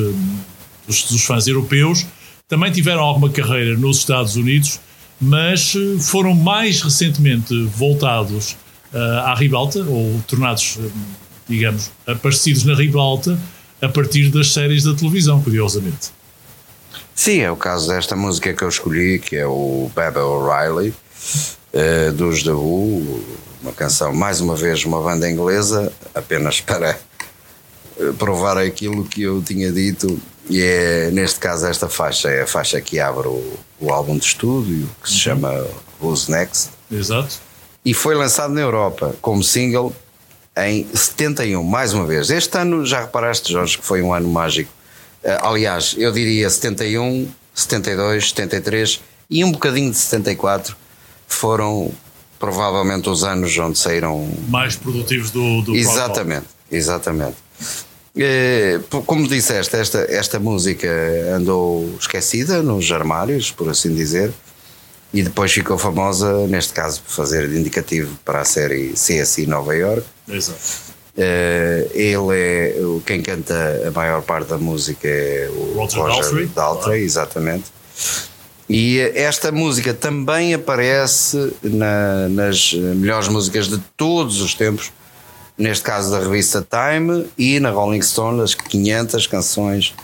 dos, 0.86 1.04
dos 1.04 1.24
fãs 1.24 1.46
europeus. 1.46 2.06
Também 2.48 2.70
tiveram 2.70 3.02
alguma 3.02 3.30
carreira 3.30 3.76
nos 3.76 3.98
Estados 3.98 4.36
Unidos, 4.36 4.78
mas 5.18 5.74
eh, 5.74 5.98
foram 6.00 6.34
mais 6.34 6.82
recentemente 6.82 7.64
voltados 7.76 8.56
uh, 8.92 9.20
à 9.24 9.34
ribalta, 9.34 9.78
ou 9.84 10.20
tornados, 10.26 10.78
digamos, 11.48 11.90
aparecidos 12.06 12.64
na 12.64 12.74
ribalta 12.74 13.38
a 13.80 13.88
partir 13.88 14.28
das 14.28 14.52
séries 14.52 14.84
da 14.84 14.94
televisão, 14.94 15.40
curiosamente. 15.40 16.10
Sim, 17.14 17.40
é 17.40 17.50
o 17.50 17.56
caso 17.56 17.88
desta 17.88 18.14
música 18.14 18.52
que 18.52 18.62
eu 18.62 18.68
escolhi, 18.68 19.18
que 19.18 19.36
é 19.36 19.46
o 19.46 19.90
Baba 19.94 20.22
O'Reilly, 20.24 20.94
uh, 21.72 22.12
dos 22.12 22.42
The 22.42 22.50
Who, 22.52 23.22
uma 23.62 23.72
canção, 23.72 24.12
mais 24.12 24.40
uma 24.40 24.56
vez, 24.56 24.84
uma 24.84 25.00
banda 25.00 25.30
inglesa, 25.30 25.92
apenas 26.14 26.60
para 26.62 26.98
eh, 27.98 28.12
provar 28.18 28.58
aquilo 28.58 29.04
que 29.04 29.22
eu 29.22 29.40
tinha 29.42 29.70
dito, 29.70 30.20
e 30.50 30.60
é, 30.60 31.10
neste 31.12 31.38
caso, 31.38 31.66
esta 31.66 31.88
faixa 31.88 32.28
é 32.28 32.42
a 32.42 32.46
faixa 32.46 32.80
que 32.80 32.98
abre 32.98 33.28
o, 33.28 33.52
o 33.80 33.92
álbum 33.92 34.18
de 34.18 34.24
estúdio, 34.24 34.88
que 35.02 35.08
se 35.08 35.14
Uhum. 35.14 35.20
chama 35.20 35.66
Who's 36.00 36.26
Next, 36.28 36.70
Exato. 36.90 37.36
e 37.84 37.94
foi 37.94 38.14
lançado 38.16 38.52
na 38.52 38.60
Europa 38.60 39.14
como 39.22 39.42
single 39.44 39.94
em 40.56 40.86
71, 40.92 41.62
mais 41.62 41.94
uma 41.94 42.04
vez. 42.04 42.28
Este 42.30 42.58
ano, 42.58 42.84
já 42.84 43.02
reparaste, 43.02 43.52
Jorge, 43.52 43.78
que 43.78 43.84
foi 43.84 44.02
um 44.02 44.12
ano 44.12 44.28
mágico. 44.28 44.70
Eh, 45.22 45.38
aliás, 45.40 45.94
eu 45.96 46.10
diria 46.12 46.50
71, 46.50 47.28
72, 47.54 48.30
73 48.30 49.00
e 49.30 49.44
um 49.44 49.52
bocadinho 49.52 49.90
de 49.92 49.96
74 49.96 50.76
foram 51.32 51.90
provavelmente 52.38 53.08
os 53.08 53.22
anos 53.24 53.56
onde 53.58 53.78
saíram. 53.78 54.28
Mais 54.48 54.76
produtivos 54.76 55.30
do, 55.30 55.62
do. 55.62 55.74
Exatamente, 55.76 56.46
exatamente. 56.70 57.36
Eh, 58.16 58.78
p- 58.90 59.02
Como 59.06 59.26
disseste, 59.26 59.76
esta, 59.76 59.98
esta 60.10 60.38
música 60.38 60.88
andou 61.34 61.88
esquecida 61.98 62.62
nos 62.62 62.90
armários, 62.92 63.50
por 63.50 63.68
assim 63.70 63.94
dizer, 63.94 64.32
e 65.14 65.22
depois 65.22 65.52
ficou 65.52 65.78
famosa, 65.78 66.46
neste 66.46 66.72
caso, 66.72 67.00
por 67.02 67.10
fazer 67.12 67.48
de 67.48 67.58
indicativo 67.58 68.14
para 68.24 68.40
a 68.40 68.44
série 68.44 68.90
CSI 68.94 69.46
Nova 69.46 69.74
York. 69.74 70.04
Exato. 70.28 70.58
Eh, 71.16 71.88
ele 71.94 72.34
é 72.34 72.74
quem 73.06 73.22
canta 73.22 73.84
a 73.86 73.90
maior 73.90 74.22
parte 74.22 74.48
da 74.48 74.58
música 74.58 75.06
é 75.06 75.48
o 75.50 75.74
Roger 75.76 75.98
Roger, 76.00 76.22
Daltrey. 76.22 76.46
Daltrey, 76.48 77.02
exatamente. 77.04 77.64
E 78.68 79.00
esta 79.14 79.52
música 79.52 79.92
também 79.92 80.54
aparece 80.54 81.52
na- 81.62 82.28
nas 82.28 82.72
melhores 82.72 83.28
músicas 83.28 83.68
de 83.68 83.78
todos 83.96 84.40
os 84.40 84.54
tempos, 84.54 84.90
neste 85.58 85.84
caso 85.84 86.10
da 86.10 86.18
revista 86.20 86.66
Time 86.68 87.26
e 87.36 87.60
na 87.60 87.70
Rolling 87.70 88.00
Stone, 88.02 88.40
as 88.40 88.54
500 88.54 89.26
canções, 89.26 89.94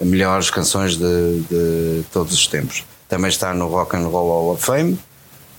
melhores 0.00 0.50
canções 0.50 0.96
de, 0.96 1.40
de 1.48 2.04
todos 2.12 2.34
os 2.34 2.46
tempos. 2.46 2.84
Também 3.08 3.28
está 3.28 3.54
no 3.54 3.68
Rock 3.68 3.96
and 3.96 4.06
Roll 4.06 4.28
Hall 4.28 4.52
of 4.54 4.64
Fame, 4.64 4.98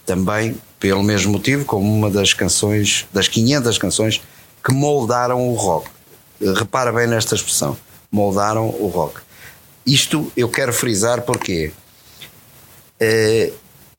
também 0.06 0.56
pelo 0.80 1.04
mesmo 1.04 1.32
motivo, 1.34 1.66
como 1.66 1.92
uma 1.92 2.10
das 2.10 2.34
canções, 2.34 3.06
das 3.14 3.28
500 3.28 3.78
canções 3.78 4.22
que 4.64 4.72
moldaram 4.74 5.48
o 5.50 5.54
rock. 5.54 5.90
Repara 6.56 6.92
bem 6.92 7.08
nesta 7.08 7.36
expressão: 7.36 7.78
moldaram 8.12 8.68
o 8.68 8.88
rock. 8.88 9.20
Isto 9.86 10.32
eu 10.38 10.48
quero 10.50 10.72
frisar 10.74 11.22
porque 11.24 11.72
eh, 13.02 13.52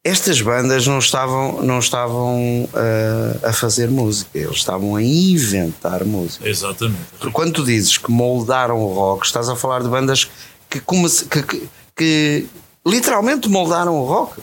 estas 0.04 0.40
bandas 0.40 0.86
não 0.86 0.98
estavam, 0.98 1.62
não 1.62 1.78
estavam 1.78 2.68
eh, 2.74 3.48
a 3.48 3.52
fazer 3.52 3.88
música, 3.90 4.30
eles 4.38 4.56
estavam 4.56 4.96
a 4.96 5.02
inventar 5.02 6.04
música. 6.04 6.48
Exatamente. 6.48 6.98
Porque 7.18 7.32
quando 7.32 7.52
tu 7.52 7.64
dizes 7.64 7.98
que 7.98 8.10
moldaram 8.10 8.78
o 8.80 8.92
rock, 8.94 9.26
estás 9.26 9.48
a 9.48 9.54
falar 9.56 9.82
de 9.82 9.88
bandas 9.88 10.30
que, 10.70 10.80
que- 10.80 11.42
que- 11.42 11.68
que 11.96 12.46
literalmente 12.86 13.48
moldaram 13.48 13.94
o 13.94 14.04
rock. 14.06 14.40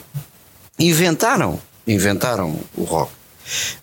Inventaram. 0.78 1.58
Inventaram 1.86 2.56
o 2.76 2.84
rock. 2.84 3.10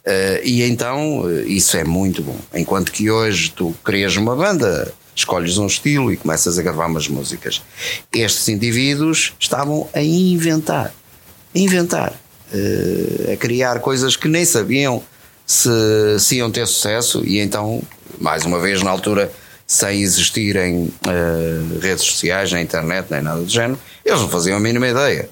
Eh, 0.05 0.41
e 0.45 0.63
então 0.63 1.29
isso 1.45 1.75
é 1.77 1.83
muito 1.83 2.23
bom. 2.23 2.37
Enquanto 2.53 2.91
que 2.91 3.11
hoje 3.11 3.51
tu 3.51 3.75
crias 3.83 4.15
uma 4.15 4.35
banda, 4.35 4.91
escolhes 5.17 5.57
um 5.57 5.67
estilo 5.67 6.11
e 6.11 6.17
começas 6.17 6.57
a 6.57 6.61
gravar 6.61 6.85
umas 6.85 7.07
músicas. 7.07 7.61
Estes 8.13 8.47
indivíduos 8.47 9.33
estavam 9.39 9.89
a 9.93 10.01
inventar. 10.01 10.93
A 11.53 11.59
inventar. 11.59 12.13
eh, 12.53 13.33
a 13.33 13.37
criar 13.37 13.79
coisas 13.79 14.15
que 14.15 14.27
nem 14.27 14.45
sabiam 14.45 15.03
se, 15.45 15.69
se 16.19 16.35
iam 16.37 16.51
ter 16.51 16.65
sucesso 16.67 17.23
e 17.25 17.39
então, 17.39 17.81
mais 18.19 18.45
uma 18.45 18.59
vez, 18.59 18.81
na 18.81 18.89
altura, 18.89 19.31
sem 19.65 20.01
existirem 20.01 20.89
eh, 21.07 21.79
redes 21.81 22.05
sociais, 22.05 22.51
nem 22.51 22.63
internet, 22.63 23.07
nem 23.09 23.21
nada 23.21 23.41
do 23.41 23.49
género, 23.49 23.79
eles 24.05 24.21
não 24.21 24.29
faziam 24.29 24.57
a 24.57 24.59
mínima 24.59 24.87
ideia. 24.87 25.29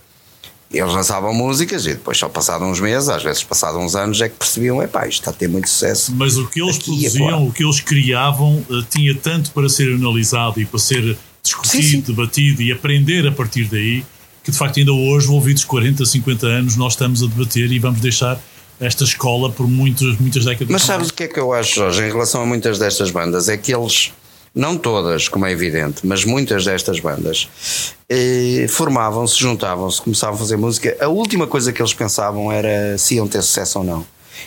Eles 0.78 0.94
lançavam 0.94 1.34
músicas 1.34 1.86
e 1.86 1.90
depois, 1.94 2.18
só 2.18 2.28
passados 2.28 2.68
uns 2.68 2.80
meses, 2.80 3.08
às 3.10 3.24
vezes 3.24 3.44
passados 3.44 3.80
uns 3.82 3.96
anos, 3.96 4.20
é 4.22 4.28
que 4.30 4.36
percebiam: 4.36 4.82
epá, 4.84 5.08
isto 5.08 5.22
está 5.22 5.32
a 5.32 5.34
ter 5.34 5.48
muito 5.48 5.70
sucesso. 5.70 6.14
Mas 6.16 6.38
o 6.38 6.48
que 6.48 6.62
eles 6.62 6.78
produziam, 6.78 7.48
o 7.48 7.52
que 7.52 7.64
eles 7.64 7.80
criavam, 7.80 8.66
eh, 8.70 8.84
tinha 8.90 9.16
tanto 9.16 9.52
para 9.52 9.70
ser 9.70 9.94
analisado 9.94 10.60
e 10.60 10.66
para 10.66 10.80
ser 10.80 11.18
discutido, 11.42 11.84
Sim, 11.84 11.90
sim. 11.92 12.00
debatido 12.02 12.62
e 12.62 12.72
aprender 12.72 13.26
a 13.28 13.32
partir 13.32 13.66
daí, 13.66 14.04
que 14.44 14.52
de 14.52 14.58
facto 14.58 14.80
ainda 14.80 14.92
hoje, 14.92 15.28
envolvidos 15.28 15.64
40, 15.64 16.06
50 16.06 16.46
anos, 16.48 16.76
nós 16.76 16.94
estamos 16.94 17.24
a 17.24 17.28
debater 17.28 17.72
e 17.72 17.80
vamos 17.80 18.02
deixar 18.02 18.40
esta 18.80 19.04
escola 19.06 19.50
por 19.50 19.68
muitos, 19.68 20.20
muitas 20.20 20.44
décadas. 20.44 20.70
Mas 20.70 20.82
sabes 20.84 21.10
o 21.10 21.14
que 21.14 21.24
é 21.24 21.28
que 21.28 21.40
eu 21.40 21.54
acho, 21.54 21.76
Jorge, 21.76 22.04
em 22.04 22.12
relação 22.12 22.42
a 22.42 22.46
muitas 22.46 22.78
destas 22.78 23.10
bandas? 23.10 23.48
É 23.48 23.56
que 23.56 23.74
eles, 23.74 24.12
não 24.56 24.78
todas, 24.78 25.28
como 25.28 25.46
é 25.46 25.52
evidente, 25.52 26.08
mas 26.08 26.24
muitas 26.24 26.64
destas 26.64 27.00
bandas, 27.02 27.50
eh, 28.10 28.66
formavam-se, 28.70 29.38
juntavam-se, 29.38 30.02
começavam 30.02 30.36
a 30.36 30.40
fazer 30.40 30.56
música. 30.56 30.96
A 31.02 31.08
última 31.10 31.46
coisa 31.46 31.74
que 31.74 31.82
eles 31.82 31.94
pensavam 31.94 32.50
era 32.52 32.98
se 32.98 33.16
iam 33.16 33.28
ter 33.28 33.42
sucesso 33.42 33.80
ou 33.80 33.84
não. 33.86 34.06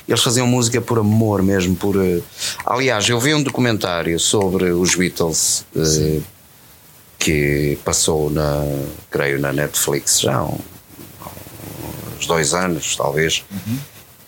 Eles 0.09 0.23
faziam 0.23 0.47
música 0.47 0.81
por 0.81 0.99
amor 0.99 1.43
mesmo, 1.43 1.77
por. 1.77 1.97
eh, 2.03 2.21
Aliás, 2.65 3.07
eu 3.09 3.21
vi 3.21 3.35
um 3.35 3.43
documentário 3.43 4.19
sobre 4.19 4.71
os 4.71 4.95
Beatles 4.95 5.65
eh, 5.77 6.21
que 7.19 7.79
passou 7.85 8.31
na, 8.31 8.65
creio, 9.11 9.39
na 9.41 9.53
Netflix 9.53 10.21
já 10.21 10.37
há 10.37 10.45
um- 10.45 10.59
uns 12.19 12.27
dois 12.27 12.55
anos, 12.55 12.97
talvez. 12.97 13.45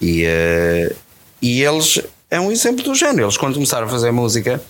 E, 0.01 0.25
eh, 0.27 0.95
e 1.41 1.63
eles 1.63 2.01
é 2.31 2.39
um 2.41 2.51
exemplo 2.53 2.83
do 2.85 2.95
género. 2.95 3.25
Eles, 3.25 3.37
quando 3.37 3.55
começaram 3.55 3.87
a 3.87 3.91
fazer 3.91 4.11
música, 4.11 4.61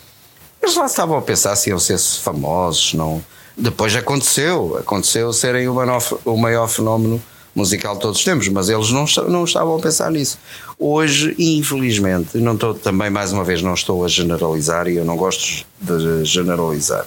eles 0.63 0.77
lá 0.77 0.87
estavam 0.87 1.17
a 1.17 1.23
pensar 1.23 1.57
se 1.57 1.71
iam 1.71 1.79
ser 1.79 1.99
famosos. 1.99 2.95
Não. 2.95 3.23
Depois 3.57 3.95
aconteceu, 3.97 4.77
aconteceu 4.79 5.33
serem 5.33 5.69
o 5.69 5.75
maior, 5.75 6.03
o 6.25 6.37
maior 6.37 6.69
fenómeno 6.69 7.23
musical 7.55 7.95
de 7.95 8.01
todos 8.01 8.19
os 8.19 8.25
tempos, 8.25 8.49
mas 8.49 8.69
eles 8.69 8.91
não, 8.91 9.05
não 9.29 9.45
estavam 9.45 9.77
a 9.77 9.81
pensar 9.81 10.11
nisso. 10.11 10.39
Hoje, 10.79 11.35
infelizmente, 11.39 12.39
não 12.39 12.55
estou, 12.55 12.75
também 12.75 13.11
mais 13.11 13.33
uma 13.33 13.45
vez 13.45 13.61
não 13.61 13.75
estou 13.75 14.05
a 14.05 14.09
generalizar 14.09 14.89
e 14.89 14.97
eu 14.97 15.05
não 15.05 15.17
gosto 15.17 15.67
de 15.81 16.25
generalizar. 16.25 17.07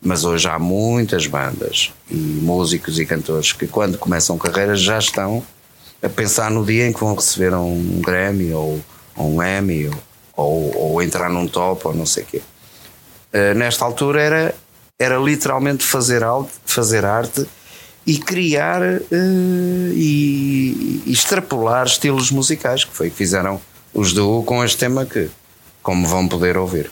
Mas 0.00 0.24
hoje 0.24 0.48
há 0.48 0.58
muitas 0.58 1.26
bandas 1.26 1.92
e 2.10 2.16
músicos 2.16 2.98
e 2.98 3.06
cantores 3.06 3.52
que, 3.52 3.66
quando 3.66 3.96
começam 3.98 4.36
carreiras, 4.36 4.80
já 4.80 4.98
estão 4.98 5.42
a 6.02 6.08
pensar 6.08 6.50
no 6.50 6.64
dia 6.64 6.88
em 6.88 6.92
que 6.92 7.00
vão 7.00 7.14
receber 7.14 7.54
um 7.54 8.00
Grammy 8.00 8.52
ou, 8.52 8.80
ou 9.16 9.36
um 9.36 9.42
Emmy 9.42 9.88
ou, 9.88 9.94
ou, 10.36 10.76
ou 10.76 11.02
entrar 11.02 11.30
num 11.30 11.46
top 11.46 11.86
ou 11.86 11.94
não 11.94 12.04
sei 12.04 12.24
o 12.24 12.26
quê. 12.26 12.42
Uh, 13.32 13.54
nesta 13.54 13.84
altura 13.84 14.20
era, 14.20 14.54
era 14.98 15.16
literalmente 15.16 15.84
fazer, 15.84 16.22
arte, 16.22 16.50
fazer 16.66 17.04
arte 17.04 17.46
e 18.06 18.18
criar 18.18 18.82
uh, 18.82 19.92
e, 19.94 21.02
e 21.06 21.12
extrapolar 21.12 21.86
estilos 21.86 22.30
musicais, 22.30 22.84
que 22.84 22.94
foi 22.94 23.08
o 23.08 23.10
que 23.10 23.16
fizeram 23.16 23.60
os 23.94 24.12
do 24.12 24.42
com 24.42 24.64
este 24.64 24.78
tema 24.78 25.06
que, 25.06 25.30
como 25.82 26.06
vão 26.06 26.28
poder 26.28 26.56
ouvir. 26.56 26.90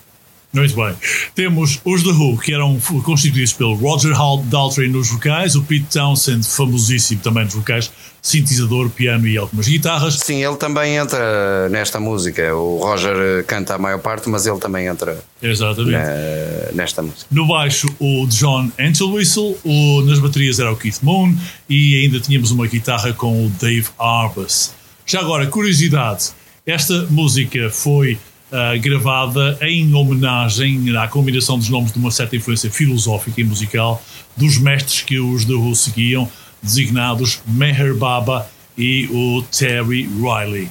Muito 0.52 0.74
bem. 0.74 0.94
Temos 1.34 1.80
os 1.84 2.02
The 2.02 2.10
Who, 2.10 2.38
que 2.38 2.52
eram 2.52 2.78
constituídos 3.04 3.52
pelo 3.52 3.74
Roger 3.74 4.12
Daltrey 4.44 4.88
nos 4.88 5.08
vocais, 5.08 5.54
o 5.54 5.62
Pete 5.62 5.86
Townsend, 5.92 6.44
famosíssimo 6.44 7.20
também 7.20 7.44
nos 7.44 7.54
vocais, 7.54 7.90
sintetizador, 8.20 8.90
piano 8.90 9.28
e 9.28 9.38
algumas 9.38 9.68
guitarras. 9.68 10.14
Sim, 10.18 10.42
ele 10.44 10.56
também 10.56 10.96
entra 10.96 11.68
nesta 11.68 12.00
música. 12.00 12.52
O 12.54 12.78
Roger 12.78 13.14
eh, 13.16 13.42
canta 13.44 13.76
a 13.76 13.78
maior 13.78 14.00
parte, 14.00 14.28
mas 14.28 14.44
ele 14.44 14.58
também 14.58 14.86
entra 14.86 15.22
Exatamente. 15.40 15.94
eh, 15.96 16.70
nesta 16.74 17.00
música. 17.00 17.26
No 17.30 17.46
baixo, 17.46 17.86
o 18.00 18.26
John 18.26 18.70
Entwistle, 18.76 19.56
o, 19.64 20.02
nas 20.02 20.18
baterias 20.18 20.58
era 20.58 20.72
o 20.72 20.76
Keith 20.76 20.98
Moon 21.00 21.32
e 21.68 22.02
ainda 22.02 22.18
tínhamos 22.18 22.50
uma 22.50 22.66
guitarra 22.66 23.12
com 23.12 23.46
o 23.46 23.50
Dave 23.60 23.86
Arbus. 23.96 24.72
Já 25.06 25.20
agora, 25.20 25.46
curiosidade, 25.46 26.30
esta 26.66 27.06
música 27.08 27.70
foi 27.70 28.18
ah, 28.52 28.76
gravada 28.76 29.58
em 29.62 29.94
homenagem 29.94 30.96
à 30.96 31.06
combinação 31.06 31.58
dos 31.58 31.68
nomes 31.68 31.92
de 31.92 31.98
uma 31.98 32.10
certa 32.10 32.36
influência 32.36 32.70
filosófica 32.70 33.40
e 33.40 33.44
musical 33.44 34.02
dos 34.36 34.58
mestres 34.58 35.02
que 35.02 35.18
os 35.18 35.44
The 35.44 35.52
Who 35.52 35.74
seguiam, 35.74 36.28
designados 36.62 37.40
Meher 37.46 37.94
Baba 37.94 38.48
e 38.76 39.06
o 39.12 39.42
Terry 39.42 40.08
Riley. 40.20 40.68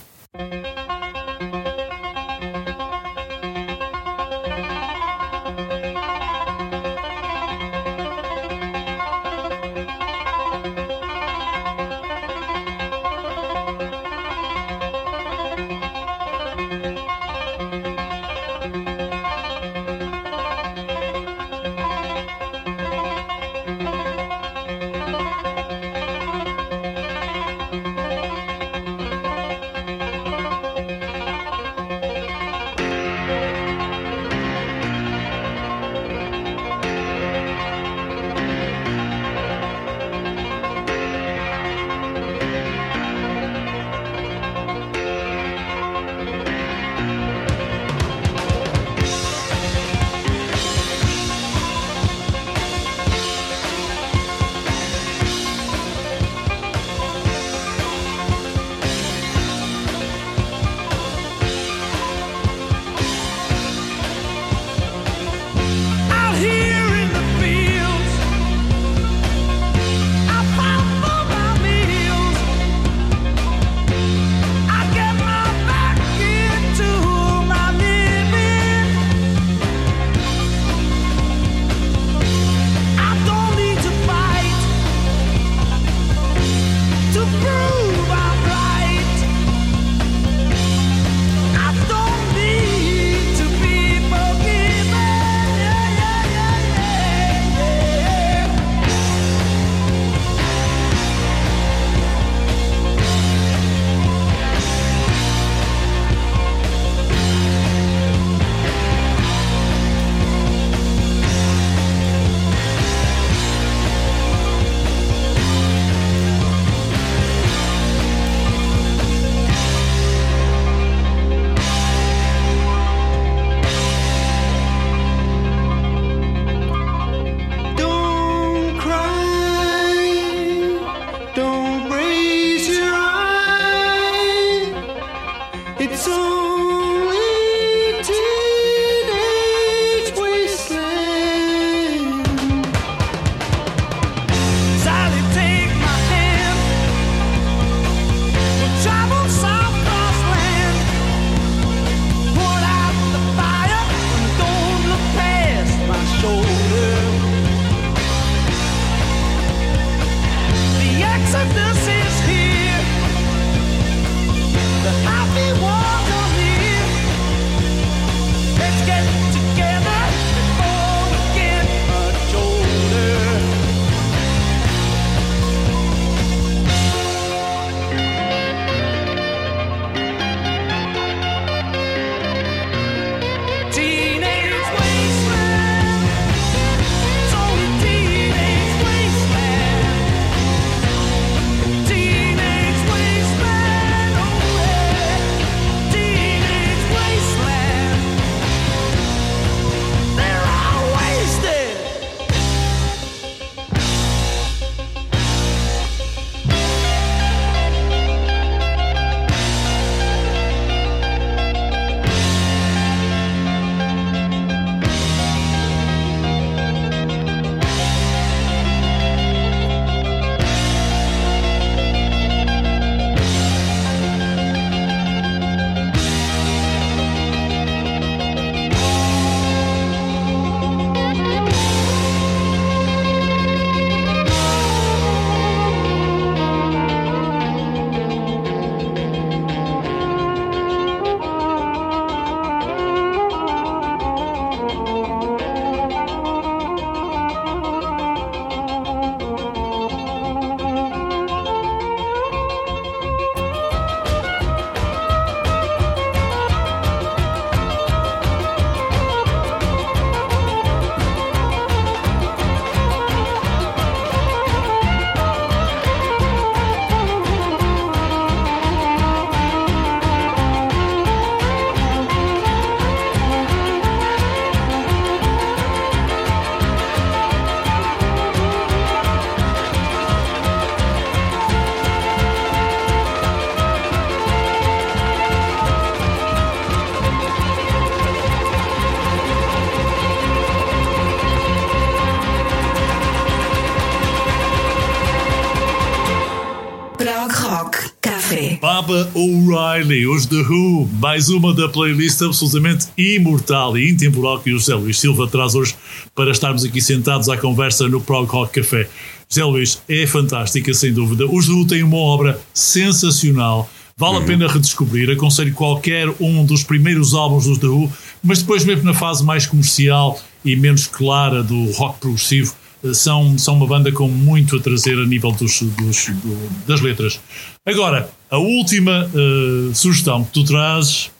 Baba 298.89 299.07
O'Reilly, 299.13 300.07
os 300.07 300.25
The 300.25 300.37
Who, 300.41 300.89
mais 300.99 301.29
uma 301.29 301.53
da 301.53 301.69
playlist 301.69 302.19
absolutamente 302.23 302.87
imortal 302.97 303.77
e 303.77 303.87
intemporal 303.87 304.39
que 304.39 304.51
o 304.51 304.57
José 304.57 304.73
Luís 304.73 304.99
Silva 304.99 305.27
traz 305.27 305.53
hoje 305.53 305.75
para 306.15 306.31
estarmos 306.31 306.65
aqui 306.65 306.81
sentados 306.81 307.29
à 307.29 307.37
conversa 307.37 307.87
no 307.87 308.01
Prog 308.01 308.27
Rock 308.27 308.59
Café. 308.61 308.89
José 309.29 309.43
Luís, 309.45 309.79
é 309.87 310.07
fantástica, 310.07 310.73
sem 310.73 310.91
dúvida. 310.91 311.27
Os 311.31 311.45
The 311.45 311.51
Who 311.53 311.67
têm 311.67 311.83
uma 311.83 311.97
obra 311.97 312.41
sensacional, 312.51 313.69
vale 313.95 314.17
a 314.17 314.21
pena 314.21 314.47
redescobrir. 314.47 315.07
Aconselho 315.11 315.53
qualquer 315.53 316.09
um 316.19 316.43
dos 316.43 316.63
primeiros 316.63 317.13
álbuns 317.13 317.45
dos 317.45 317.59
The 317.59 317.67
Who, 317.67 317.93
mas 318.23 318.39
depois, 318.39 318.65
mesmo 318.65 318.85
na 318.85 318.95
fase 318.95 319.23
mais 319.23 319.45
comercial 319.45 320.19
e 320.43 320.55
menos 320.55 320.87
clara 320.87 321.43
do 321.43 321.65
rock 321.73 321.99
progressivo, 321.99 322.55
são, 322.93 323.37
são 323.37 323.53
uma 323.53 323.67
banda 323.67 323.91
com 323.91 324.07
muito 324.07 324.55
a 324.55 324.59
trazer 324.59 324.97
a 324.97 325.05
nível 325.05 325.31
dos, 325.31 325.61
dos- 325.61 326.07
do- 326.07 326.49
das 326.65 326.81
letras. 326.81 327.19
Agora, 327.67 328.09
a 328.29 328.37
última 328.37 329.09
eh, 329.13 329.73
sugestão 329.73 330.23
que 330.23 330.31
tu 330.31 330.43
trazes 330.43 331.11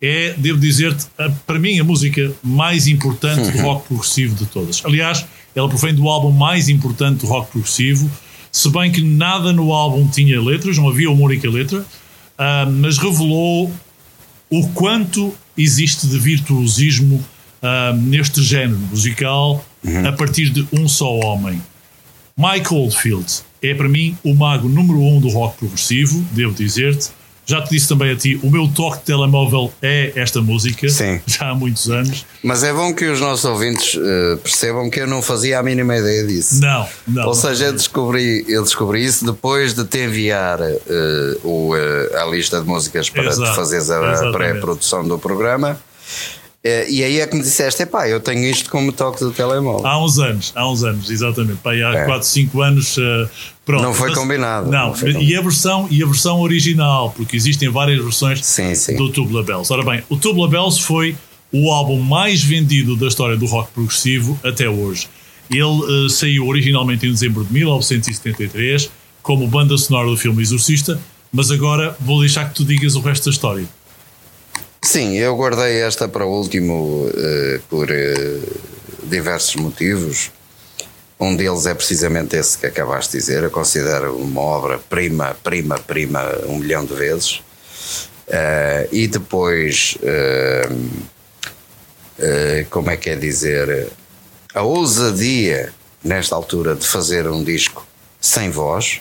é, 0.00 0.34
devo 0.36 0.58
dizer-te, 0.58 1.06
para 1.46 1.58
mim, 1.58 1.78
a 1.78 1.84
música 1.84 2.30
mais 2.42 2.86
importante 2.86 3.50
do 3.50 3.62
rock 3.62 3.86
progressivo 3.88 4.34
de 4.34 4.44
todas. 4.46 4.82
Aliás, 4.84 5.24
ela 5.54 5.68
provém 5.68 5.94
do 5.94 6.08
álbum 6.08 6.30
mais 6.30 6.68
importante 6.68 7.20
do 7.20 7.26
rock 7.26 7.50
progressivo, 7.52 8.10
se 8.52 8.70
bem 8.70 8.92
que 8.92 9.00
nada 9.02 9.52
no 9.52 9.72
álbum 9.72 10.06
tinha 10.06 10.40
letras, 10.40 10.76
não 10.76 10.88
havia 10.88 11.10
uma 11.10 11.24
única 11.24 11.48
letra, 11.48 11.84
ah, 12.36 12.66
mas 12.70 12.98
revelou 12.98 13.72
o 14.50 14.68
quanto 14.68 15.34
existe 15.56 16.06
de 16.06 16.18
virtuosismo 16.18 17.24
ah, 17.62 17.94
neste 17.96 18.42
género 18.42 18.78
musical 18.78 19.64
a 20.06 20.12
partir 20.12 20.50
de 20.50 20.66
um 20.72 20.86
só 20.86 21.12
homem. 21.14 21.60
Mike 22.36 22.74
Oldfield 22.74 23.42
é 23.62 23.74
para 23.74 23.88
mim 23.88 24.16
o 24.24 24.34
mago 24.34 24.68
número 24.68 25.00
um 25.00 25.20
do 25.20 25.28
rock 25.28 25.56
progressivo, 25.58 26.24
devo 26.32 26.52
dizer-te. 26.52 27.10
Já 27.46 27.60
te 27.60 27.70
disse 27.70 27.86
também 27.86 28.10
a 28.10 28.16
ti, 28.16 28.40
o 28.42 28.50
meu 28.50 28.66
toque 28.66 28.98
de 28.98 29.04
telemóvel 29.04 29.70
é 29.82 30.12
esta 30.16 30.40
música, 30.40 30.88
Sim. 30.88 31.20
já 31.26 31.50
há 31.50 31.54
muitos 31.54 31.90
anos. 31.90 32.24
Mas 32.42 32.64
é 32.64 32.72
bom 32.72 32.94
que 32.94 33.04
os 33.04 33.20
nossos 33.20 33.44
ouvintes 33.44 33.96
eh, 33.96 34.36
percebam 34.42 34.88
que 34.88 35.00
eu 35.00 35.06
não 35.06 35.20
fazia 35.20 35.58
a 35.58 35.62
mínima 35.62 35.94
ideia 35.96 36.26
disso. 36.26 36.58
Não, 36.60 36.88
não. 37.06 37.26
Ou 37.26 37.34
seja, 37.34 37.66
eu 37.66 37.72
descobri, 37.74 38.46
eu 38.48 38.62
descobri 38.62 39.04
isso 39.04 39.26
depois 39.26 39.74
de 39.74 39.84
te 39.84 39.98
enviar 39.98 40.58
eh, 40.62 41.38
o, 41.44 41.76
eh, 41.76 42.18
a 42.18 42.24
lista 42.24 42.60
de 42.62 42.66
músicas 42.66 43.10
para 43.10 43.26
Exato, 43.26 43.54
fazeres 43.54 43.90
a, 43.90 44.32
pré-produção 44.32 45.06
do 45.06 45.18
programa. 45.18 45.78
Eh, 46.66 46.86
e 46.90 47.04
aí 47.04 47.20
é 47.20 47.26
que 47.26 47.36
me 47.36 47.42
disseste: 47.42 47.82
epá, 47.82 48.08
eu 48.08 48.18
tenho 48.20 48.42
isto 48.48 48.70
como 48.70 48.90
toque 48.90 49.20
do 49.20 49.30
telemóvel. 49.30 49.86
Há 49.86 50.02
uns 50.02 50.18
anos, 50.18 50.50
há 50.54 50.66
uns 50.66 50.82
anos, 50.82 51.10
exatamente. 51.10 51.58
Pá, 51.62 51.74
e 51.74 51.82
há 51.82 51.92
É. 51.92 52.04
4, 52.06 52.26
5 52.26 52.62
anos. 52.62 52.96
eh, 52.96 53.28
pronto. 53.66 53.82
Não 53.82 53.92
foi 53.92 54.14
combinado, 54.14 54.70
Não, 54.70 54.88
não 54.88 54.94
foi 54.94 55.10
e, 55.10 55.12
combinado. 55.14 55.38
a 55.38 55.42
versão, 55.42 55.88
e 55.90 56.02
a 56.02 56.06
versão 56.06 56.40
original, 56.40 57.12
porque 57.14 57.36
existem 57.36 57.68
várias 57.68 58.02
versões 58.02 58.44
Sim, 58.44 58.74
sim. 58.74 58.96
do 58.96 59.10
Tubular 59.10 59.44
Bells. 59.44 59.70
Ora 59.72 59.84
bem, 59.84 60.02
o 60.08 60.16
Tubular 60.16 60.48
Bells 60.50 60.80
foi 60.80 61.14
o 61.52 61.70
álbum 61.70 62.00
mais 62.00 62.42
vendido 62.42 62.96
da 62.96 63.06
história 63.08 63.36
do 63.36 63.44
rock 63.46 63.70
progressivo 63.72 64.38
até 64.42 64.68
hoje. 64.68 65.06
Ele 65.50 66.06
eh, 66.06 66.08
saiu 66.08 66.48
originalmente 66.48 67.06
em 67.06 67.10
dezembro 67.10 67.44
de 67.44 67.52
1973 67.52 68.90
como 69.22 69.46
banda 69.46 69.76
sonora 69.76 70.08
do 70.08 70.16
filme 70.16 70.40
Exorcista, 70.42 70.98
mas 71.30 71.50
agora 71.50 71.94
vou 72.00 72.20
deixar 72.20 72.48
que 72.48 72.54
tu 72.54 72.64
digas 72.64 72.94
o 72.96 73.00
resto 73.00 73.26
da 73.26 73.30
história. 73.30 73.66
Sim, 74.84 75.16
eu 75.16 75.34
guardei 75.34 75.80
esta 75.80 76.06
para 76.06 76.26
o 76.26 76.30
último 76.30 77.10
eh, 77.16 77.58
por 77.70 77.90
eh, 77.90 78.38
diversos 79.04 79.56
motivos. 79.56 80.30
Um 81.18 81.34
deles 81.34 81.64
é 81.64 81.72
precisamente 81.72 82.36
esse 82.36 82.58
que 82.58 82.66
acabaste 82.66 83.12
de 83.12 83.18
dizer. 83.18 83.42
Eu 83.42 83.50
considero 83.50 84.14
uma 84.14 84.42
obra 84.42 84.78
prima, 84.78 85.34
prima, 85.42 85.78
prima, 85.78 86.20
um 86.46 86.58
milhão 86.58 86.84
de 86.84 86.92
vezes. 86.92 87.42
Eh, 88.28 88.88
e 88.92 89.08
depois, 89.08 89.96
como 92.68 92.90
é 92.90 92.96
que 92.98 93.08
é 93.08 93.16
dizer, 93.16 93.88
a 94.54 94.62
ousadia 94.62 95.72
nesta 96.04 96.34
altura 96.34 96.74
de 96.74 96.86
fazer 96.86 97.26
um 97.26 97.42
disco 97.42 97.86
sem 98.20 98.50
voz. 98.50 99.00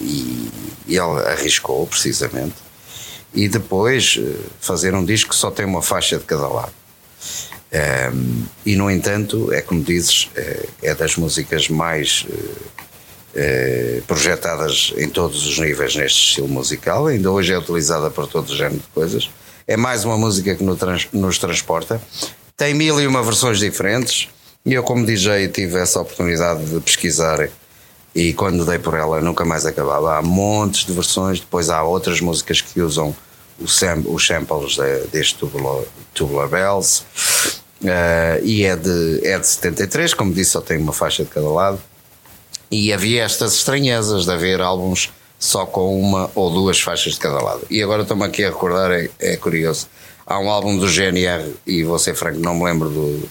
e 0.00 0.50
ele 0.86 1.26
arriscou 1.26 1.86
precisamente 1.86 2.67
e 3.34 3.48
depois 3.48 4.18
eh, 4.18 4.34
fazer 4.60 4.94
um 4.94 5.04
disco 5.04 5.30
que 5.30 5.36
só 5.36 5.50
tem 5.50 5.66
uma 5.66 5.82
faixa 5.82 6.18
de 6.18 6.24
cada 6.24 6.48
lado. 6.48 6.72
Ehm, 7.70 8.44
e 8.64 8.74
no 8.76 8.90
entanto, 8.90 9.52
é 9.52 9.60
como 9.60 9.82
dizes, 9.82 10.30
eh, 10.34 10.66
é 10.82 10.94
das 10.94 11.16
músicas 11.16 11.68
mais 11.68 12.26
eh, 13.34 14.02
projetadas 14.06 14.92
em 14.96 15.08
todos 15.08 15.46
os 15.46 15.58
níveis 15.58 15.94
neste 15.94 16.28
estilo 16.28 16.48
musical, 16.48 17.06
ainda 17.06 17.30
hoje 17.30 17.52
é 17.52 17.58
utilizada 17.58 18.10
para 18.10 18.26
todo 18.26 18.48
o 18.48 18.56
género 18.56 18.80
de 18.80 18.88
coisas. 18.94 19.30
É 19.66 19.76
mais 19.76 20.04
uma 20.04 20.16
música 20.16 20.54
que 20.54 20.64
nos 21.12 21.38
transporta. 21.38 22.00
Tem 22.56 22.72
mil 22.72 23.00
e 23.00 23.06
uma 23.06 23.22
versões 23.22 23.58
diferentes, 23.58 24.28
e 24.64 24.74
eu, 24.74 24.82
como 24.82 25.06
DJ, 25.06 25.48
tive 25.48 25.78
essa 25.78 26.00
oportunidade 26.00 26.64
de 26.64 26.80
pesquisar 26.80 27.48
e 28.14 28.32
quando 28.32 28.64
dei 28.64 28.78
por 28.78 28.94
ela 28.94 29.20
nunca 29.20 29.44
mais 29.44 29.64
acabava. 29.66 30.16
Há 30.18 30.22
montes 30.22 30.84
de 30.86 30.92
versões, 30.92 31.40
depois 31.40 31.70
há 31.70 31.82
outras 31.82 32.20
músicas 32.20 32.60
que 32.60 32.80
usam 32.80 33.14
sam- 33.66 34.02
os 34.06 34.26
samples 34.26 34.76
de- 34.76 35.06
deste 35.12 35.36
Tubular, 35.36 35.82
Tubular 36.14 36.48
Bells. 36.48 37.02
Eh, 37.84 38.40
e 38.42 38.64
é 38.64 38.74
de, 38.76 39.20
é 39.24 39.38
de 39.38 39.46
73, 39.46 40.12
como 40.14 40.32
disse, 40.32 40.50
só 40.52 40.60
tem 40.60 40.78
uma 40.78 40.92
faixa 40.92 41.22
de 41.24 41.30
cada 41.30 41.48
lado. 41.48 41.78
E 42.70 42.92
havia 42.92 43.22
estas 43.22 43.54
estranhezas 43.54 44.24
de 44.24 44.32
haver 44.32 44.60
álbuns 44.60 45.10
só 45.38 45.64
com 45.64 45.98
uma 46.00 46.28
ou 46.34 46.50
duas 46.50 46.80
faixas 46.80 47.14
de 47.14 47.20
cada 47.20 47.40
lado. 47.40 47.60
E 47.70 47.80
agora 47.82 48.02
estou-me 48.02 48.24
aqui 48.24 48.44
a 48.44 48.48
recordar, 48.50 48.90
é, 48.90 49.08
é 49.20 49.36
curioso. 49.36 49.86
Há 50.26 50.38
um 50.40 50.50
álbum 50.50 50.76
do 50.76 50.86
GNR, 50.88 51.54
e 51.66 51.84
vou 51.84 51.98
ser 51.98 52.14
franco, 52.14 52.40
não 52.40 52.54
me 52.56 52.64
lembro 52.64 52.88
do, 52.90 53.30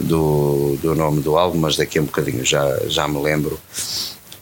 do, 0.00 0.76
do 0.82 0.94
nome 0.94 1.20
do 1.22 1.36
álbum, 1.36 1.58
mas 1.58 1.76
daqui 1.76 1.98
a 1.98 2.02
um 2.02 2.06
bocadinho 2.06 2.44
já, 2.44 2.78
já 2.86 3.06
me 3.06 3.20
lembro, 3.20 3.58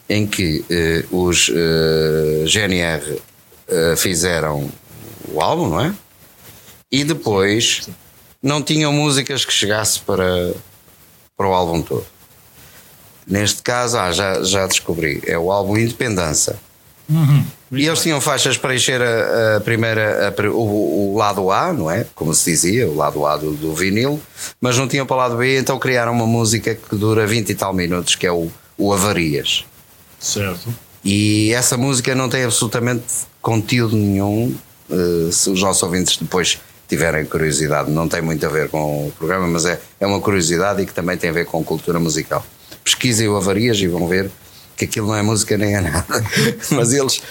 em 0.09 0.25
que 0.25 0.65
eh, 0.69 1.05
os 1.11 1.51
eh, 1.53 2.45
GNR 2.45 3.21
eh, 3.67 3.95
fizeram 3.95 4.69
o 5.31 5.41
álbum, 5.41 5.69
não 5.69 5.81
é? 5.81 5.93
E 6.91 7.03
depois 7.03 7.87
não 8.41 8.61
tinham 8.61 8.91
músicas 8.91 9.45
que 9.45 9.53
chegasse 9.53 9.99
para, 9.99 10.53
para 11.37 11.47
o 11.47 11.53
álbum 11.53 11.81
todo. 11.81 12.05
Neste 13.27 13.61
caso, 13.61 13.97
ah, 13.99 14.11
já, 14.11 14.43
já 14.43 14.65
descobri, 14.65 15.21
é 15.27 15.37
o 15.37 15.51
álbum 15.51 15.77
Independência. 15.77 16.59
E 17.71 17.85
eles 17.85 18.01
tinham 18.01 18.19
faixas 18.19 18.57
para 18.57 18.75
encher 18.75 19.01
a, 19.01 19.57
a 19.57 19.61
primeira, 19.61 20.29
a 20.29 20.49
o, 20.49 21.13
o 21.13 21.17
lado 21.17 21.51
A, 21.51 21.71
não 21.71 21.89
é? 21.89 22.05
Como 22.15 22.33
se 22.33 22.51
dizia, 22.51 22.87
o 22.87 22.95
lado 22.95 23.25
A 23.25 23.37
do, 23.37 23.51
do 23.51 23.73
vinil, 23.73 24.19
mas 24.59 24.77
não 24.77 24.87
tinham 24.87 25.05
para 25.05 25.15
o 25.15 25.19
lado 25.19 25.37
B, 25.37 25.59
então 25.59 25.77
criaram 25.77 26.11
uma 26.11 26.25
música 26.25 26.75
que 26.75 26.95
dura 26.95 27.27
20 27.27 27.49
e 27.49 27.55
tal 27.55 27.73
minutos, 27.73 28.15
que 28.15 28.25
é 28.25 28.31
o, 28.31 28.49
o 28.77 28.93
Avarias. 28.93 29.65
Certo? 30.19 30.73
E 31.03 31.53
essa 31.53 31.77
música 31.77 32.13
não 32.13 32.27
tem 32.27 32.43
absolutamente 32.43 33.05
conteúdo 33.41 33.95
nenhum. 33.95 34.55
eh, 34.91 35.31
se 35.31 35.49
os 35.49 35.61
nossos 35.61 35.81
ouvintes 35.83 36.17
depois 36.17 36.59
tiverem 36.87 37.23
curiosidade, 37.25 37.91
não 37.91 38.07
tem 38.07 38.21
muito 38.21 38.43
a 38.45 38.49
ver 38.49 38.69
com 38.69 39.07
o 39.07 39.11
programa, 39.11 39.47
mas 39.47 39.65
é, 39.65 39.79
é 39.99 40.07
uma 40.07 40.19
curiosidade 40.19 40.81
e 40.81 40.85
que 40.85 40.93
também 40.93 41.15
tem 41.17 41.29
a 41.29 41.33
ver 41.33 41.45
com 41.45 41.63
cultura 41.63 41.99
musical. 41.99 42.43
Pesquisem 42.83 43.27
o 43.27 43.37
Avarias 43.37 43.77
e 43.79 43.87
vão 43.87 44.07
ver 44.07 44.31
que 44.79 44.85
aquilo 44.85 45.07
não 45.07 45.15
é 45.15 45.21
música 45.21 45.57
nem 45.57 45.75
é 45.75 45.81
nada. 45.81 46.05
mas 46.71 46.93
eles, 46.93 47.21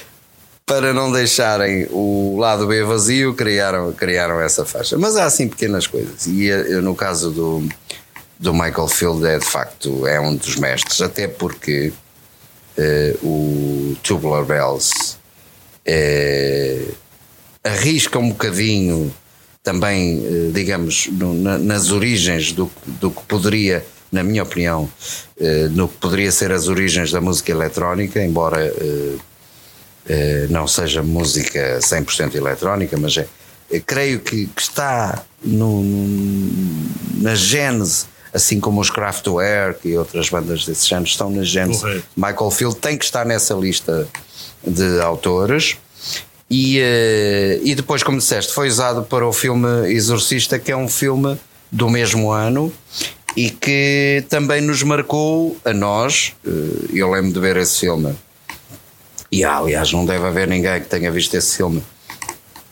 para 0.67 0.93
não 0.93 1.11
deixarem 1.11 1.87
o 1.91 2.37
lado 2.39 2.67
B 2.67 2.85
vazio, 2.85 3.35
criaram, 3.35 3.91
criaram 3.93 4.39
essa 4.41 4.65
faixa. 4.67 4.97
Mas 4.99 5.17
há 5.17 5.25
assim 5.25 5.49
pequenas 5.49 5.87
coisas. 5.87 6.27
E 6.27 6.51
eh, 6.51 6.81
no 6.83 6.95
caso 6.95 7.31
do, 7.31 7.67
do 8.39 8.53
Michael 8.53 8.87
Field, 8.89 9.27
é 9.27 9.39
de 9.39 9.47
facto 9.47 10.07
é 10.07 10.21
um 10.21 10.37
dos 10.37 10.57
mestres, 10.57 11.01
até 11.01 11.27
porque 11.27 11.91
eh, 12.77 13.17
o 13.23 13.97
Tubular 14.03 14.45
Bells 14.45 15.17
eh, 15.87 16.85
arrisca 17.65 18.19
um 18.19 18.29
bocadinho 18.29 19.13
também, 19.63 20.51
digamos, 20.53 21.09
no- 21.13 21.35
na- 21.35 21.59
nas 21.59 21.91
origens 21.91 22.53
do, 22.53 22.71
do 22.87 23.11
que 23.11 23.23
poderia, 23.25 23.85
na 24.11 24.23
minha 24.23 24.43
opinião, 24.43 24.91
eh, 25.39 25.69
no 25.71 25.89
que 25.89 25.97
poderia 25.97 26.33
ser 26.33 26.51
as 26.51 26.69
origens 26.69 27.11
da 27.11 27.21
música 27.21 27.53
eletrónica, 27.53 28.23
embora 28.23 28.65
eh, 28.67 29.17
eh, 30.09 30.47
não 30.49 30.67
seja 30.67 31.03
música 31.03 31.79
100% 31.81 32.35
eletrónica, 32.35 32.97
mas 32.97 33.19
é, 33.19 33.27
creio 33.81 34.21
que, 34.21 34.47
que 34.47 34.63
está 34.63 35.23
no, 35.45 35.83
na 37.17 37.35
gênese, 37.35 38.07
assim 38.33 38.59
como 38.61 38.81
os 38.81 38.91
Kraftwerk 38.91 39.87
e 39.87 39.97
outras 39.99 40.31
bandas 40.31 40.65
desse 40.65 40.89
género 40.89 41.07
estão 41.07 41.31
na 41.31 41.43
gênese. 41.43 41.81
Correto. 41.81 42.05
Michael 42.17 42.51
Field 42.51 42.77
tem 42.77 42.97
que 42.97 43.05
estar 43.05 43.27
nessa 43.27 43.55
lista 43.55 44.09
de 44.67 45.01
autores. 45.01 45.77
E, 46.51 46.81
e 47.63 47.75
depois, 47.75 48.03
como 48.03 48.17
disseste, 48.17 48.55
foi 48.55 48.69
usado 48.69 49.03
para 49.03 49.27
o 49.27 49.35
filme 49.35 49.93
Exorcista, 49.93 50.59
que 50.59 50.73
é 50.73 50.77
um 50.77 50.89
filme 50.89 51.39
do 51.71 51.91
mesmo 51.91 52.31
ano 52.31 52.73
e 53.37 53.51
que 53.51 54.25
também 54.29 54.61
nos 54.61 54.83
marcou 54.83 55.57
a 55.65 55.73
nós. 55.73 56.35
eh, 56.47 56.51
Eu 56.93 57.11
lembro 57.11 57.33
de 57.33 57.41
ver 57.41 57.57
esse 57.57 57.81
filme 57.81 58.15
E 59.31 59.45
há, 59.45 59.57
aliás, 59.59 59.93
não 59.93 60.05
deve 60.07 60.27
haver 60.27 60.49
ninguém 60.49 60.81
que 60.81 60.89
tenha 60.89 61.11
visto 61.11 61.35
esse 61.35 61.57
filme 61.57 61.83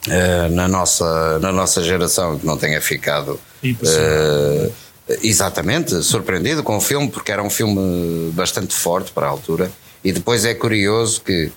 eh, 0.08 0.48
na, 0.50 0.66
nossa, 0.68 1.38
na 1.40 1.52
nossa 1.52 1.82
geração 1.82 2.38
que 2.38 2.46
não 2.46 2.56
tenha 2.56 2.80
ficado 2.80 3.38
eh, 3.86 4.70
exatamente 5.22 6.02
surpreendido 6.02 6.62
com 6.62 6.76
o 6.76 6.80
filme, 6.80 7.08
porque 7.08 7.30
era 7.30 7.42
um 7.42 7.50
filme 7.50 8.30
bastante 8.32 8.74
forte 8.74 9.12
para 9.12 9.26
a 9.26 9.30
altura. 9.30 9.70
E 10.02 10.12
depois 10.12 10.44
é 10.44 10.54
curioso 10.54 11.20
que 11.20 11.50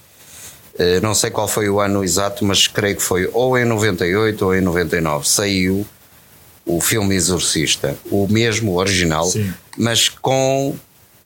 não 1.01 1.13
sei 1.13 1.29
qual 1.29 1.45
foi 1.47 1.67
o 1.69 1.81
ano 1.81 2.03
exato, 2.05 2.45
mas 2.45 2.65
creio 2.65 2.95
que 2.95 3.01
foi 3.01 3.29
ou 3.33 3.57
em 3.57 3.65
98 3.65 4.45
ou 4.45 4.55
em 4.55 4.61
99. 4.61 5.27
Saiu 5.27 5.85
o 6.77 6.79
filme 6.79 7.15
Exorcista, 7.15 7.97
o 8.11 8.27
mesmo 8.27 8.75
original, 8.77 9.25
Sim. 9.25 9.51
mas 9.77 10.07
com 10.09 10.75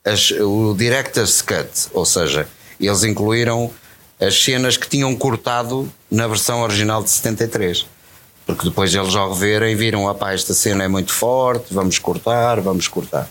as- 0.04 0.30
o 0.30 0.74
Director's 0.76 1.42
Cut, 1.42 1.68
ou 1.92 2.04
seja, 2.04 2.48
eles 2.80 3.04
incluíram 3.04 3.70
as 4.20 4.42
cenas 4.42 4.76
que 4.76 4.88
tinham 4.88 5.14
cortado 5.14 5.90
na 6.10 6.26
versão 6.26 6.62
original 6.62 7.02
de 7.02 7.10
73. 7.10 7.86
Porque 8.46 8.64
depois 8.68 8.94
eles 8.94 9.14
ao 9.14 9.32
reverem 9.32 9.74
viram, 9.74 10.04
opá, 10.06 10.32
esta 10.32 10.52
cena 10.54 10.84
é 10.84 10.88
muito 10.88 11.12
forte, 11.12 11.72
vamos 11.72 11.98
cortar, 11.98 12.60
vamos 12.60 12.88
cortar. 12.88 13.28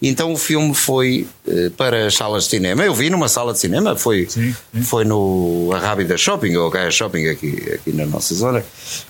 Então 0.00 0.32
o 0.32 0.36
filme 0.36 0.74
foi 0.74 1.26
eh, 1.46 1.70
para 1.76 2.06
as 2.06 2.14
salas 2.14 2.44
de 2.44 2.50
cinema. 2.50 2.84
Eu 2.84 2.94
vi 2.94 3.10
numa 3.10 3.28
sala 3.28 3.52
de 3.52 3.58
cinema, 3.58 3.96
foi, 3.96 4.26
Sim, 4.28 4.54
sim. 4.74 4.82
foi 4.82 5.04
no 5.04 5.70
Arrábida 5.74 6.16
Shopping, 6.16 6.56
ou 6.56 6.70
Gaia 6.70 6.90
Shopping 6.90 7.28
aqui, 7.28 7.70
aqui 7.74 7.92
na 7.92 8.06
nossa 8.06 8.34
zona. 8.34 8.64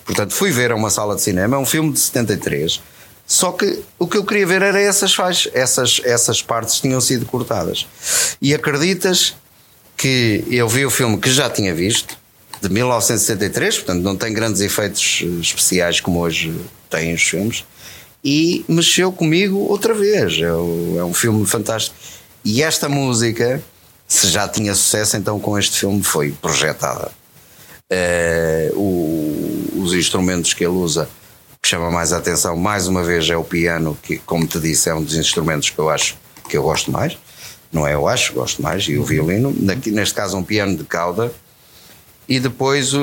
Portanto, 0.05 0.33
fui 0.33 0.51
ver 0.51 0.71
a 0.71 0.75
uma 0.75 0.89
sala 0.89 1.15
de 1.15 1.21
cinema, 1.21 1.55
é 1.55 1.59
um 1.59 1.65
filme 1.65 1.91
de 1.91 1.99
73. 1.99 2.81
Só 3.25 3.51
que 3.51 3.79
o 3.99 4.07
que 4.07 4.17
eu 4.17 4.23
queria 4.23 4.47
ver 4.47 4.61
era 4.61 4.79
essas 4.79 5.13
faixas, 5.13 5.51
essas, 5.53 6.01
essas 6.05 6.41
partes 6.41 6.79
tinham 6.79 7.01
sido 7.01 7.25
cortadas. 7.25 7.85
E 8.41 8.53
acreditas 8.53 9.35
que 9.97 10.45
eu 10.49 10.69
vi 10.69 10.85
o 10.85 10.89
filme 10.89 11.17
que 11.17 11.29
já 11.29 11.49
tinha 11.49 11.73
visto, 11.75 12.17
de 12.61 12.69
1973, 12.69 13.77
portanto 13.77 14.01
não 14.03 14.15
tem 14.15 14.33
grandes 14.33 14.61
efeitos 14.61 15.21
eh, 15.23 15.25
especiais 15.41 15.99
como 15.99 16.19
hoje 16.19 16.53
têm 16.89 17.13
os 17.13 17.21
filmes, 17.21 17.63
e 18.29 18.65
mexeu 18.67 19.09
comigo 19.09 19.57
outra 19.57 19.93
vez. 19.93 20.33
É, 20.37 20.47
é 20.99 21.03
um 21.05 21.13
filme 21.13 21.45
fantástico. 21.45 21.95
E 22.43 22.61
esta 22.61 22.89
música, 22.89 23.63
se 24.05 24.27
já 24.27 24.45
tinha 24.49 24.75
sucesso, 24.75 25.15
então 25.15 25.39
com 25.39 25.57
este 25.57 25.79
filme 25.79 26.03
foi 26.03 26.31
projetada. 26.33 27.09
Eh, 27.89 28.69
o- 28.75 29.63
os 29.81 29.93
instrumentos 29.93 30.53
que 30.53 30.61
ele 30.65 30.73
usa, 30.73 31.07
que 31.61 31.69
chama 31.69 31.89
mais 31.89 32.11
a 32.11 32.17
atenção, 32.17 32.57
mais 32.57 32.85
uma 32.87 33.01
vez, 33.01 33.29
é 33.29 33.37
o 33.37 33.45
piano, 33.45 33.97
que, 34.03 34.17
como 34.17 34.45
te 34.45 34.59
disse, 34.59 34.89
é 34.89 34.93
um 34.93 35.01
dos 35.01 35.15
instrumentos 35.15 35.69
que 35.69 35.79
eu 35.79 35.89
acho 35.89 36.17
que 36.49 36.57
eu 36.57 36.63
gosto 36.63 36.91
mais. 36.91 37.17
Não 37.71 37.87
é 37.87 37.93
eu 37.93 38.07
acho, 38.09 38.33
gosto 38.33 38.61
mais, 38.61 38.83
e 38.89 38.97
o 38.97 39.05
violino. 39.05 39.55
Naqui- 39.57 39.91
neste 39.91 40.13
caso, 40.15 40.35
um 40.37 40.43
piano 40.43 40.75
de 40.75 40.83
cauda. 40.83 41.31
E 42.27 42.41
depois 42.41 42.93
eh, 42.93 42.97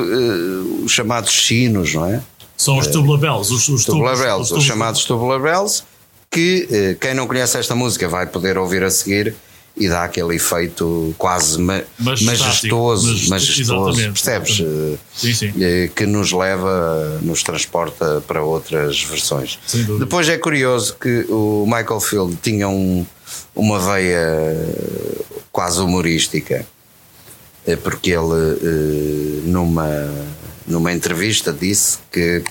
os 0.85 0.93
chamados 0.93 1.47
sinos, 1.47 1.95
não 1.95 2.05
é? 2.05 2.21
São 2.57 2.79
os 2.79 2.87
tubular 2.87 3.19
bells, 3.21 3.53
os, 3.53 3.69
os 3.69 3.85
Bells, 3.87 4.53
os 4.55 4.63
chamados 4.65 5.05
Tubular 5.05 5.41
Bells, 5.41 5.83
que 6.31 6.69
eh, 6.71 6.97
quem 7.01 7.15
não 7.15 7.27
conhece 7.27 7.59
esta 7.59 7.75
música 7.75 8.09
vai 8.09 8.27
poder 8.27 8.57
ouvir 8.59 8.83
a 8.85 8.91
seguir 8.91 9.35
e 9.77 9.89
dá 9.89 10.05
aquele 10.05 10.37
efeito 10.37 11.13
quase 11.19 11.61
ma- 11.61 11.83
majestoso, 11.99 13.07
majest- 13.09 13.29
majestoso, 13.29 13.91
exatamente, 13.91 14.23
percebes? 14.23 14.61
Eh, 14.61 14.97
Sim, 15.17 15.35
sim. 15.35 15.53
eh, 15.61 15.91
que 15.95 16.07
nos 16.07 16.31
leva, 16.33 17.19
nos 17.23 17.43
transporta 17.43 18.23
para 18.27 18.43
outras 18.43 19.03
versões. 19.03 19.59
Depois 19.99 20.29
é 20.29 20.39
curioso 20.39 20.97
que 21.01 21.27
o 21.29 21.65
Michael 21.67 22.01
Field 22.01 22.37
tinha 22.41 22.69
um- 22.69 23.05
uma 23.55 23.81
veia 23.81 24.17
eh, 24.17 25.21
quase 25.51 25.81
humorística, 25.81 26.65
eh, 27.67 27.75
porque 27.77 28.11
ele, 28.11 28.59
eh, 28.63 29.41
numa, 29.45 29.91
numa 30.67 30.93
entrevista, 30.93 31.53
disse 31.53 31.99
que 32.11 32.43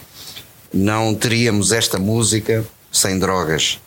não 0.73 1.13
teríamos 1.13 1.71
esta 1.71 1.97
música 1.97 2.65
sem 2.91 3.19
drogas. 3.19 3.79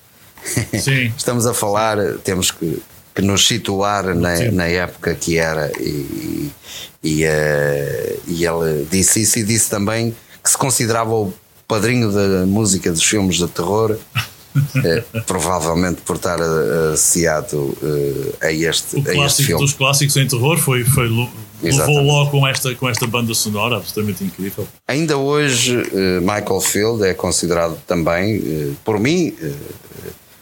Sim. 0.80 1.12
Estamos 1.16 1.46
a 1.46 1.54
falar, 1.54 1.98
temos 2.24 2.50
que, 2.50 2.80
que 3.14 3.22
nos 3.22 3.46
situar 3.46 4.14
na, 4.14 4.38
na 4.52 4.66
época 4.66 5.14
que 5.14 5.38
era, 5.38 5.70
e, 5.80 6.50
e, 7.02 7.24
eh, 7.24 8.16
e 8.26 8.44
ele 8.44 8.86
disse 8.90 9.22
isso 9.22 9.38
e 9.38 9.42
disse 9.42 9.68
também 9.70 10.14
que 10.42 10.50
se 10.50 10.56
considerava 10.56 11.12
o 11.14 11.32
padrinho 11.66 12.12
da 12.12 12.46
música 12.46 12.92
dos 12.92 13.02
filmes 13.02 13.36
de 13.36 13.48
terror. 13.48 13.96
eh, 14.84 15.04
provavelmente 15.26 16.00
por 16.02 16.16
estar 16.16 16.38
eh, 16.38 16.92
associado 16.94 17.76
eh, 18.40 18.46
a 18.46 18.52
este, 18.52 18.96
O 18.96 18.98
a 18.98 19.02
este 19.02 19.12
clássico 19.12 19.46
filme. 19.46 19.62
dos 19.62 19.72
clássicos 19.74 20.16
em 20.16 20.26
terror 20.26 20.58
foi, 20.58 20.84
foi 20.84 21.08
lo- 21.62 21.68
levou 21.68 21.68
Exatamente. 21.84 22.06
logo 22.06 22.30
com 22.30 22.46
esta, 22.46 22.74
com 22.74 22.88
esta 22.88 23.06
banda 23.06 23.34
sonora 23.34 23.76
absolutamente 23.76 24.24
incrível. 24.24 24.66
Ainda 24.86 25.16
hoje, 25.16 25.76
eh, 25.92 26.20
Michael 26.20 26.60
Field 26.60 27.04
é 27.04 27.14
considerado 27.14 27.76
também, 27.86 28.36
eh, 28.36 28.72
por 28.84 28.98
mim, 28.98 29.34
eh, 29.40 29.52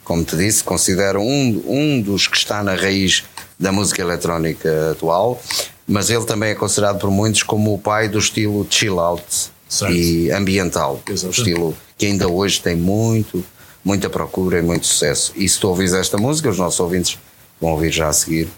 como 0.05 0.23
te 0.24 0.36
disse, 0.36 0.62
considero 0.62 1.20
um, 1.20 1.62
um 1.66 2.01
dos 2.01 2.27
que 2.27 2.36
está 2.36 2.62
na 2.62 2.74
raiz 2.74 3.24
da 3.59 3.70
música 3.73 4.03
eletrónica 4.03 4.91
atual, 4.91 5.41
mas 5.86 6.11
ele 6.11 6.24
também 6.24 6.51
é 6.51 6.55
considerado 6.55 6.99
por 6.99 7.11
muitos 7.11 7.43
como 7.43 7.73
o 7.73 7.78
pai 7.78 8.09
do 8.09 8.19
estilo 8.19 8.66
chill 8.69 8.99
out 9.01 9.24
Certo. 9.69 9.95
e 9.95 10.31
ambiental. 10.31 11.01
Exatamente. 11.09 11.39
estilo 11.39 11.77
que 11.97 12.07
ainda 12.07 12.28
hoje 12.28 12.61
tem 12.61 12.74
muito, 12.77 13.45
muita 13.85 14.11
procura 14.11 14.59
e 14.59 14.62
muito 14.62 14.86
sucesso. 14.86 15.32
E 15.36 15.49
se 15.49 15.59
tu 15.59 15.69
ouvis 15.69 15.93
esta 15.93 16.19
música, 16.19 16.49
os 16.51 16.59
nossos 16.59 16.81
ouvintes 16.81 17.19
vão 17.61 17.70
ouvir 17.73 17.91
já 17.93 18.09
a 18.09 18.12
seguir. 18.12 18.49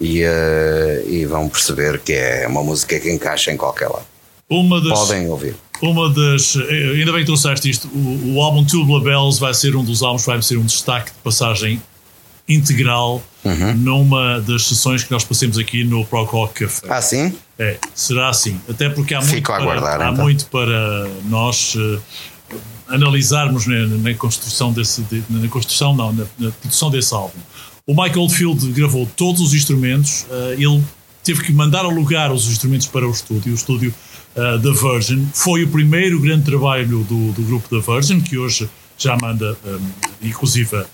E, 0.00 0.22
eh, 0.22 1.04
e 1.08 1.24
vão 1.24 1.48
perceber 1.48 1.98
que 2.00 2.12
é 2.12 2.46
uma 2.46 2.62
música 2.62 2.98
que 3.00 3.10
encaixa 3.10 3.50
em 3.50 3.56
qualquer 3.56 3.88
lado. 3.88 4.04
Uma 4.48 4.80
das, 4.80 4.98
Podem 4.98 5.28
ouvir. 5.28 5.56
uma 5.82 6.08
das. 6.12 6.54
eh, 6.56 6.92
Ainda 6.98 7.12
bem 7.12 7.20
que 7.22 7.26
trouxeste 7.26 7.70
isto. 7.70 7.88
O, 7.88 8.34
o 8.36 8.42
álbum 8.42 8.64
Tubular 8.64 9.02
Bells 9.02 9.40
vai 9.40 9.54
ser 9.54 9.74
um 9.74 9.82
dos 9.82 10.02
álbuns 10.02 10.22
que 10.22 10.28
vai 10.30 10.42
ser 10.42 10.56
um 10.58 10.64
destaque 10.66 11.10
de 11.12 11.18
passagem 11.18 11.82
integral 12.48 13.22
Uhum. 13.44 13.74
numa 13.74 14.40
das 14.40 14.66
sessões 14.66 15.04
que 15.04 15.10
nós 15.12 15.22
passemos 15.24 15.56
aqui 15.56 15.84
no 15.84 16.04
Pro 16.04 16.24
Rock 16.24 16.64
Café. 16.64 16.86
Ah, 16.90 17.00
sim? 17.00 17.32
É, 17.58 17.76
será 17.94 18.28
assim. 18.28 18.60
Até 18.68 18.88
porque 18.88 19.14
há 19.14 19.20
muito, 19.20 19.32
Fico 19.34 19.52
a 19.52 19.54
para, 19.56 19.62
aguardar, 19.64 20.00
há 20.02 20.10
então. 20.12 20.24
muito 20.24 20.46
para 20.46 21.08
nós 21.28 21.74
eh, 21.78 22.54
analisarmos 22.88 23.66
na, 23.66 23.86
na 23.86 24.14
construção 24.14 24.72
desse. 24.72 25.02
de- 25.02 25.22
na 25.30 25.48
construção, 25.48 25.94
não, 25.94 26.12
na, 26.12 26.24
na 26.38 26.50
produção 26.50 26.90
desse 26.90 27.14
álbum. 27.14 27.38
O 27.88 27.94
Michael 27.94 28.28
Field 28.28 28.72
gravou 28.72 29.08
todos 29.16 29.40
os 29.40 29.54
instrumentos, 29.54 30.26
eh, 30.28 30.56
ele 30.58 30.82
teve 31.22 31.44
que 31.44 31.52
mandar 31.52 31.84
alugar 31.84 32.32
os 32.32 32.48
instrumentos 32.48 32.88
para 32.88 33.06
o 33.06 33.12
estúdio, 33.12 33.52
o 33.52 33.54
estúdio 33.54 33.94
eh, 34.34 34.58
da 34.58 34.72
Virgin. 34.72 35.24
Foi 35.32 35.62
o 35.62 35.68
primeiro 35.68 36.20
grande 36.20 36.46
trabalho 36.46 37.04
do, 37.04 37.30
do 37.30 37.42
grupo 37.42 37.72
da 37.72 37.80
Virgin, 37.80 38.20
que 38.20 38.36
hoje 38.36 38.68
já 38.98 39.16
manda, 39.16 39.56
eh, 39.64 39.78
inclusive, 40.20 40.74
eh, 40.76 40.86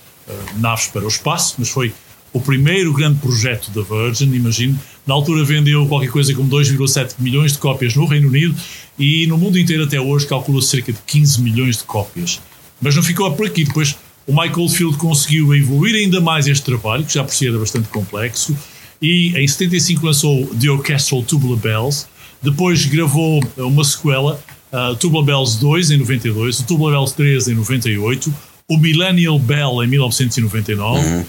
naves 0.59 0.89
para 0.89 1.02
o 1.02 1.09
espaço, 1.09 1.55
mas 1.59 1.70
foi 1.70 1.94
o 2.31 2.39
primeiro 2.39 2.93
grande 2.93 3.19
projeto 3.20 3.70
da 3.70 3.81
Virgin, 3.81 4.31
imagino. 4.35 4.78
Na 5.06 5.14
altura 5.14 5.43
vendeu 5.44 5.86
qualquer 5.86 6.10
coisa 6.10 6.35
como 6.35 6.51
2,7 6.51 7.14
milhões 7.19 7.52
de 7.52 7.59
cópias 7.59 7.94
no 7.94 8.05
Reino 8.05 8.28
Unido 8.28 8.55
e 8.98 9.27
no 9.28 9.39
mundo 9.39 9.59
inteiro 9.59 9.85
até 9.85 9.98
hoje 9.98 10.27
calcula-se 10.27 10.69
cerca 10.69 10.93
de 10.93 10.98
15 11.06 11.40
milhões 11.40 11.78
de 11.78 11.85
cópias. 11.85 12.39
Mas 12.82 12.94
não 12.94 13.02
ficou 13.02 13.32
por 13.32 13.47
aqui. 13.47 13.64
Depois 13.64 13.97
o 14.27 14.32
Michael 14.32 14.69
Field 14.69 14.97
conseguiu 14.97 15.55
evoluir 15.55 15.94
ainda 15.94 16.20
mais 16.20 16.47
este 16.47 16.65
trabalho, 16.65 17.05
que 17.05 17.15
já 17.15 17.24
por 17.24 17.35
si 17.35 17.47
era 17.49 17.59
bastante 17.59 17.89
complexo, 17.89 18.57
e 19.01 19.35
em 19.36 19.47
75 19.49 20.07
lançou 20.07 20.47
The 20.61 20.70
Orchestral 20.70 21.23
Tubular 21.23 21.59
Bells. 21.59 22.07
Depois 22.43 22.85
gravou 22.86 23.43
uma 23.57 23.85
sequela, 23.85 24.40
uh, 24.73 24.94
Tubular 24.97 25.24
Bells 25.24 25.59
2 25.61 25.90
em 25.93 25.97
92, 25.99 26.61
o 26.61 26.65
Tubular 26.65 26.94
Bells 26.94 27.15
3 27.16 27.49
em 27.49 27.55
98, 27.55 28.32
o 28.69 28.77
Millennial 28.78 29.39
Bell 29.39 29.82
em 29.82 29.86
1999 29.89 31.24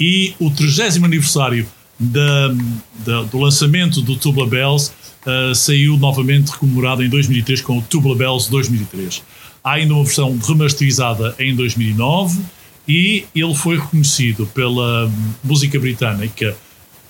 e 0.00 0.34
o 0.38 0.50
30 0.50 1.04
aniversário 1.04 1.66
da, 1.98 2.48
da- 3.04 3.22
do 3.24 3.38
lançamento 3.38 4.00
do 4.00 4.16
Tubular 4.16 4.48
Bells 4.48 4.90
uh, 5.26 5.54
saiu 5.54 5.96
novamente 5.96 6.50
recomemorado 6.50 7.02
em 7.02 7.08
2003 7.08 7.60
com 7.62 7.78
o 7.78 7.82
Tubular 7.82 8.16
Bells 8.16 8.50
2003. 8.50 9.22
Há 9.62 9.72
ainda 9.72 9.94
uma 9.94 10.04
versão 10.04 10.38
remasterizada 10.38 11.34
em 11.38 11.54
2009 11.54 12.40
e 12.86 13.24
ele 13.34 13.54
foi 13.54 13.78
reconhecido 13.78 14.46
pela 14.46 15.10
música 15.44 15.78
britânica 15.78 16.56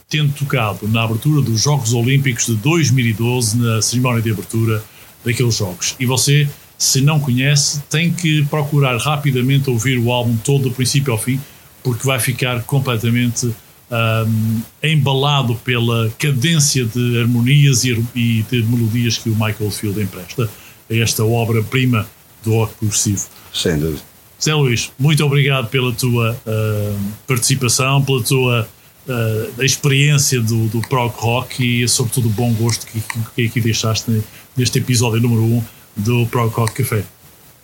tendo 0.09 0.33
tocado 0.33 0.89
na 0.89 1.03
abertura 1.03 1.43
dos 1.43 1.63
Jogos 1.63 1.93
Olímpicos 1.93 2.47
de 2.47 2.55
2012, 2.57 3.59
na 3.59 3.83
cerimónia 3.83 4.23
de 4.23 4.31
abertura 4.31 4.83
daqueles 5.25 5.57
Jogos. 5.57 5.95
E 6.01 6.07
você, 6.07 6.49
se 6.79 7.01
não 7.03 7.21
conhece, 7.21 7.83
tem 7.91 8.11
que 8.11 8.45
procurar 8.47 8.97
rapidamente 8.97 9.69
ouvir 9.69 9.99
o 9.99 10.11
álbum 10.11 10.37
todo, 10.39 10.65
do 10.65 10.71
princípio 10.71 11.13
ao 11.13 11.19
fim, 11.19 11.39
porque 11.85 12.07
vai 12.07 12.19
ficar 12.19 12.63
completamente 12.63 13.55
ahm, 13.91 14.61
embalado 14.83 15.55
pela 15.57 16.11
cadência 16.19 16.87
de 16.87 17.21
harmonias 17.21 17.85
e, 17.85 18.03
e 18.15 18.45
de 18.51 18.63
melodias 18.63 19.19
que 19.19 19.29
o 19.29 19.35
Michael 19.35 19.71
Field 19.71 20.01
empresta 20.01 20.49
a 20.91 20.95
esta 20.95 21.23
obra-prima 21.23 22.09
do 22.45 22.53
rock 22.53 22.75
progressivo. 22.75 23.27
Sem 23.53 23.79
dúvida. 23.79 24.03
Zé 24.43 24.55
Luís, 24.55 24.93
muito 24.99 25.25
obrigado 25.25 25.69
pela 25.69 25.93
tua 25.93 26.37
ah, 26.47 26.97
participação, 27.27 28.03
pela 28.05 28.23
tua 28.23 28.69
uh, 29.09 29.63
experiência 29.63 30.41
do, 30.41 30.67
do 30.69 30.81
prog 30.83 31.13
rock 31.17 31.83
e 31.83 31.89
sobretudo 31.89 32.29
o 32.29 32.31
bom 32.31 32.53
gosto 32.53 32.87
que, 32.87 33.03
que 33.35 33.47
aqui 33.47 33.61
deixaste 33.61 34.23
neste 34.57 34.79
episódio 34.79 35.21
número 35.21 35.43
1 35.43 35.57
um 35.57 35.65
do 35.97 36.27
Prog 36.27 36.53
Rock 36.53 36.83
Café. 36.83 37.03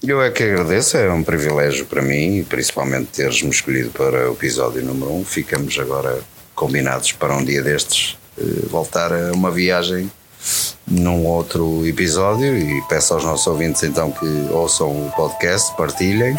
Eu 0.02 0.20
é 0.20 0.30
que 0.30 0.42
agradeço, 0.42 0.96
é 0.96 1.10
um 1.12 1.22
privilégio 1.22 1.86
para 1.86 2.02
mim 2.02 2.38
e 2.38 2.42
principalmente 2.42 3.06
teres-me 3.06 3.50
escolhido 3.50 3.90
para 3.90 4.30
o 4.30 4.34
episódio 4.34 4.84
número 4.84 5.12
1. 5.12 5.20
Um. 5.20 5.24
Ficamos 5.24 5.78
agora 5.78 6.20
combinados 6.54 7.12
para 7.12 7.36
um 7.36 7.44
dia 7.44 7.62
destes 7.62 8.16
uh, 8.36 8.68
voltar 8.68 9.12
a 9.12 9.32
uma 9.32 9.50
viagem 9.50 10.10
num 10.86 11.24
outro 11.26 11.86
episódio 11.86 12.56
e 12.56 12.82
peço 12.88 13.14
aos 13.14 13.24
nossos 13.24 13.46
ouvintes 13.46 13.82
então 13.82 14.10
que 14.10 14.48
ouçam 14.50 14.88
o 14.88 15.10
podcast, 15.16 15.74
partilhem 15.76 16.36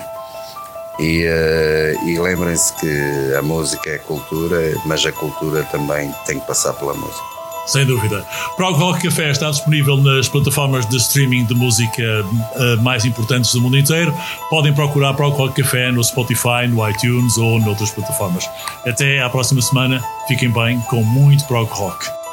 e, 1.00 1.26
uh, 1.26 2.08
e 2.08 2.20
lembrem-se 2.20 2.74
que 2.74 3.36
a 3.38 3.42
música 3.42 3.90
é 3.90 3.98
cultura, 3.98 4.76
mas 4.86 5.06
a 5.06 5.12
cultura 5.12 5.64
também 5.64 6.14
tem 6.26 6.40
que 6.40 6.48
passar 6.48 6.74
pela 6.74 6.94
música. 6.94 7.36
Sem 7.66 7.84
dúvida. 7.84 8.24
Prog 8.56 8.78
Rock 8.78 9.04
Café 9.04 9.32
está 9.32 9.50
disponível 9.50 9.98
nas 9.98 10.30
plataformas 10.30 10.88
de 10.88 10.98
streaming 10.98 11.46
de 11.46 11.56
música 11.56 12.04
uh, 12.24 12.82
mais 12.84 13.06
importantes 13.06 13.52
do 13.54 13.62
mundo 13.62 13.78
inteiro. 13.78 14.14
Podem 14.52 14.72
procurar 14.72 15.16
Prog 15.16 15.36
Rock 15.36 15.64
Café 15.64 15.92
no 15.92 16.04
Spotify, 16.04 16.68
no 16.70 16.88
iTunes 16.88 17.38
ou 17.38 17.60
noutras 17.60 17.90
plataformas. 17.90 18.48
Até 18.86 19.22
à 19.22 19.30
próxima 19.30 19.62
semana. 19.62 20.04
Fiquem 20.28 20.52
bem 20.52 20.80
com 20.82 21.04
muito 21.04 21.44
Prog 21.46 21.68
Rock. 21.72 22.25